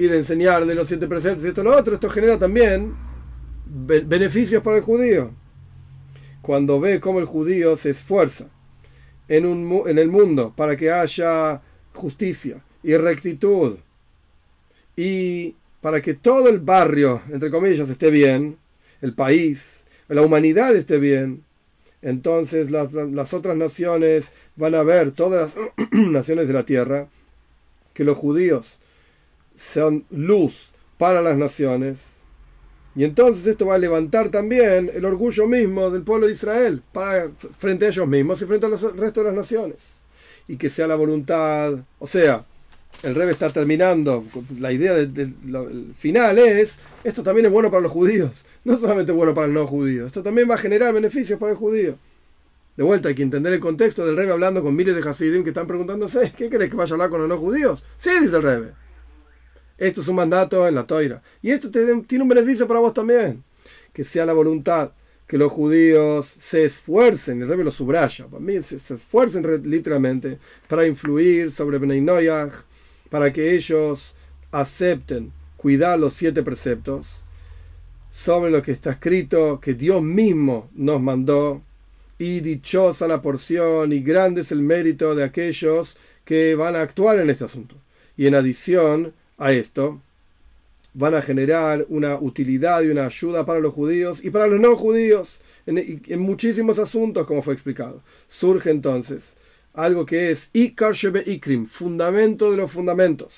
y 0.00 0.06
de 0.06 0.16
enseñarle 0.16 0.74
los 0.74 0.88
siete 0.88 1.06
preceptos 1.06 1.44
y 1.44 1.48
esto 1.48 1.62
lo 1.62 1.76
otro, 1.76 1.92
esto 1.92 2.08
genera 2.08 2.38
también 2.38 2.94
beneficios 3.66 4.62
para 4.62 4.78
el 4.78 4.82
judío. 4.82 5.30
Cuando 6.40 6.80
ve 6.80 7.00
cómo 7.00 7.18
el 7.18 7.26
judío 7.26 7.76
se 7.76 7.90
esfuerza 7.90 8.46
en, 9.28 9.44
un, 9.44 9.82
en 9.86 9.98
el 9.98 10.08
mundo 10.08 10.54
para 10.56 10.74
que 10.74 10.90
haya 10.90 11.60
justicia 11.92 12.64
y 12.82 12.96
rectitud 12.96 13.76
y 14.96 15.54
para 15.82 16.00
que 16.00 16.14
todo 16.14 16.48
el 16.48 16.60
barrio, 16.60 17.20
entre 17.30 17.50
comillas, 17.50 17.90
esté 17.90 18.10
bien, 18.10 18.56
el 19.02 19.12
país, 19.12 19.84
la 20.08 20.22
humanidad 20.22 20.74
esté 20.74 20.98
bien, 20.98 21.44
entonces 22.00 22.70
las 22.70 23.34
otras 23.34 23.54
naciones 23.54 24.32
van 24.56 24.74
a 24.74 24.82
ver, 24.82 25.10
todas 25.10 25.54
las 25.54 25.90
naciones 25.92 26.48
de 26.48 26.54
la 26.54 26.64
tierra, 26.64 27.08
que 27.92 28.04
los 28.04 28.16
judíos 28.16 28.79
son 29.60 30.04
luz 30.10 30.70
para 30.98 31.20
las 31.22 31.36
naciones. 31.36 31.98
Y 32.96 33.04
entonces 33.04 33.46
esto 33.46 33.66
va 33.66 33.76
a 33.76 33.78
levantar 33.78 34.30
también 34.30 34.90
el 34.92 35.04
orgullo 35.04 35.46
mismo 35.46 35.90
del 35.90 36.02
pueblo 36.02 36.26
de 36.26 36.32
Israel 36.32 36.82
frente 37.58 37.86
a 37.86 37.88
ellos 37.88 38.08
mismos 38.08 38.42
y 38.42 38.46
frente 38.46 38.66
a 38.66 38.68
los 38.68 38.82
resto 38.96 39.20
de 39.20 39.26
las 39.26 39.36
naciones. 39.36 39.76
Y 40.48 40.56
que 40.56 40.70
sea 40.70 40.88
la 40.88 40.96
voluntad, 40.96 41.74
o 42.00 42.06
sea, 42.06 42.44
el 43.02 43.14
Rebe 43.14 43.32
está 43.32 43.52
terminando, 43.52 44.24
la 44.58 44.72
idea 44.72 44.94
del 44.94 45.94
final 45.96 46.38
es, 46.38 46.78
esto 47.04 47.22
también 47.22 47.46
es 47.46 47.52
bueno 47.52 47.70
para 47.70 47.82
los 47.82 47.92
judíos, 47.92 48.32
no 48.64 48.76
solamente 48.76 49.12
bueno 49.12 49.32
para 49.32 49.46
el 49.46 49.54
no 49.54 49.66
judío, 49.66 50.06
esto 50.06 50.22
también 50.22 50.50
va 50.50 50.56
a 50.56 50.58
generar 50.58 50.92
beneficios 50.92 51.38
para 51.38 51.52
el 51.52 51.58
judío. 51.58 51.96
De 52.76 52.82
vuelta 52.82 53.08
hay 53.08 53.14
que 53.14 53.22
entender 53.22 53.52
el 53.52 53.60
contexto 53.60 54.04
del 54.04 54.16
Rebe 54.16 54.32
hablando 54.32 54.62
con 54.62 54.74
miles 54.74 54.96
de 54.96 55.08
Hasidim 55.08 55.44
que 55.44 55.50
están 55.50 55.66
preguntándose, 55.66 56.32
¿qué 56.36 56.50
crees 56.50 56.70
que 56.70 56.76
vaya 56.76 56.90
a 56.90 56.94
hablar 56.94 57.10
con 57.10 57.20
los 57.20 57.28
no 57.28 57.38
judíos? 57.38 57.82
Sí, 57.98 58.10
dice 58.20 58.36
el 58.36 58.42
Rebe. 58.42 58.72
Esto 59.80 60.02
es 60.02 60.08
un 60.08 60.14
mandato 60.14 60.68
en 60.68 60.76
la 60.76 60.86
toira. 60.86 61.20
Y 61.42 61.50
esto 61.50 61.70
tiene 61.70 62.22
un 62.22 62.28
beneficio 62.28 62.68
para 62.68 62.78
vos 62.78 62.94
también. 62.94 63.42
Que 63.92 64.04
sea 64.04 64.24
la 64.24 64.32
voluntad 64.32 64.92
que 65.26 65.38
los 65.38 65.52
judíos 65.52 66.34
se 66.38 66.64
esfuercen, 66.64 67.40
el 67.40 67.48
rey 67.48 67.62
lo 67.62 67.70
subraya, 67.70 68.26
para 68.26 68.42
mí 68.42 68.60
se, 68.62 68.74
esfuercen 68.74 69.46
literalmente 69.70 70.40
para 70.66 70.84
influir 70.84 71.52
sobre 71.52 71.78
Bnei 71.78 72.00
Noyach, 72.00 72.52
para 73.10 73.32
que 73.32 73.54
ellos 73.54 74.12
acepten 74.50 75.32
cuidar 75.56 76.00
los 76.00 76.14
siete 76.14 76.42
preceptos 76.42 77.06
sobre 78.12 78.50
lo 78.50 78.60
que 78.60 78.72
está 78.72 78.90
escrito, 78.90 79.60
que 79.60 79.74
Dios 79.74 80.02
mismo 80.02 80.68
nos 80.74 81.00
mandó, 81.00 81.62
y 82.18 82.40
dichosa 82.40 83.06
la 83.06 83.22
porción 83.22 83.92
y 83.92 84.00
grande 84.00 84.40
es 84.40 84.50
el 84.50 84.62
mérito 84.62 85.14
de 85.14 85.22
aquellos 85.22 85.96
que 86.24 86.56
van 86.56 86.74
a 86.74 86.82
actuar 86.82 87.20
en 87.20 87.30
este 87.30 87.44
asunto. 87.44 87.76
Y 88.16 88.26
en 88.26 88.34
adición, 88.34 89.14
a 89.40 89.52
esto, 89.52 90.00
van 90.92 91.14
a 91.14 91.22
generar 91.22 91.86
una 91.88 92.16
utilidad 92.16 92.82
y 92.82 92.88
una 92.88 93.06
ayuda 93.06 93.44
para 93.46 93.58
los 93.58 93.74
judíos 93.74 94.22
y 94.22 94.30
para 94.30 94.46
los 94.46 94.60
no 94.60 94.76
judíos 94.76 95.40
en, 95.66 96.20
muchísimos 96.20 96.78
asuntos, 96.78 97.26
como 97.26 97.42
fue 97.42 97.54
explicado. 97.54 98.02
Surge 98.28 98.70
entonces 98.70 99.32
algo 99.72 100.04
que 100.04 100.30
es 100.30 100.50
Ikar 100.52 100.94
Ikrim, 101.26 101.66
fundamento 101.66 102.50
de 102.50 102.58
los 102.58 102.70
fundamentos, 102.70 103.32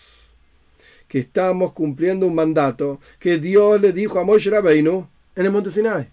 que 1.06 1.20
estamos 1.20 1.72
cumpliendo 1.72 2.26
un 2.26 2.34
mandato 2.34 3.00
que 3.18 3.38
Dios 3.38 3.80
le 3.80 3.92
dijo 3.92 4.18
a 4.18 4.24
Moshe 4.24 4.50
Rabbeinu 4.50 5.06
en 5.36 5.46
el 5.46 5.52
monte 5.52 5.70
Sinai. 5.70 6.08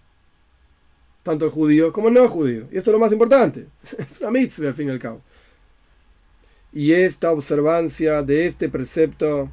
Tanto 1.23 1.45
el 1.45 1.51
judío 1.51 1.91
como 1.91 2.09
el 2.09 2.13
no 2.13 2.27
judío. 2.27 2.67
Y 2.71 2.77
esto 2.77 2.91
es 2.91 2.93
lo 2.93 2.99
más 2.99 3.11
importante. 3.11 3.65
Es 3.97 4.21
una 4.21 4.31
mitzvah 4.31 4.69
al 4.69 4.73
fin 4.73 4.87
y 4.87 4.91
al 4.91 4.99
cabo. 4.99 5.21
Y 6.71 6.91
esta 6.91 7.31
observancia 7.31 8.21
de 8.21 8.45
este 8.45 8.69
precepto 8.69 9.49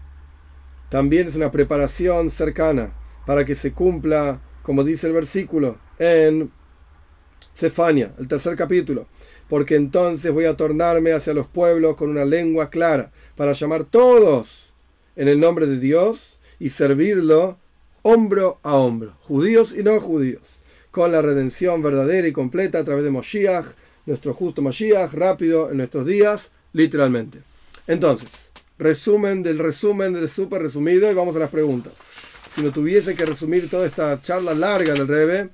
también 0.89 1.28
es 1.28 1.37
una 1.37 1.51
preparación 1.51 2.30
cercana 2.30 2.93
para 3.26 3.45
que 3.45 3.55
se 3.55 3.72
cumpla, 3.72 4.41
como 4.62 4.84
dice 4.84 5.07
el 5.09 5.12
versículo, 5.12 5.78
en 5.99 6.51
Cefania, 7.55 8.12
el 8.18 8.28
tercer 8.28 8.57
capítulo, 8.57 9.07
porque 9.49 9.76
entonces 9.76 10.32
voy 10.32 10.45
a 10.45 10.57
tornarme 10.57 11.12
hacia 11.12 11.34
los 11.34 11.47
pueblos 11.47 11.97
con 11.97 12.11
una 12.11 12.24
lengua 12.24 12.70
clara, 12.70 13.11
para 13.34 13.53
llamar 13.53 13.84
todos 13.84 14.72
en 15.16 15.28
el 15.28 15.41
nombre 15.41 15.66
de 15.66 15.78
Dios 15.78 16.39
y 16.59 16.70
servirlo 16.70 17.59
hombro 18.03 18.61
a 18.62 18.76
hombro, 18.76 19.14
judíos 19.22 19.74
y 19.76 19.82
no 19.82 20.01
judíos, 20.01 20.43
con 20.91 21.11
la 21.11 21.22
redención 21.22 21.82
verdadera 21.82 22.28
y 22.28 22.32
completa 22.32 22.78
a 22.78 22.84
través 22.84 23.05
de 23.05 23.11
Moshiach, 23.11 23.66
nuestro 24.07 24.32
justo 24.32 24.62
Moshiach, 24.62 25.12
rápido 25.12 25.70
en 25.70 25.78
nuestros 25.78 26.07
días, 26.07 26.53
literalmente. 26.72 27.41
Entonces, 27.89 28.46
resumen 28.79 29.43
del 29.43 29.59
resumen 29.59 30.12
del 30.12 30.29
súper 30.29 30.62
resumido 30.62 31.11
y 31.11 31.14
vamos 31.14 31.37
a 31.37 31.41
las 31.41 31.51
preguntas. 31.51 31.95
Si 32.55 32.62
no 32.62 32.72
tuviese 32.72 33.14
que 33.14 33.27
resumir 33.27 33.68
toda 33.68 33.87
esta 33.87 34.20
charla 34.22 34.55
larga 34.55 34.95
del 34.95 35.09
Rebe, 35.09 35.51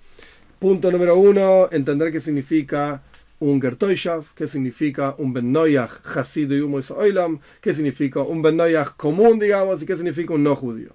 punto 0.58 0.90
número 0.90 1.16
uno, 1.16 1.68
entender 1.72 2.12
qué 2.12 2.20
significa 2.20 3.02
un 3.40 3.60
Gertoyshav, 3.60 4.24
qué 4.36 4.46
significa 4.46 5.14
un 5.18 5.32
Ben 5.32 5.50
Noyach 5.50 5.90
y 6.36 6.92
Oilam, 6.92 7.40
qué 7.60 7.74
significa 7.74 8.20
un 8.20 8.40
Ben 8.40 8.56
Noyach 8.56 8.96
común, 8.96 9.40
digamos, 9.40 9.82
y 9.82 9.86
qué 9.86 9.96
significa 9.96 10.34
un 10.34 10.44
no 10.44 10.54
judío. 10.54 10.90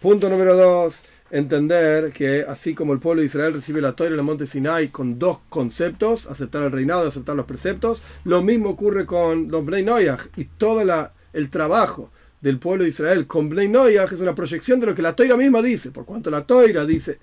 Punto 0.00 0.28
número 0.28 0.54
dos, 0.54 0.96
entender 1.30 2.12
que 2.12 2.44
así 2.46 2.74
como 2.74 2.92
el 2.92 2.98
pueblo 2.98 3.20
de 3.20 3.26
Israel 3.26 3.54
recibe 3.54 3.80
la 3.80 3.92
Torah 3.92 4.10
en 4.10 4.18
el 4.18 4.22
monte 4.22 4.46
Sinai 4.46 4.88
con 4.88 5.18
dos 5.18 5.38
conceptos, 5.48 6.26
aceptar 6.26 6.62
el 6.64 6.72
reinado 6.72 7.04
y 7.04 7.08
aceptar 7.08 7.34
los 7.34 7.46
preceptos, 7.46 8.02
lo 8.24 8.42
mismo 8.42 8.70
ocurre 8.70 9.06
con 9.06 9.50
los 9.50 9.64
Bnei 9.64 9.82
Noyach 9.82 10.26
y 10.36 10.44
todo 10.44 10.84
la, 10.84 11.12
el 11.38 11.50
trabajo 11.50 12.10
del 12.40 12.58
pueblo 12.58 12.84
de 12.84 12.90
Israel 12.90 13.26
con 13.26 13.48
Bnei 13.48 13.96
es 13.96 14.20
una 14.20 14.34
proyección 14.34 14.80
de 14.80 14.86
lo 14.86 14.94
que 14.94 15.02
la 15.02 15.14
Torah 15.14 15.36
misma 15.36 15.62
dice, 15.62 15.90
por 15.90 16.04
cuanto 16.04 16.30
la 16.30 16.42
Torah 16.42 16.84
dice, 16.84 17.18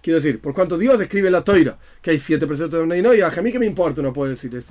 quiero 0.00 0.18
decir, 0.18 0.40
por 0.40 0.52
cuanto 0.52 0.76
Dios 0.76 1.00
escribe 1.00 1.28
en 1.28 1.32
la 1.32 1.44
Torah 1.44 1.78
que 2.00 2.10
hay 2.10 2.18
siete 2.18 2.46
preceptos 2.46 2.80
de 2.80 2.86
Bnei 2.86 3.20
a 3.20 3.30
mí 3.30 3.52
que 3.52 3.58
me 3.58 3.66
importa, 3.66 4.02
no 4.02 4.12
puedo 4.12 4.30
decir 4.30 4.62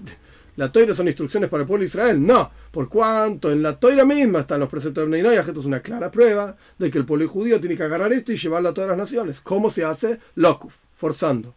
la 0.58 0.70
toira 0.70 0.94
son 0.94 1.08
instrucciones 1.08 1.50
para 1.50 1.62
el 1.62 1.68
pueblo 1.68 1.84
de 1.84 1.88
Israel. 1.88 2.26
No, 2.26 2.52
por 2.72 2.90
cuanto 2.90 3.50
en 3.52 3.64
la 3.64 3.80
toira 3.80 4.04
misma 4.04 4.42
están 4.42 4.60
los 4.60 4.68
preceptos 4.68 5.10
de 5.10 5.22
Bnei 5.22 5.38
esto 5.38 5.60
es 5.60 5.66
una 5.66 5.80
clara 5.80 6.12
prueba 6.12 6.58
de 6.78 6.92
que 6.92 6.98
el 6.98 7.06
pueblo 7.06 7.28
judío 7.30 7.60
tiene 7.60 7.78
que 7.78 7.84
agarrar 7.84 8.12
esto 8.12 8.34
y 8.34 8.38
llevarlo 8.38 8.70
a 8.70 8.74
todas 8.74 8.90
las 8.90 8.98
naciones. 8.98 9.40
¿Cómo 9.40 9.72
se 9.72 9.86
hace? 9.86 10.20
Locuf, 10.36 10.74
forzando. 10.98 11.56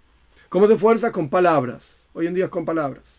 ¿Cómo 0.48 0.68
se 0.68 0.78
fuerza? 0.78 1.10
Con 1.10 1.28
palabras. 1.28 1.96
Hoy 2.12 2.28
en 2.28 2.34
día 2.34 2.44
es 2.44 2.50
con 2.50 2.64
palabras. 2.64 3.13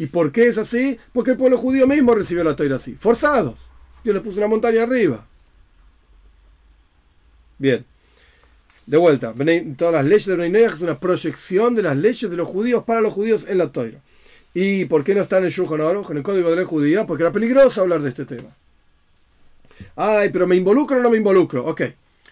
¿Y 0.00 0.06
por 0.06 0.32
qué 0.32 0.48
es 0.48 0.56
así? 0.56 0.98
Porque 1.12 1.32
el 1.32 1.36
pueblo 1.36 1.58
judío 1.58 1.86
mismo 1.86 2.14
recibió 2.14 2.42
la 2.42 2.56
toira 2.56 2.76
así, 2.76 2.94
forzados. 2.94 3.56
Dios 4.02 4.14
le 4.14 4.22
puso 4.22 4.38
una 4.38 4.46
montaña 4.46 4.84
arriba. 4.84 5.26
Bien. 7.58 7.84
De 8.86 8.96
vuelta, 8.96 9.34
todas 9.76 9.92
las 9.92 10.04
leyes 10.06 10.24
de 10.24 10.36
Bnei 10.36 10.64
es 10.64 10.80
una 10.80 10.98
proyección 10.98 11.74
de 11.74 11.82
las 11.82 11.98
leyes 11.98 12.30
de 12.30 12.34
los 12.34 12.48
judíos 12.48 12.82
para 12.84 13.02
los 13.02 13.12
judíos 13.12 13.44
en 13.46 13.58
la 13.58 13.72
toira. 13.72 14.00
¿Y 14.54 14.86
por 14.86 15.04
qué 15.04 15.14
no 15.14 15.20
está 15.20 15.36
en 15.36 15.44
el 15.44 15.50
Shulchan 15.50 15.82
Aruch, 15.82 16.08
en 16.08 16.16
el 16.16 16.22
código 16.22 16.48
de 16.48 16.56
la 16.56 16.64
judía? 16.64 17.06
Porque 17.06 17.24
era 17.24 17.30
peligroso 17.30 17.82
hablar 17.82 18.00
de 18.00 18.08
este 18.08 18.24
tema. 18.24 18.56
Ay, 19.96 20.30
pero 20.30 20.46
¿me 20.46 20.56
involucro 20.56 20.96
o 20.96 21.02
no 21.02 21.10
me 21.10 21.18
involucro? 21.18 21.66
Ok. 21.66 21.82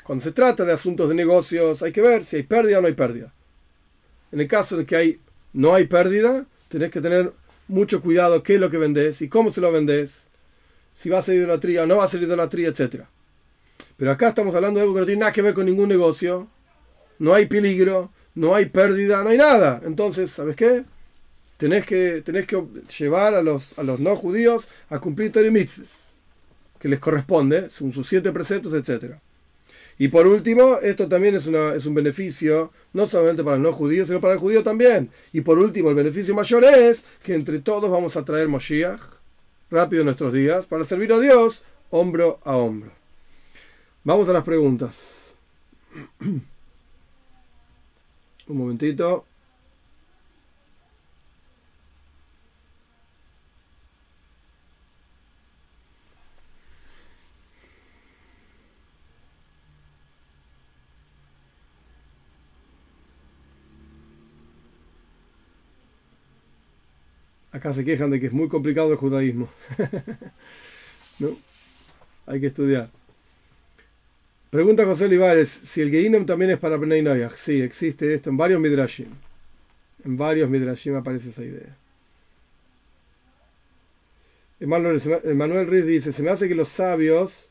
Cuando 0.05 0.25
se 0.25 0.33
trata 0.33 0.65
de 0.65 0.73
asuntos 0.73 1.07
de 1.07 1.15
negocios, 1.15 1.83
hay 1.83 1.93
que 1.93 2.01
ver 2.01 2.25
si 2.25 2.37
hay 2.37 2.45
pérdida 2.45 2.79
o 2.79 2.81
no 2.81 2.87
hay 2.87 2.95
pérdida. 2.95 3.31
En 4.33 4.41
el 4.41 4.49
caso 4.49 4.79
de 4.79 4.87
que 4.87 4.97
hay, 4.97 5.21
no 5.53 5.75
hay 5.75 5.87
pérdida, 5.87 6.47
tenés 6.71 6.91
que 6.91 7.03
tener 7.03 7.31
mucho 7.69 8.01
cuidado 8.01 8.43
qué 8.43 8.55
es 8.55 8.61
lo 8.61 8.71
que 8.71 8.79
vendés 8.79 9.23
y 9.23 9.29
cómo 9.29 9.53
se 9.53 9.61
lo 9.61 9.71
vendés, 9.71 10.27
si 10.97 11.09
va 11.09 11.19
a 11.19 11.23
ser 11.23 11.37
idolatría 11.37 11.85
o 11.85 11.87
no 11.87 11.99
va 11.99 12.05
a 12.05 12.09
ser 12.09 12.23
idolatría, 12.23 12.69
etc. 12.69 13.05
Pero 13.97 14.11
acá 14.11 14.29
estamos 14.29 14.55
hablando 14.55 14.79
de 14.79 14.83
algo 14.83 14.95
que 14.95 15.01
no 15.01 15.07
tiene 15.07 15.21
nada 15.21 15.33
que 15.33 15.43
ver 15.43 15.55
con 15.55 15.67
ningún 15.67 15.89
negocio, 15.89 16.49
no 17.19 17.35
hay 17.35 17.47
peligro, 17.47 18.11
no 18.35 18.55
hay 18.55 18.67
pérdida, 18.67 19.23
no 19.23 19.31
hay 19.31 19.39
nada. 19.39 19.81
Entonces, 19.85 20.31
¿sabes 20.31 20.57
qué? 20.57 20.85
tenés 21.59 21.85
que, 21.85 22.23
tenés 22.23 22.47
que 22.47 22.65
llevar 22.99 23.35
a 23.35 23.43
los, 23.43 23.79
a 23.79 23.83
los 23.83 24.01
no 24.01 24.17
judíos 24.17 24.67
a 24.89 24.99
cumplir 24.99 25.31
Torah 25.31 25.53
que 26.79 26.89
les 26.89 27.01
corresponde, 27.01 27.69
son 27.71 27.93
sus 27.93 28.09
siete 28.09 28.31
preceptos, 28.31 28.73
etc. 28.73 29.17
Y 29.99 30.09
por 30.09 30.29
último, 30.29 30.79
esto 30.81 31.09
también 31.09 31.35
es, 31.35 31.47
una, 31.47 31.75
es 31.75 31.85
un 31.85 31.95
beneficio, 31.95 32.71
no 32.93 33.07
solamente 33.07 33.43
para 33.43 33.57
los 33.57 33.65
no 33.65 33.73
judíos, 33.73 34.07
sino 34.07 34.21
para 34.21 34.35
el 34.35 34.39
judío 34.39 34.63
también. 34.63 35.11
Y 35.33 35.41
por 35.41 35.59
último, 35.59 35.89
el 35.91 35.97
beneficio 35.97 36.35
mayor 36.35 36.65
es 36.65 37.05
que 37.23 37.35
entre 37.35 37.59
todos 37.59 37.91
vamos 37.91 38.17
a 38.17 38.25
traer 38.25 38.47
Moshiach 38.47 39.01
rápido 39.71 40.03
en 40.03 40.07
nuestros 40.07 40.33
días 40.33 40.67
para 40.67 40.85
servir 40.85 41.13
a 41.13 41.19
Dios 41.19 41.63
hombro 41.91 42.39
a 42.45 42.57
hombro. 42.57 42.93
Vamos 44.05 44.29
a 44.29 44.33
las 44.33 44.45
preguntas. 44.45 45.35
Un 46.21 46.47
momentito. 48.47 49.28
Acá 67.53 67.73
se 67.73 67.85
quejan 67.85 68.11
de 68.11 68.21
que 68.21 68.27
es 68.27 68.33
muy 68.33 68.49
complicado 68.49 68.93
el 68.93 68.99
judaísmo. 68.99 69.49
¿No? 71.19 71.37
Hay 72.27 72.41
que 72.41 72.47
estudiar. 72.49 72.91
Pregunta 74.51 74.85
José 74.85 75.07
Olivares, 75.07 75.49
si 75.49 75.81
el 75.81 75.91
Geinom 75.91 76.25
también 76.27 76.51
es 76.51 76.59
para 76.59 76.77
Bnei 76.77 77.03
Noyach. 77.03 77.35
Sí, 77.35 77.61
existe 77.61 78.13
esto 78.15 78.31
en 78.31 78.37
varios 78.37 78.61
Midrashim. 78.61 79.09
En 80.05 80.17
varios 80.17 80.49
Midrashim 80.49 80.95
aparece 80.97 81.31
esa 81.31 81.43
idea. 81.43 81.77
Emanuel 84.61 85.67
Riz 85.69 85.87
dice, 85.87 86.13
se 86.13 86.23
me 86.23 86.31
hace 86.31 86.49
que 86.49 86.55
los 86.55 86.69
sabios 86.69 87.49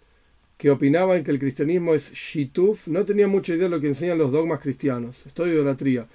que 0.57 0.71
opinaban 0.71 1.23
que 1.23 1.31
el 1.31 1.39
cristianismo 1.39 1.93
es 1.93 2.11
shituf 2.13 2.87
no 2.87 3.05
tenían 3.05 3.29
mucha 3.29 3.53
idea 3.53 3.65
de 3.65 3.69
lo 3.69 3.79
que 3.79 3.87
enseñan 3.87 4.17
los 4.17 4.31
dogmas 4.31 4.59
cristianos. 4.59 5.15
Esto 5.25 5.47
idolatría. 5.47 6.07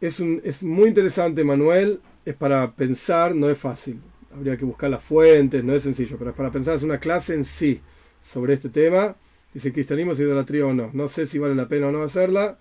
Es, 0.00 0.20
es 0.20 0.62
muy 0.62 0.88
interesante, 0.88 1.44
Manuel 1.44 2.00
es 2.24 2.34
para 2.34 2.72
pensar, 2.72 3.34
no 3.34 3.50
es 3.50 3.58
fácil. 3.58 4.00
Habría 4.34 4.56
que 4.56 4.64
buscar 4.64 4.90
las 4.90 5.02
fuentes, 5.02 5.64
no 5.64 5.74
es 5.74 5.82
sencillo, 5.82 6.16
pero 6.18 6.30
es 6.30 6.36
para 6.36 6.50
pensar, 6.50 6.76
es 6.76 6.82
una 6.82 7.00
clase 7.00 7.34
en 7.34 7.44
sí 7.44 7.80
sobre 8.22 8.54
este 8.54 8.68
tema. 8.68 9.16
Dice, 9.52 9.72
¿cristianismo 9.72 10.12
es 10.12 10.20
idolatría 10.20 10.66
o 10.66 10.72
no? 10.72 10.90
No 10.92 11.08
sé 11.08 11.26
si 11.26 11.38
vale 11.38 11.54
la 11.54 11.68
pena 11.68 11.88
o 11.88 11.92
no 11.92 12.02
hacerla. 12.02 12.58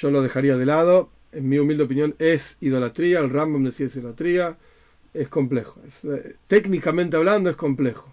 Yo 0.00 0.10
lo 0.10 0.22
dejaría 0.22 0.56
de 0.56 0.66
lado. 0.66 1.10
En 1.32 1.48
mi 1.48 1.58
humilde 1.58 1.84
opinión 1.84 2.14
es 2.18 2.56
idolatría. 2.60 3.20
El 3.20 3.30
Rambam 3.30 3.64
decía 3.64 3.86
es 3.86 3.96
idolatría. 3.96 4.58
Es 5.14 5.28
complejo. 5.28 5.80
Eh, 6.04 6.34
técnicamente 6.48 7.16
hablando 7.16 7.50
es 7.50 7.56
complejo. 7.56 8.12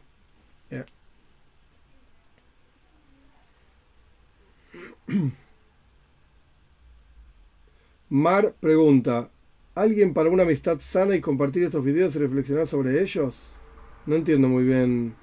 Mar 8.09 8.53
pregunta, 8.59 9.29
alguien 9.75 10.13
para 10.13 10.29
una 10.29 10.43
amistad 10.43 10.79
sana 10.79 11.15
y 11.15 11.21
compartir 11.21 11.63
estos 11.63 11.83
videos 11.83 12.15
y 12.15 12.19
reflexionar 12.19 12.67
sobre 12.67 13.01
ellos? 13.01 13.35
No 14.05 14.15
entiendo 14.15 14.49
muy 14.49 14.63
bien. 14.63 15.15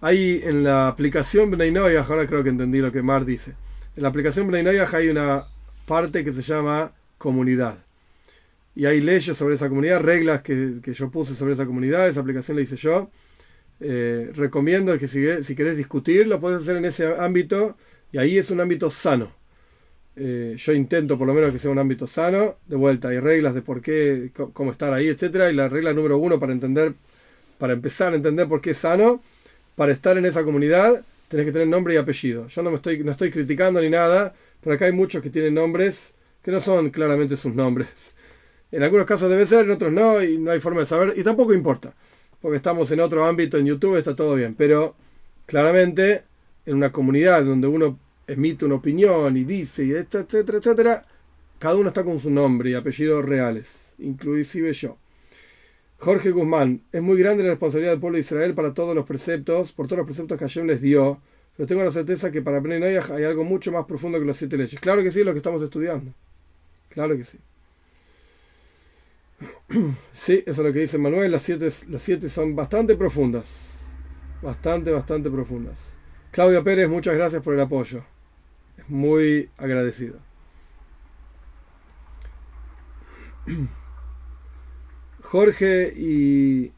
Hay 0.00 0.40
en 0.44 0.64
la 0.64 0.88
aplicación 0.88 1.50
Bnei 1.50 1.76
ahora 1.76 2.26
creo 2.26 2.42
que 2.42 2.48
entendí 2.48 2.78
lo 2.78 2.90
que 2.90 3.02
Mar 3.02 3.24
dice. 3.24 3.54
En 3.96 4.02
la 4.02 4.08
aplicación 4.08 4.46
Bnei 4.48 4.78
hay 4.78 5.08
una 5.08 5.44
parte 5.86 6.24
que 6.24 6.32
se 6.32 6.42
llama 6.42 6.92
comunidad. 7.18 7.84
Y 8.74 8.86
hay 8.86 9.00
leyes 9.00 9.36
sobre 9.36 9.56
esa 9.56 9.68
comunidad, 9.68 10.00
reglas 10.00 10.42
que, 10.42 10.80
yo 10.82 11.10
puse 11.10 11.34
sobre 11.34 11.54
esa 11.54 11.66
comunidad, 11.66 12.08
esa 12.08 12.20
aplicación 12.20 12.56
la 12.56 12.62
hice 12.62 12.76
yo. 12.76 13.10
Eh, 13.80 14.30
recomiendo 14.34 14.96
que 14.98 15.08
si, 15.08 15.44
si 15.44 15.54
querés 15.54 15.76
discutir, 15.76 16.26
lo 16.26 16.40
puedes 16.40 16.62
hacer 16.62 16.76
en 16.76 16.84
ese 16.84 17.14
ámbito, 17.18 17.76
y 18.12 18.18
ahí 18.18 18.38
es 18.38 18.50
un 18.50 18.60
ámbito 18.60 18.88
sano 18.88 19.39
eh, 20.16 20.56
yo 20.58 20.72
intento 20.72 21.16
por 21.18 21.26
lo 21.26 21.34
menos 21.34 21.52
que 21.52 21.58
sea 21.58 21.70
un 21.70 21.78
ámbito 21.78 22.06
sano. 22.06 22.56
De 22.66 22.76
vuelta, 22.76 23.08
hay 23.08 23.20
reglas 23.20 23.54
de 23.54 23.62
por 23.62 23.80
qué, 23.80 24.30
cómo 24.52 24.72
estar 24.72 24.92
ahí, 24.92 25.08
etcétera. 25.08 25.50
Y 25.50 25.54
la 25.54 25.68
regla 25.68 25.92
número 25.92 26.18
uno 26.18 26.38
para 26.38 26.52
entender, 26.52 26.94
para 27.58 27.72
empezar 27.72 28.12
a 28.12 28.16
entender 28.16 28.48
por 28.48 28.60
qué 28.60 28.70
es 28.70 28.78
sano, 28.78 29.22
para 29.76 29.92
estar 29.92 30.18
en 30.18 30.26
esa 30.26 30.44
comunidad, 30.44 31.04
tenés 31.28 31.46
que 31.46 31.52
tener 31.52 31.68
nombre 31.68 31.94
y 31.94 31.96
apellido. 31.96 32.48
Yo 32.48 32.62
no 32.62 32.70
me 32.70 32.76
estoy, 32.76 33.02
no 33.04 33.12
estoy 33.12 33.30
criticando 33.30 33.80
ni 33.80 33.90
nada, 33.90 34.34
pero 34.60 34.74
acá 34.74 34.86
hay 34.86 34.92
muchos 34.92 35.22
que 35.22 35.30
tienen 35.30 35.54
nombres 35.54 36.14
que 36.42 36.50
no 36.50 36.60
son 36.60 36.90
claramente 36.90 37.36
sus 37.36 37.54
nombres. 37.54 37.88
En 38.72 38.82
algunos 38.82 39.06
casos 39.06 39.28
debe 39.30 39.46
ser, 39.46 39.64
en 39.64 39.72
otros 39.72 39.92
no, 39.92 40.22
y 40.22 40.38
no 40.38 40.50
hay 40.50 40.60
forma 40.60 40.80
de 40.80 40.86
saber, 40.86 41.14
y 41.16 41.22
tampoco 41.22 41.52
importa, 41.52 41.92
porque 42.40 42.56
estamos 42.56 42.90
en 42.92 43.00
otro 43.00 43.24
ámbito, 43.24 43.58
en 43.58 43.66
YouTube 43.66 43.96
está 43.96 44.14
todo 44.14 44.34
bien, 44.34 44.54
pero 44.54 44.94
claramente 45.46 46.22
en 46.66 46.76
una 46.76 46.92
comunidad 46.92 47.44
donde 47.44 47.66
uno 47.66 47.98
emite 48.32 48.64
una 48.64 48.76
opinión 48.76 49.36
y 49.36 49.44
dice, 49.44 49.84
y 49.84 49.92
etcétera, 49.92 50.58
etcétera, 50.58 51.06
cada 51.58 51.76
uno 51.76 51.88
está 51.88 52.04
con 52.04 52.18
su 52.18 52.30
nombre 52.30 52.70
y 52.70 52.74
apellidos 52.74 53.24
reales, 53.24 53.92
inclusive 53.98 54.72
yo. 54.72 54.96
Jorge 55.98 56.30
Guzmán, 56.30 56.82
es 56.92 57.02
muy 57.02 57.18
grande 57.18 57.42
la 57.42 57.50
responsabilidad 57.50 57.92
del 57.92 58.00
pueblo 58.00 58.16
de 58.16 58.20
Israel 58.20 58.54
para 58.54 58.72
todos 58.72 58.94
los 58.94 59.04
preceptos, 59.04 59.72
por 59.72 59.86
todos 59.86 59.98
los 59.98 60.06
preceptos 60.06 60.38
que 60.38 60.44
Hashem 60.44 60.66
les 60.66 60.80
dio, 60.80 61.20
pero 61.56 61.66
tengo 61.66 61.84
la 61.84 61.90
certeza 61.90 62.30
que 62.30 62.40
para 62.40 62.60
Bnei 62.60 62.96
hay 62.96 63.24
algo 63.24 63.44
mucho 63.44 63.72
más 63.72 63.84
profundo 63.84 64.18
que 64.18 64.24
las 64.24 64.36
siete 64.36 64.56
leyes. 64.56 64.80
Claro 64.80 65.02
que 65.02 65.10
sí, 65.10 65.20
es 65.20 65.26
lo 65.26 65.32
que 65.32 65.38
estamos 65.38 65.60
estudiando. 65.60 66.14
Claro 66.88 67.16
que 67.16 67.24
sí. 67.24 67.38
Sí, 70.14 70.42
eso 70.46 70.60
es 70.62 70.66
lo 70.66 70.72
que 70.72 70.80
dice 70.80 70.98
Manuel, 70.98 71.32
las 71.32 71.42
siete, 71.42 71.70
las 71.88 72.02
siete 72.02 72.28
son 72.28 72.54
bastante 72.54 72.94
profundas. 72.94 73.70
Bastante, 74.40 74.90
bastante 74.90 75.30
profundas. 75.30 75.94
Claudia 76.30 76.62
Pérez, 76.62 76.88
muchas 76.88 77.16
gracias 77.16 77.42
por 77.42 77.54
el 77.54 77.60
apoyo 77.60 78.04
muy 78.88 79.50
agradecido. 79.56 80.18
Jorge 85.22 85.92
y 85.96 86.72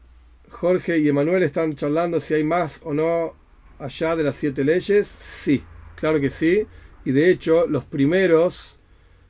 Jorge 0.49 0.99
y 0.99 1.07
Emanuel 1.07 1.43
están 1.43 1.73
charlando 1.73 2.19
si 2.19 2.35
hay 2.35 2.43
más 2.43 2.79
o 2.83 2.93
no 2.93 3.35
allá 3.79 4.15
de 4.15 4.23
las 4.23 4.35
siete 4.35 4.63
leyes. 4.63 5.07
Sí, 5.07 5.63
claro 5.95 6.19
que 6.19 6.29
sí. 6.29 6.65
Y 7.05 7.11
de 7.11 7.29
hecho, 7.29 7.67
los 7.67 7.83
primeros 7.83 8.79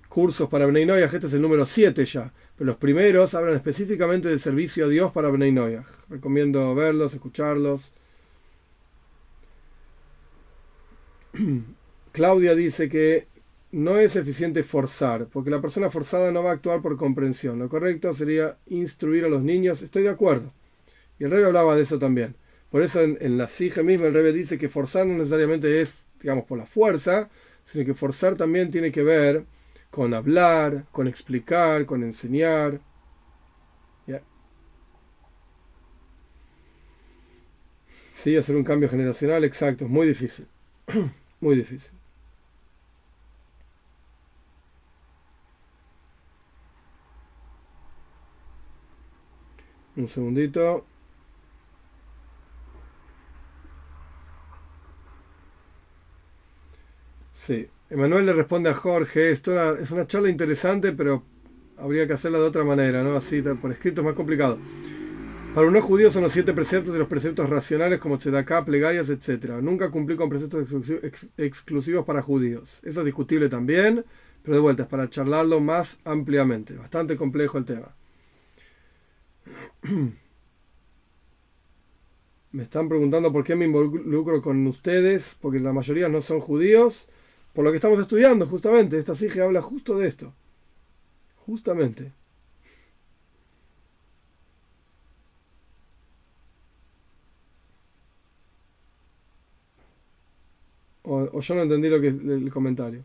cursos 0.10 0.48
para 0.48 0.68
Bnei 0.68 0.88
este 1.02 1.26
es 1.26 1.34
el 1.34 1.42
número 1.42 1.66
7 1.66 2.06
ya, 2.06 2.32
pero 2.56 2.68
los 2.68 2.78
primeros 2.78 3.34
hablan 3.34 3.56
específicamente 3.56 4.28
del 4.28 4.40
servicio 4.40 4.86
a 4.86 4.88
Dios 4.88 5.12
para 5.12 5.30
Bnei 5.30 5.80
Recomiendo 6.08 6.76
verlos, 6.76 7.16
escucharlos. 7.16 7.82
Claudia 12.14 12.56
dice 12.56 12.88
que 12.88 13.28
no 13.72 13.98
es 13.98 14.16
eficiente 14.16 14.64
forzar, 14.64 15.28
porque 15.28 15.50
la 15.50 15.60
persona 15.60 15.90
forzada 15.90 16.32
no 16.32 16.44
va 16.44 16.52
a 16.52 16.54
actuar 16.54 16.82
por 16.82 16.96
comprensión. 16.96 17.60
Lo 17.60 17.68
correcto 17.68 18.14
sería 18.14 18.58
instruir 18.68 19.26
a 19.26 19.30
los 19.30 19.44
niños. 19.44 19.82
Estoy 19.82 20.04
de 20.04 20.10
acuerdo. 20.10 20.54
Y 21.20 21.26
el 21.26 21.32
rey 21.32 21.44
hablaba 21.44 21.76
de 21.76 21.84
eso 21.84 22.00
también. 22.00 22.36
Por 22.70 22.82
eso 22.84 23.02
en, 23.02 23.38
la 23.38 23.48
Sige 23.48 23.84
misma 23.84 24.08
el 24.08 24.14
rey 24.14 24.32
dice 24.32 24.58
que 24.58 24.70
forzar 24.70 25.06
no 25.06 25.18
necesariamente 25.18 25.82
es, 25.82 25.96
digamos, 26.22 26.46
por 26.46 26.58
la 26.58 26.66
fuerza, 26.66 27.30
sino 27.66 27.86
que 27.86 27.94
forzar 27.94 28.36
también 28.36 28.72
tiene 28.72 28.92
que 28.92 29.04
ver 29.04 29.46
con 29.92 30.14
hablar, 30.14 30.86
con 30.92 31.08
explicar, 31.08 31.86
con 31.86 32.04
enseñar. 32.04 32.80
Sí, 38.14 38.38
hacer 38.38 38.56
un 38.56 38.64
cambio 38.64 38.88
generacional, 38.90 39.44
exacto, 39.44 39.86
es 39.86 39.92
muy 39.92 40.08
difícil. 40.08 40.48
muy 41.42 41.56
difícil. 41.58 41.93
Un 49.96 50.08
segundito. 50.08 50.86
Sí, 57.34 57.68
Emanuel 57.90 58.26
le 58.26 58.34
responde 58.34 58.70
a 58.70 58.74
Jorge, 58.74 59.32
esto 59.32 59.76
es 59.76 59.92
una 59.92 60.08
charla 60.08 60.30
interesante, 60.30 60.94
pero 60.94 61.24
habría 61.78 62.08
que 62.08 62.14
hacerla 62.14 62.40
de 62.40 62.46
otra 62.46 62.64
manera, 62.64 63.04
¿no? 63.04 63.16
Así, 63.16 63.42
por 63.42 63.72
escrito 63.72 64.02
es 64.02 64.06
más 64.06 64.16
complicado. 64.16 64.58
Para 65.54 65.68
un 65.68 65.74
no 65.74 65.82
judío 65.82 66.12
son 66.12 66.24
los 66.24 66.32
siete 66.32 66.54
preceptos 66.54 66.96
y 66.96 66.98
los 66.98 67.08
preceptos 67.08 67.50
racionales 67.50 68.00
como 68.00 68.18
tzedaká, 68.18 68.66
plegarias, 68.66 69.10
etc. 69.10 69.60
Nunca 69.62 69.92
cumplí 69.92 70.16
con 70.16 70.30
preceptos 70.30 70.68
exclusivos 71.38 72.06
para 72.06 72.22
judíos. 72.24 72.80
Eso 72.82 73.02
es 73.02 73.06
discutible 73.06 73.50
también, 73.50 74.04
pero 74.42 74.56
de 74.56 74.62
vuelta 74.62 74.84
es 74.84 74.90
para 74.90 75.10
charlarlo 75.10 75.60
más 75.60 76.00
ampliamente. 76.06 76.76
Bastante 76.76 77.16
complejo 77.18 77.60
el 77.60 77.66
tema. 77.66 77.94
Me 82.52 82.64
están 82.64 82.88
preguntando 82.88 83.32
por 83.34 83.44
qué 83.44 83.56
me 83.56 83.66
involucro 83.66 84.42
con 84.42 84.66
ustedes, 84.68 85.36
porque 85.42 85.60
la 85.60 85.74
mayoría 85.74 86.08
no 86.10 86.22
son 86.22 86.40
judíos, 86.40 87.10
por 87.54 87.64
lo 87.66 87.72
que 87.72 87.78
estamos 87.78 88.00
estudiando 88.00 88.48
justamente. 88.48 88.98
Esta 89.00 89.16
sige 89.16 89.42
habla 89.42 89.62
justo 89.62 89.98
de 89.98 90.08
esto. 90.08 90.34
Justamente. 91.46 92.12
O, 101.04 101.40
yo 101.40 101.56
no 101.56 101.62
entendí 101.64 101.90
lo 101.90 102.00
que 102.02 102.08
el 102.08 102.50
comentario. 102.52 103.04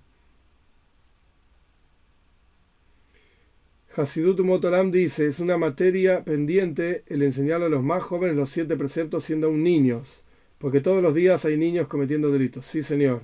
Hasidut 3.98 4.38
Motoram 4.38 4.92
dice, 4.92 5.26
es 5.26 5.40
una 5.40 5.58
materia 5.58 6.22
pendiente 6.22 7.02
el 7.08 7.20
enseñar 7.24 7.62
a 7.62 7.68
los 7.68 7.82
más 7.82 8.00
jóvenes 8.00 8.36
los 8.36 8.48
siete 8.48 8.76
preceptos 8.76 9.24
siendo 9.24 9.48
aún 9.48 9.64
niños, 9.64 10.22
porque 10.58 10.80
todos 10.80 11.02
los 11.02 11.14
días 11.14 11.44
hay 11.44 11.56
niños 11.56 11.88
cometiendo 11.88 12.30
delitos. 12.30 12.64
Sí, 12.64 12.84
señor. 12.84 13.22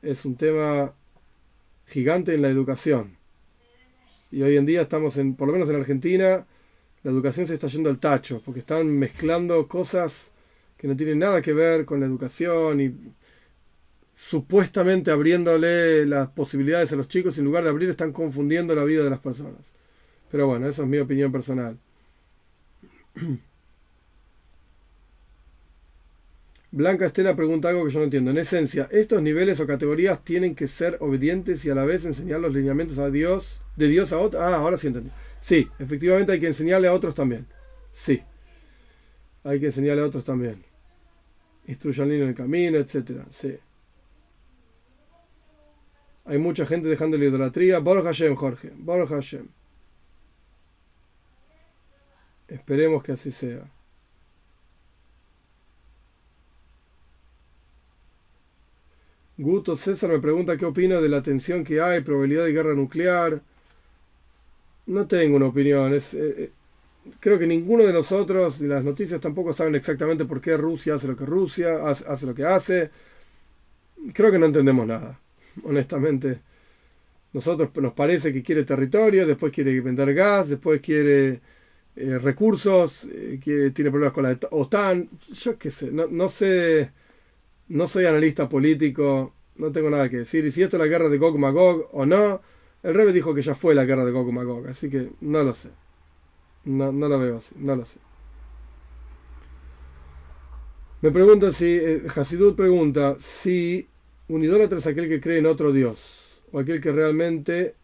Es 0.00 0.24
un 0.24 0.36
tema 0.36 0.94
gigante 1.86 2.32
en 2.32 2.40
la 2.40 2.48
educación. 2.48 3.18
Y 4.30 4.40
hoy 4.40 4.56
en 4.56 4.64
día 4.64 4.80
estamos 4.80 5.18
en, 5.18 5.34
por 5.34 5.48
lo 5.48 5.52
menos 5.52 5.68
en 5.68 5.76
Argentina, 5.76 6.46
la 7.02 7.10
educación 7.10 7.46
se 7.46 7.52
está 7.52 7.66
yendo 7.66 7.90
al 7.90 7.98
tacho, 7.98 8.40
porque 8.42 8.60
están 8.60 8.86
mezclando 8.98 9.68
cosas 9.68 10.30
que 10.78 10.88
no 10.88 10.96
tienen 10.96 11.18
nada 11.18 11.42
que 11.42 11.52
ver 11.52 11.84
con 11.84 12.00
la 12.00 12.06
educación 12.06 12.80
y 12.80 12.94
supuestamente 14.16 15.10
abriéndole 15.10 16.06
las 16.06 16.30
posibilidades 16.30 16.90
a 16.90 16.96
los 16.96 17.08
chicos, 17.08 17.36
en 17.36 17.44
lugar 17.44 17.64
de 17.64 17.68
abrir 17.68 17.90
están 17.90 18.12
confundiendo 18.12 18.74
la 18.74 18.84
vida 18.84 19.04
de 19.04 19.10
las 19.10 19.20
personas. 19.20 19.69
Pero 20.30 20.46
bueno, 20.46 20.68
eso 20.68 20.82
es 20.82 20.88
mi 20.88 20.98
opinión 20.98 21.32
personal. 21.32 21.78
Blanca 26.72 27.04
Estela 27.04 27.34
pregunta 27.34 27.68
algo 27.68 27.84
que 27.84 27.90
yo 27.90 27.98
no 27.98 28.04
entiendo. 28.04 28.30
En 28.30 28.38
esencia, 28.38 28.88
¿estos 28.92 29.20
niveles 29.22 29.58
o 29.58 29.66
categorías 29.66 30.22
tienen 30.22 30.54
que 30.54 30.68
ser 30.68 30.98
obedientes 31.00 31.64
y 31.64 31.70
a 31.70 31.74
la 31.74 31.84
vez 31.84 32.04
enseñar 32.04 32.38
los 32.40 32.54
lineamientos 32.54 32.98
a 32.98 33.10
Dios, 33.10 33.58
de 33.76 33.88
Dios 33.88 34.12
a 34.12 34.18
otros? 34.18 34.40
Ah, 34.40 34.54
ahora 34.56 34.76
sí 34.78 34.86
entendí. 34.86 35.10
Sí, 35.40 35.68
efectivamente 35.80 36.30
hay 36.30 36.38
que 36.38 36.46
enseñarle 36.46 36.86
a 36.86 36.92
otros 36.92 37.14
también. 37.14 37.46
Sí. 37.92 38.22
Hay 39.42 39.58
que 39.58 39.66
enseñarle 39.66 40.02
a 40.02 40.06
otros 40.06 40.22
también. 40.22 40.62
Instruyan 41.66 42.12
en 42.12 42.28
el 42.28 42.34
camino, 42.34 42.78
etcétera. 42.78 43.26
Sí. 43.30 43.58
Hay 46.24 46.38
mucha 46.38 46.66
gente 46.66 46.88
dejando 46.88 47.18
la 47.18 47.24
idolatría. 47.24 47.80
Baruch 47.80 48.04
Hashem, 48.04 48.36
Jorge. 48.36 48.70
Baruch 48.76 49.08
Hashem. 49.08 49.48
Esperemos 52.50 53.02
que 53.02 53.12
así 53.12 53.30
sea. 53.32 53.64
Guto 59.38 59.74
César 59.76 60.10
me 60.10 60.18
pregunta 60.18 60.56
qué 60.58 60.66
opino 60.66 61.00
de 61.00 61.08
la 61.08 61.22
tensión 61.22 61.64
que 61.64 61.80
hay, 61.80 62.02
probabilidad 62.02 62.44
de 62.44 62.52
guerra 62.52 62.74
nuclear. 62.74 63.40
No 64.86 65.06
tengo 65.06 65.36
una 65.36 65.46
opinión. 65.46 65.94
Eh, 65.94 66.00
eh, 66.12 66.50
creo 67.20 67.38
que 67.38 67.46
ninguno 67.46 67.84
de 67.84 67.92
nosotros, 67.92 68.60
y 68.60 68.66
las 68.66 68.84
noticias 68.84 69.20
tampoco 69.20 69.52
saben 69.52 69.74
exactamente 69.76 70.24
por 70.24 70.40
qué 70.40 70.56
Rusia 70.56 70.96
hace 70.96 71.08
lo 71.08 71.16
que 71.16 71.24
Rusia 71.26 71.88
hace 71.88 72.26
lo 72.26 72.34
que 72.34 72.44
hace. 72.44 72.90
Creo 74.12 74.30
que 74.32 74.38
no 74.38 74.46
entendemos 74.46 74.86
nada 74.86 75.20
honestamente. 75.64 76.40
Nosotros 77.32 77.70
nos 77.76 77.92
parece 77.94 78.32
que 78.32 78.42
quiere 78.42 78.64
territorio, 78.64 79.26
después 79.26 79.52
quiere 79.52 79.80
vender 79.80 80.12
gas, 80.14 80.48
después 80.48 80.80
quiere 80.80 81.40
eh, 82.00 82.18
recursos, 82.18 83.04
eh, 83.04 83.38
tiene 83.74 83.90
problemas 83.90 84.14
con 84.14 84.24
la 84.24 84.38
OTAN. 84.50 85.08
Yo 85.32 85.58
qué 85.58 85.70
sé, 85.70 85.90
no, 85.92 86.28
sé, 86.28 86.92
no 87.68 87.86
soy 87.86 88.06
analista 88.06 88.48
político, 88.48 89.34
no 89.56 89.70
tengo 89.70 89.90
nada 89.90 90.08
que 90.08 90.18
decir. 90.18 90.46
Y 90.46 90.50
si 90.50 90.62
esto 90.62 90.76
es 90.76 90.80
la 90.80 90.86
guerra 90.86 91.08
de 91.08 91.18
Gog 91.18 91.38
Magog 91.38 91.88
o 91.92 92.06
no, 92.06 92.40
el 92.82 92.94
Rebe 92.94 93.12
dijo 93.12 93.34
que 93.34 93.42
ya 93.42 93.54
fue 93.54 93.74
la 93.74 93.84
guerra 93.84 94.04
de 94.04 94.12
Gog 94.12 94.32
Magog, 94.32 94.66
así 94.68 94.88
que 94.88 95.10
no 95.20 95.42
lo 95.42 95.52
sé. 95.54 95.70
No, 96.64 96.92
no 96.92 97.08
lo 97.08 97.18
veo 97.18 97.36
así, 97.36 97.54
no 97.58 97.76
lo 97.76 97.84
sé. 97.84 97.98
Me 101.02 101.10
pregunto 101.10 101.52
si, 101.52 101.66
eh, 101.66 102.02
pregunta 102.56 103.16
si 103.18 103.88
un 104.28 104.44
idólatra 104.44 104.78
es 104.78 104.86
aquel 104.86 105.08
que 105.08 105.20
cree 105.20 105.38
en 105.38 105.46
otro 105.46 105.72
Dios, 105.72 106.42
o 106.52 106.58
aquel 106.58 106.80
que 106.80 106.92
realmente 106.92 107.74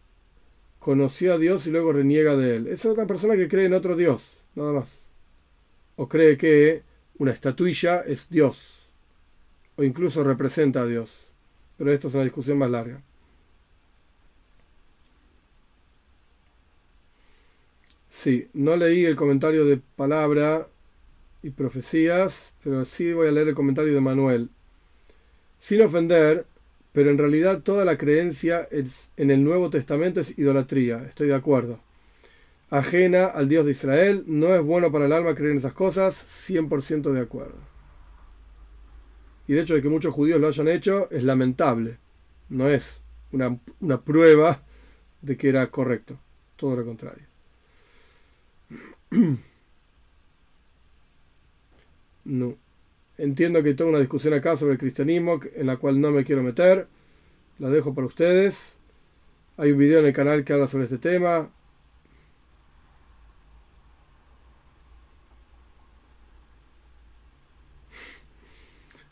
conoció 0.87 1.33
a 1.33 1.37
Dios 1.37 1.67
y 1.67 1.71
luego 1.71 1.91
reniega 1.91 2.37
de 2.37 2.55
él. 2.55 2.67
Es 2.67 2.85
otra 2.85 3.05
persona 3.05 3.35
que 3.35 3.49
cree 3.49 3.65
en 3.65 3.73
otro 3.73 3.97
Dios, 3.97 4.23
nada 4.55 4.71
más. 4.71 4.89
O 5.97 6.07
cree 6.07 6.37
que 6.37 6.81
una 7.17 7.33
estatuilla 7.33 7.99
es 7.99 8.29
Dios, 8.29 8.57
o 9.75 9.83
incluso 9.83 10.23
representa 10.23 10.83
a 10.83 10.85
Dios. 10.85 11.11
Pero 11.77 11.91
esto 11.91 12.07
es 12.07 12.13
una 12.13 12.23
discusión 12.23 12.57
más 12.57 12.71
larga. 12.71 13.01
Sí, 18.07 18.47
no 18.53 18.77
leí 18.77 19.03
el 19.03 19.17
comentario 19.17 19.65
de 19.65 19.81
palabra 19.97 20.69
y 21.43 21.49
profecías, 21.49 22.53
pero 22.63 22.85
sí 22.85 23.11
voy 23.11 23.27
a 23.27 23.31
leer 23.31 23.49
el 23.49 23.55
comentario 23.55 23.93
de 23.93 23.99
Manuel 23.99 24.49
sin 25.59 25.81
ofender, 25.81 26.45
pero 26.97 27.11
en 27.11 27.19
realidad 27.19 27.61
toda 27.61 27.85
la 27.85 27.95
creencia 27.95 28.67
en 28.71 29.29
el 29.29 29.43
Nuevo 29.43 29.69
Testamento 29.69 30.19
es 30.19 30.35
idolatría, 30.39 31.05
estoy 31.07 31.27
de 31.27 31.35
acuerdo. 31.35 31.79
Ajena 32.71 33.25
al 33.25 33.47
Dios 33.47 33.65
de 33.65 33.71
Israel, 33.73 34.23
no 34.25 34.55
es 34.55 34.63
bueno 34.63 34.91
para 34.91 35.05
el 35.05 35.11
alma 35.11 35.35
creer 35.35 35.51
en 35.51 35.59
esas 35.59 35.73
cosas, 35.73 36.15
100% 36.49 37.11
de 37.11 37.21
acuerdo. 37.21 37.59
Y 39.47 39.53
el 39.53 39.59
hecho 39.59 39.75
de 39.75 39.83
que 39.83 39.89
muchos 39.89 40.11
judíos 40.11 40.41
lo 40.41 40.47
hayan 40.47 40.69
hecho 40.69 41.07
es 41.11 41.23
lamentable, 41.23 41.99
no 42.49 42.67
es 42.67 42.99
una, 43.31 43.59
una 43.79 44.01
prueba 44.01 44.63
de 45.21 45.37
que 45.37 45.49
era 45.49 45.69
correcto, 45.69 46.19
todo 46.55 46.77
lo 46.77 46.83
contrario. 46.83 47.27
No. 52.25 52.57
Entiendo 53.17 53.63
que 53.63 53.69
hay 53.69 53.75
toda 53.75 53.89
una 53.89 53.99
discusión 53.99 54.33
acá 54.33 54.55
sobre 54.57 54.73
el 54.73 54.79
cristianismo 54.79 55.39
en 55.55 55.67
la 55.67 55.77
cual 55.77 55.99
no 55.99 56.11
me 56.11 56.23
quiero 56.23 56.43
meter. 56.43 56.87
La 57.59 57.69
dejo 57.69 57.93
para 57.93 58.07
ustedes. 58.07 58.75
Hay 59.57 59.71
un 59.71 59.79
video 59.79 59.99
en 59.99 60.05
el 60.07 60.13
canal 60.13 60.43
que 60.43 60.53
habla 60.53 60.67
sobre 60.67 60.85
este 60.85 60.99
tema. 60.99 61.49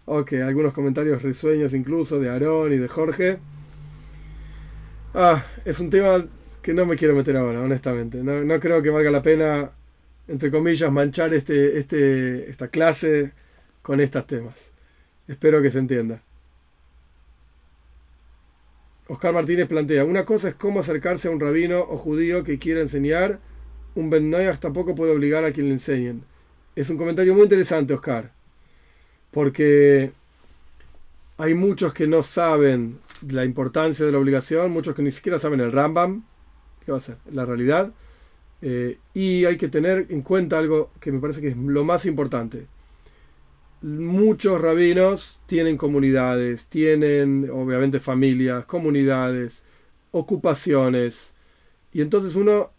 Ok, 0.07 0.33
algunos 0.33 0.71
comentarios 0.73 1.23
risueños 1.23 1.73
incluso 1.73 2.19
de 2.19 2.29
Aarón 2.29 2.73
y 2.73 2.77
de 2.77 2.87
Jorge. 2.87 3.39
Ah, 5.15 5.43
es 5.65 5.79
un 5.79 5.89
tema 5.89 6.25
que 6.61 6.73
no 6.73 6.85
me 6.85 6.95
quiero 6.95 7.15
meter 7.15 7.35
ahora, 7.37 7.61
honestamente. 7.61 8.23
No, 8.23 8.43
no 8.43 8.59
creo 8.59 8.83
que 8.83 8.91
valga 8.91 9.09
la 9.09 9.23
pena, 9.23 9.71
entre 10.27 10.51
comillas, 10.51 10.91
manchar 10.91 11.33
este, 11.33 11.79
este, 11.79 12.49
esta 12.49 12.67
clase 12.67 13.33
con 13.85 14.01
estos 14.01 14.25
temas. 14.25 14.55
Espero 15.27 15.61
que 15.61 15.69
se 15.69 15.77
entienda. 15.77 16.23
Oscar 19.07 19.31
Martínez 19.31 19.67
plantea, 19.67 20.03
una 20.03 20.25
cosa 20.25 20.49
es 20.49 20.55
cómo 20.55 20.79
acercarse 20.79 21.27
a 21.27 21.31
un 21.31 21.39
rabino 21.39 21.81
o 21.81 21.95
judío 21.95 22.43
que 22.43 22.57
quiera 22.57 22.81
enseñar, 22.81 23.39
un 23.93 24.09
Ben 24.09 24.31
Noyaj 24.31 24.59
tampoco 24.59 24.95
puede 24.95 25.11
obligar 25.11 25.45
a 25.45 25.51
quien 25.51 25.67
le 25.67 25.73
enseñen. 25.73 26.23
Es 26.75 26.89
un 26.89 26.97
comentario 26.97 27.35
muy 27.35 27.43
interesante, 27.43 27.93
Oscar, 27.93 28.31
porque 29.29 30.11
hay 31.37 31.53
muchos 31.53 31.93
que 31.93 32.07
no 32.07 32.23
saben 32.23 32.97
la 33.29 33.45
importancia 33.45 34.03
de 34.03 34.11
la 34.11 34.17
obligación, 34.17 34.71
muchos 34.71 34.95
que 34.95 35.03
ni 35.03 35.11
siquiera 35.11 35.37
saben 35.37 35.59
el 35.59 35.71
Rambam, 35.71 36.23
¿qué 36.83 36.91
va 36.91 36.97
a 36.97 37.01
ser? 37.01 37.17
La 37.31 37.45
realidad. 37.45 37.93
Eh, 38.63 38.97
y 39.13 39.45
hay 39.45 39.57
que 39.57 39.67
tener 39.67 40.07
en 40.09 40.23
cuenta 40.23 40.57
algo 40.57 40.89
que 40.99 41.11
me 41.11 41.19
parece 41.19 41.39
que 41.39 41.49
es 41.49 41.55
lo 41.55 41.83
más 41.83 42.07
importante. 42.07 42.65
Muchos 43.85 44.59
rabinos 44.59 45.39
tienen 45.45 45.77
comunidades, 45.77 46.65
tienen 46.65 47.51
obviamente 47.53 47.99
familias, 47.99 48.65
comunidades, 48.65 49.61
ocupaciones. 50.09 51.33
Y 51.93 52.01
entonces 52.01 52.35
uno 52.35 52.71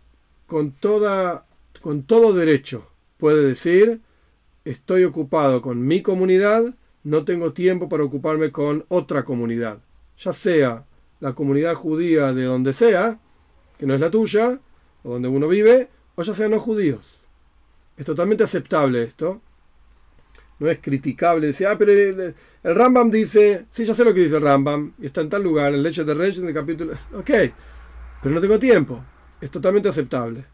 con, 0.49 0.73
toda, 0.73 1.47
con 1.81 2.03
todo 2.03 2.33
derecho 2.33 2.91
puede 3.19 3.47
decir, 3.47 4.01
estoy 4.65 5.05
ocupado 5.05 5.63
con 5.63 5.87
mi 5.87 6.03
comunidad, 6.03 6.75
no 7.05 7.25
tengo 7.25 7.53
tiempo 7.53 7.89
para 7.89 8.03
ocuparme 8.03 8.51
con 8.51 8.85
otra 8.89 9.25
comunidad. 9.25 9.79
Ya 10.19 10.33
sea 10.33 10.87
la 11.21 11.35
comunidad 11.37 11.77
judía 11.77 12.33
de 12.33 12.47
donde 12.47 12.73
sea, 12.73 13.21
que 13.79 13.87
no 13.87 13.95
es 13.95 14.01
la 14.01 14.11
tuya, 14.11 14.59
o 15.05 15.11
donde 15.11 15.29
uno 15.29 15.47
vive, 15.47 15.89
o 16.17 16.23
ya 16.25 16.35
sean 16.35 16.51
no 16.51 16.59
judíos. 16.59 17.21
Es 17.97 18.05
totalmente 18.05 18.43
aceptable 18.43 19.05
esto. 19.05 19.41
No 20.59 20.71
es 20.71 20.79
criticable. 20.81 21.49
Decir, 21.49 21.67
ah, 21.67 21.77
pero 21.79 21.93
el, 21.93 22.35
Rambam 22.63 23.11
dice, 23.11 23.67
sí, 23.71 23.85
ya 23.85 23.95
sé 23.95 24.05
lo 24.05 24.15
que 24.15 24.21
dice 24.21 24.37
el 24.37 24.43
Rambam, 24.43 24.95
y 24.99 25.07
está 25.07 25.21
en 25.21 25.29
tal 25.29 25.43
lugar, 25.43 25.75
en 25.75 25.83
Leche 25.83 26.05
de 26.05 26.15
Reyes, 26.15 26.39
en 26.39 26.49
el 26.49 26.55
capítulo. 26.55 26.95
Ok, 27.15 27.31
pero 28.23 28.35
no 28.35 28.41
tengo 28.41 28.59
tiempo. 28.59 29.05
Es 29.41 29.51
totalmente 29.51 29.89
aceptable. 29.89 30.45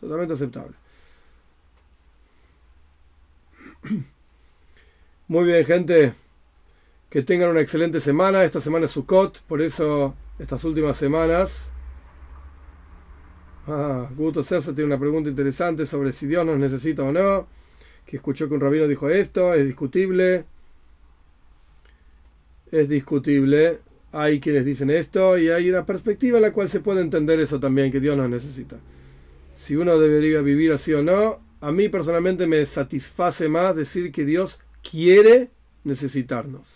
Totalmente 0.00 0.34
aceptable. 0.34 0.76
Muy 5.28 5.44
bien, 5.44 5.64
gente. 5.64 6.14
Que 7.08 7.22
tengan 7.22 7.50
una 7.50 7.60
excelente 7.60 8.00
semana. 8.00 8.44
Esta 8.44 8.60
semana 8.60 8.86
es 8.86 8.92
Sukkot, 8.92 9.42
por 9.42 9.60
eso 9.60 10.14
estas 10.38 10.62
últimas 10.64 10.96
semanas 10.96 11.70
Ah, 13.66 14.08
Guto 14.16 14.42
tiene 14.42 14.84
una 14.84 14.98
pregunta 14.98 15.28
interesante 15.28 15.86
sobre 15.86 16.12
si 16.12 16.26
Dios 16.26 16.44
nos 16.44 16.58
necesita 16.58 17.02
o 17.04 17.12
no. 17.12 17.46
Que 18.06 18.16
escuchó 18.16 18.48
que 18.48 18.54
un 18.54 18.60
rabino 18.60 18.88
dijo 18.88 19.08
esto, 19.08 19.54
es 19.54 19.64
discutible. 19.64 20.44
Es 22.70 22.88
discutible. 22.88 23.78
Hay 24.12 24.40
quienes 24.40 24.64
dicen 24.64 24.90
esto 24.90 25.38
y 25.38 25.50
hay 25.50 25.70
una 25.70 25.86
perspectiva 25.86 26.38
en 26.38 26.42
la 26.42 26.52
cual 26.52 26.68
se 26.68 26.80
puede 26.80 27.00
entender 27.00 27.38
eso 27.38 27.60
también, 27.60 27.92
que 27.92 28.00
Dios 28.00 28.16
nos 28.16 28.28
necesita. 28.28 28.76
Si 29.54 29.76
uno 29.76 29.98
debería 29.98 30.40
vivir 30.40 30.72
así 30.72 30.92
o 30.92 31.02
no, 31.02 31.40
a 31.60 31.70
mí 31.70 31.88
personalmente 31.88 32.46
me 32.46 32.64
satisface 32.66 33.48
más 33.48 33.76
decir 33.76 34.10
que 34.10 34.24
Dios 34.24 34.58
quiere 34.88 35.50
necesitarnos. 35.84 36.66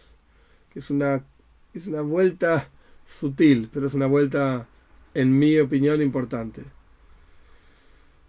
Que 0.73 0.79
es 0.79 0.91
una, 0.91 1.25
es 1.73 1.87
una 1.89 2.03
vuelta 2.03 2.69
sutil, 3.07 3.69
pero 3.73 3.87
es 3.89 3.95
una 3.95 4.07
vuelta, 4.07 4.69
en 5.15 5.37
mi 5.37 5.59
opinión, 5.59 6.01
importante 6.01 6.63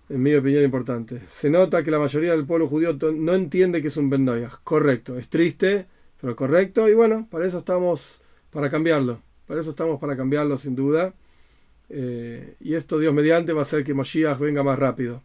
en 0.09 0.21
mi 0.21 0.33
opinión 0.35 0.63
importante. 0.63 1.21
Se 1.29 1.49
nota 1.49 1.83
que 1.83 1.91
la 1.91 1.99
mayoría 1.99 2.31
del 2.31 2.45
pueblo 2.45 2.67
judío 2.67 2.97
no 3.13 3.33
entiende 3.33 3.81
que 3.81 3.87
es 3.87 3.97
un 3.97 4.09
Ben 4.09 4.29
Correcto, 4.63 5.17
es 5.17 5.29
triste, 5.29 5.87
pero 6.21 6.35
correcto. 6.35 6.87
Y 6.89 6.93
bueno, 6.93 7.27
para 7.29 7.45
eso 7.45 7.59
estamos, 7.59 8.19
para 8.51 8.69
cambiarlo. 8.69 9.21
Para 9.47 9.61
eso 9.61 9.71
estamos 9.71 9.99
para 9.99 10.15
cambiarlo, 10.15 10.57
sin 10.57 10.75
duda. 10.75 11.13
Eh, 11.89 12.55
y 12.59 12.73
esto, 12.73 12.97
Dios 12.99 13.13
mediante, 13.13 13.53
va 13.53 13.61
a 13.61 13.63
hacer 13.63 13.83
que 13.83 13.93
Mashiach 13.93 14.39
venga 14.39 14.63
más 14.63 14.79
rápido. 14.79 15.21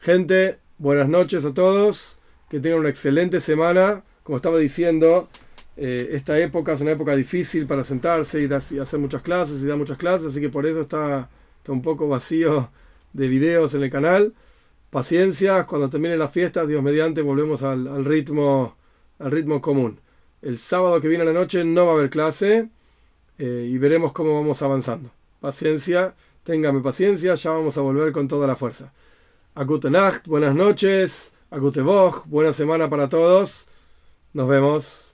Gente, 0.00 0.58
buenas 0.78 1.08
noches 1.08 1.44
a 1.44 1.54
todos. 1.54 2.18
Que 2.50 2.60
tengan 2.60 2.80
una 2.80 2.88
excelente 2.88 3.40
semana. 3.40 4.04
Como 4.22 4.36
estaba 4.36 4.58
diciendo, 4.58 5.28
eh, 5.76 6.10
esta 6.12 6.38
época 6.38 6.72
es 6.72 6.80
una 6.80 6.92
época 6.92 7.14
difícil 7.14 7.66
para 7.66 7.84
sentarse 7.84 8.42
y, 8.42 8.52
hacer 8.52 8.98
muchas 8.98 9.22
clases 9.22 9.62
y 9.62 9.66
dar 9.66 9.76
muchas 9.76 9.98
clases. 9.98 10.28
Así 10.28 10.40
que 10.40 10.48
por 10.48 10.66
eso 10.66 10.80
está, 10.80 11.28
está 11.58 11.72
un 11.72 11.82
poco 11.82 12.08
vacío 12.08 12.70
de 13.12 13.28
videos 13.28 13.74
en 13.74 13.82
el 13.82 13.90
canal. 13.90 14.34
Paciencia, 14.90 15.66
cuando 15.66 15.90
terminen 15.90 16.18
las 16.18 16.32
fiestas, 16.32 16.66
Dios 16.68 16.82
mediante, 16.82 17.22
volvemos 17.22 17.62
al, 17.62 18.04
ritmo, 18.04 18.76
al 19.18 19.30
ritmo 19.30 19.60
común. 19.60 20.00
El 20.40 20.58
sábado 20.58 21.00
que 21.00 21.08
viene 21.08 21.22
a 21.22 21.26
la 21.26 21.32
noche 21.32 21.64
no 21.64 21.86
va 21.86 21.92
a 21.92 21.94
haber 21.94 22.10
clase 22.10 22.68
eh, 23.38 23.68
y 23.70 23.76
veremos 23.78 24.12
cómo 24.12 24.34
vamos 24.34 24.62
avanzando. 24.62 25.10
Paciencia, 25.40 26.14
téngame 26.44 26.80
paciencia, 26.80 27.34
ya 27.34 27.50
vamos 27.50 27.76
a 27.76 27.80
volver 27.82 28.12
con 28.12 28.28
toda 28.28 28.46
la 28.46 28.56
fuerza. 28.56 28.92
A 29.54 29.64
gute 29.64 29.90
Nacht, 29.90 30.26
buenas 30.26 30.54
noches, 30.54 31.32
a 31.50 31.58
gute 31.58 31.82
buena 32.26 32.52
semana 32.52 32.88
para 32.88 33.08
todos. 33.08 33.66
Nos 34.32 34.48
vemos. 34.48 35.07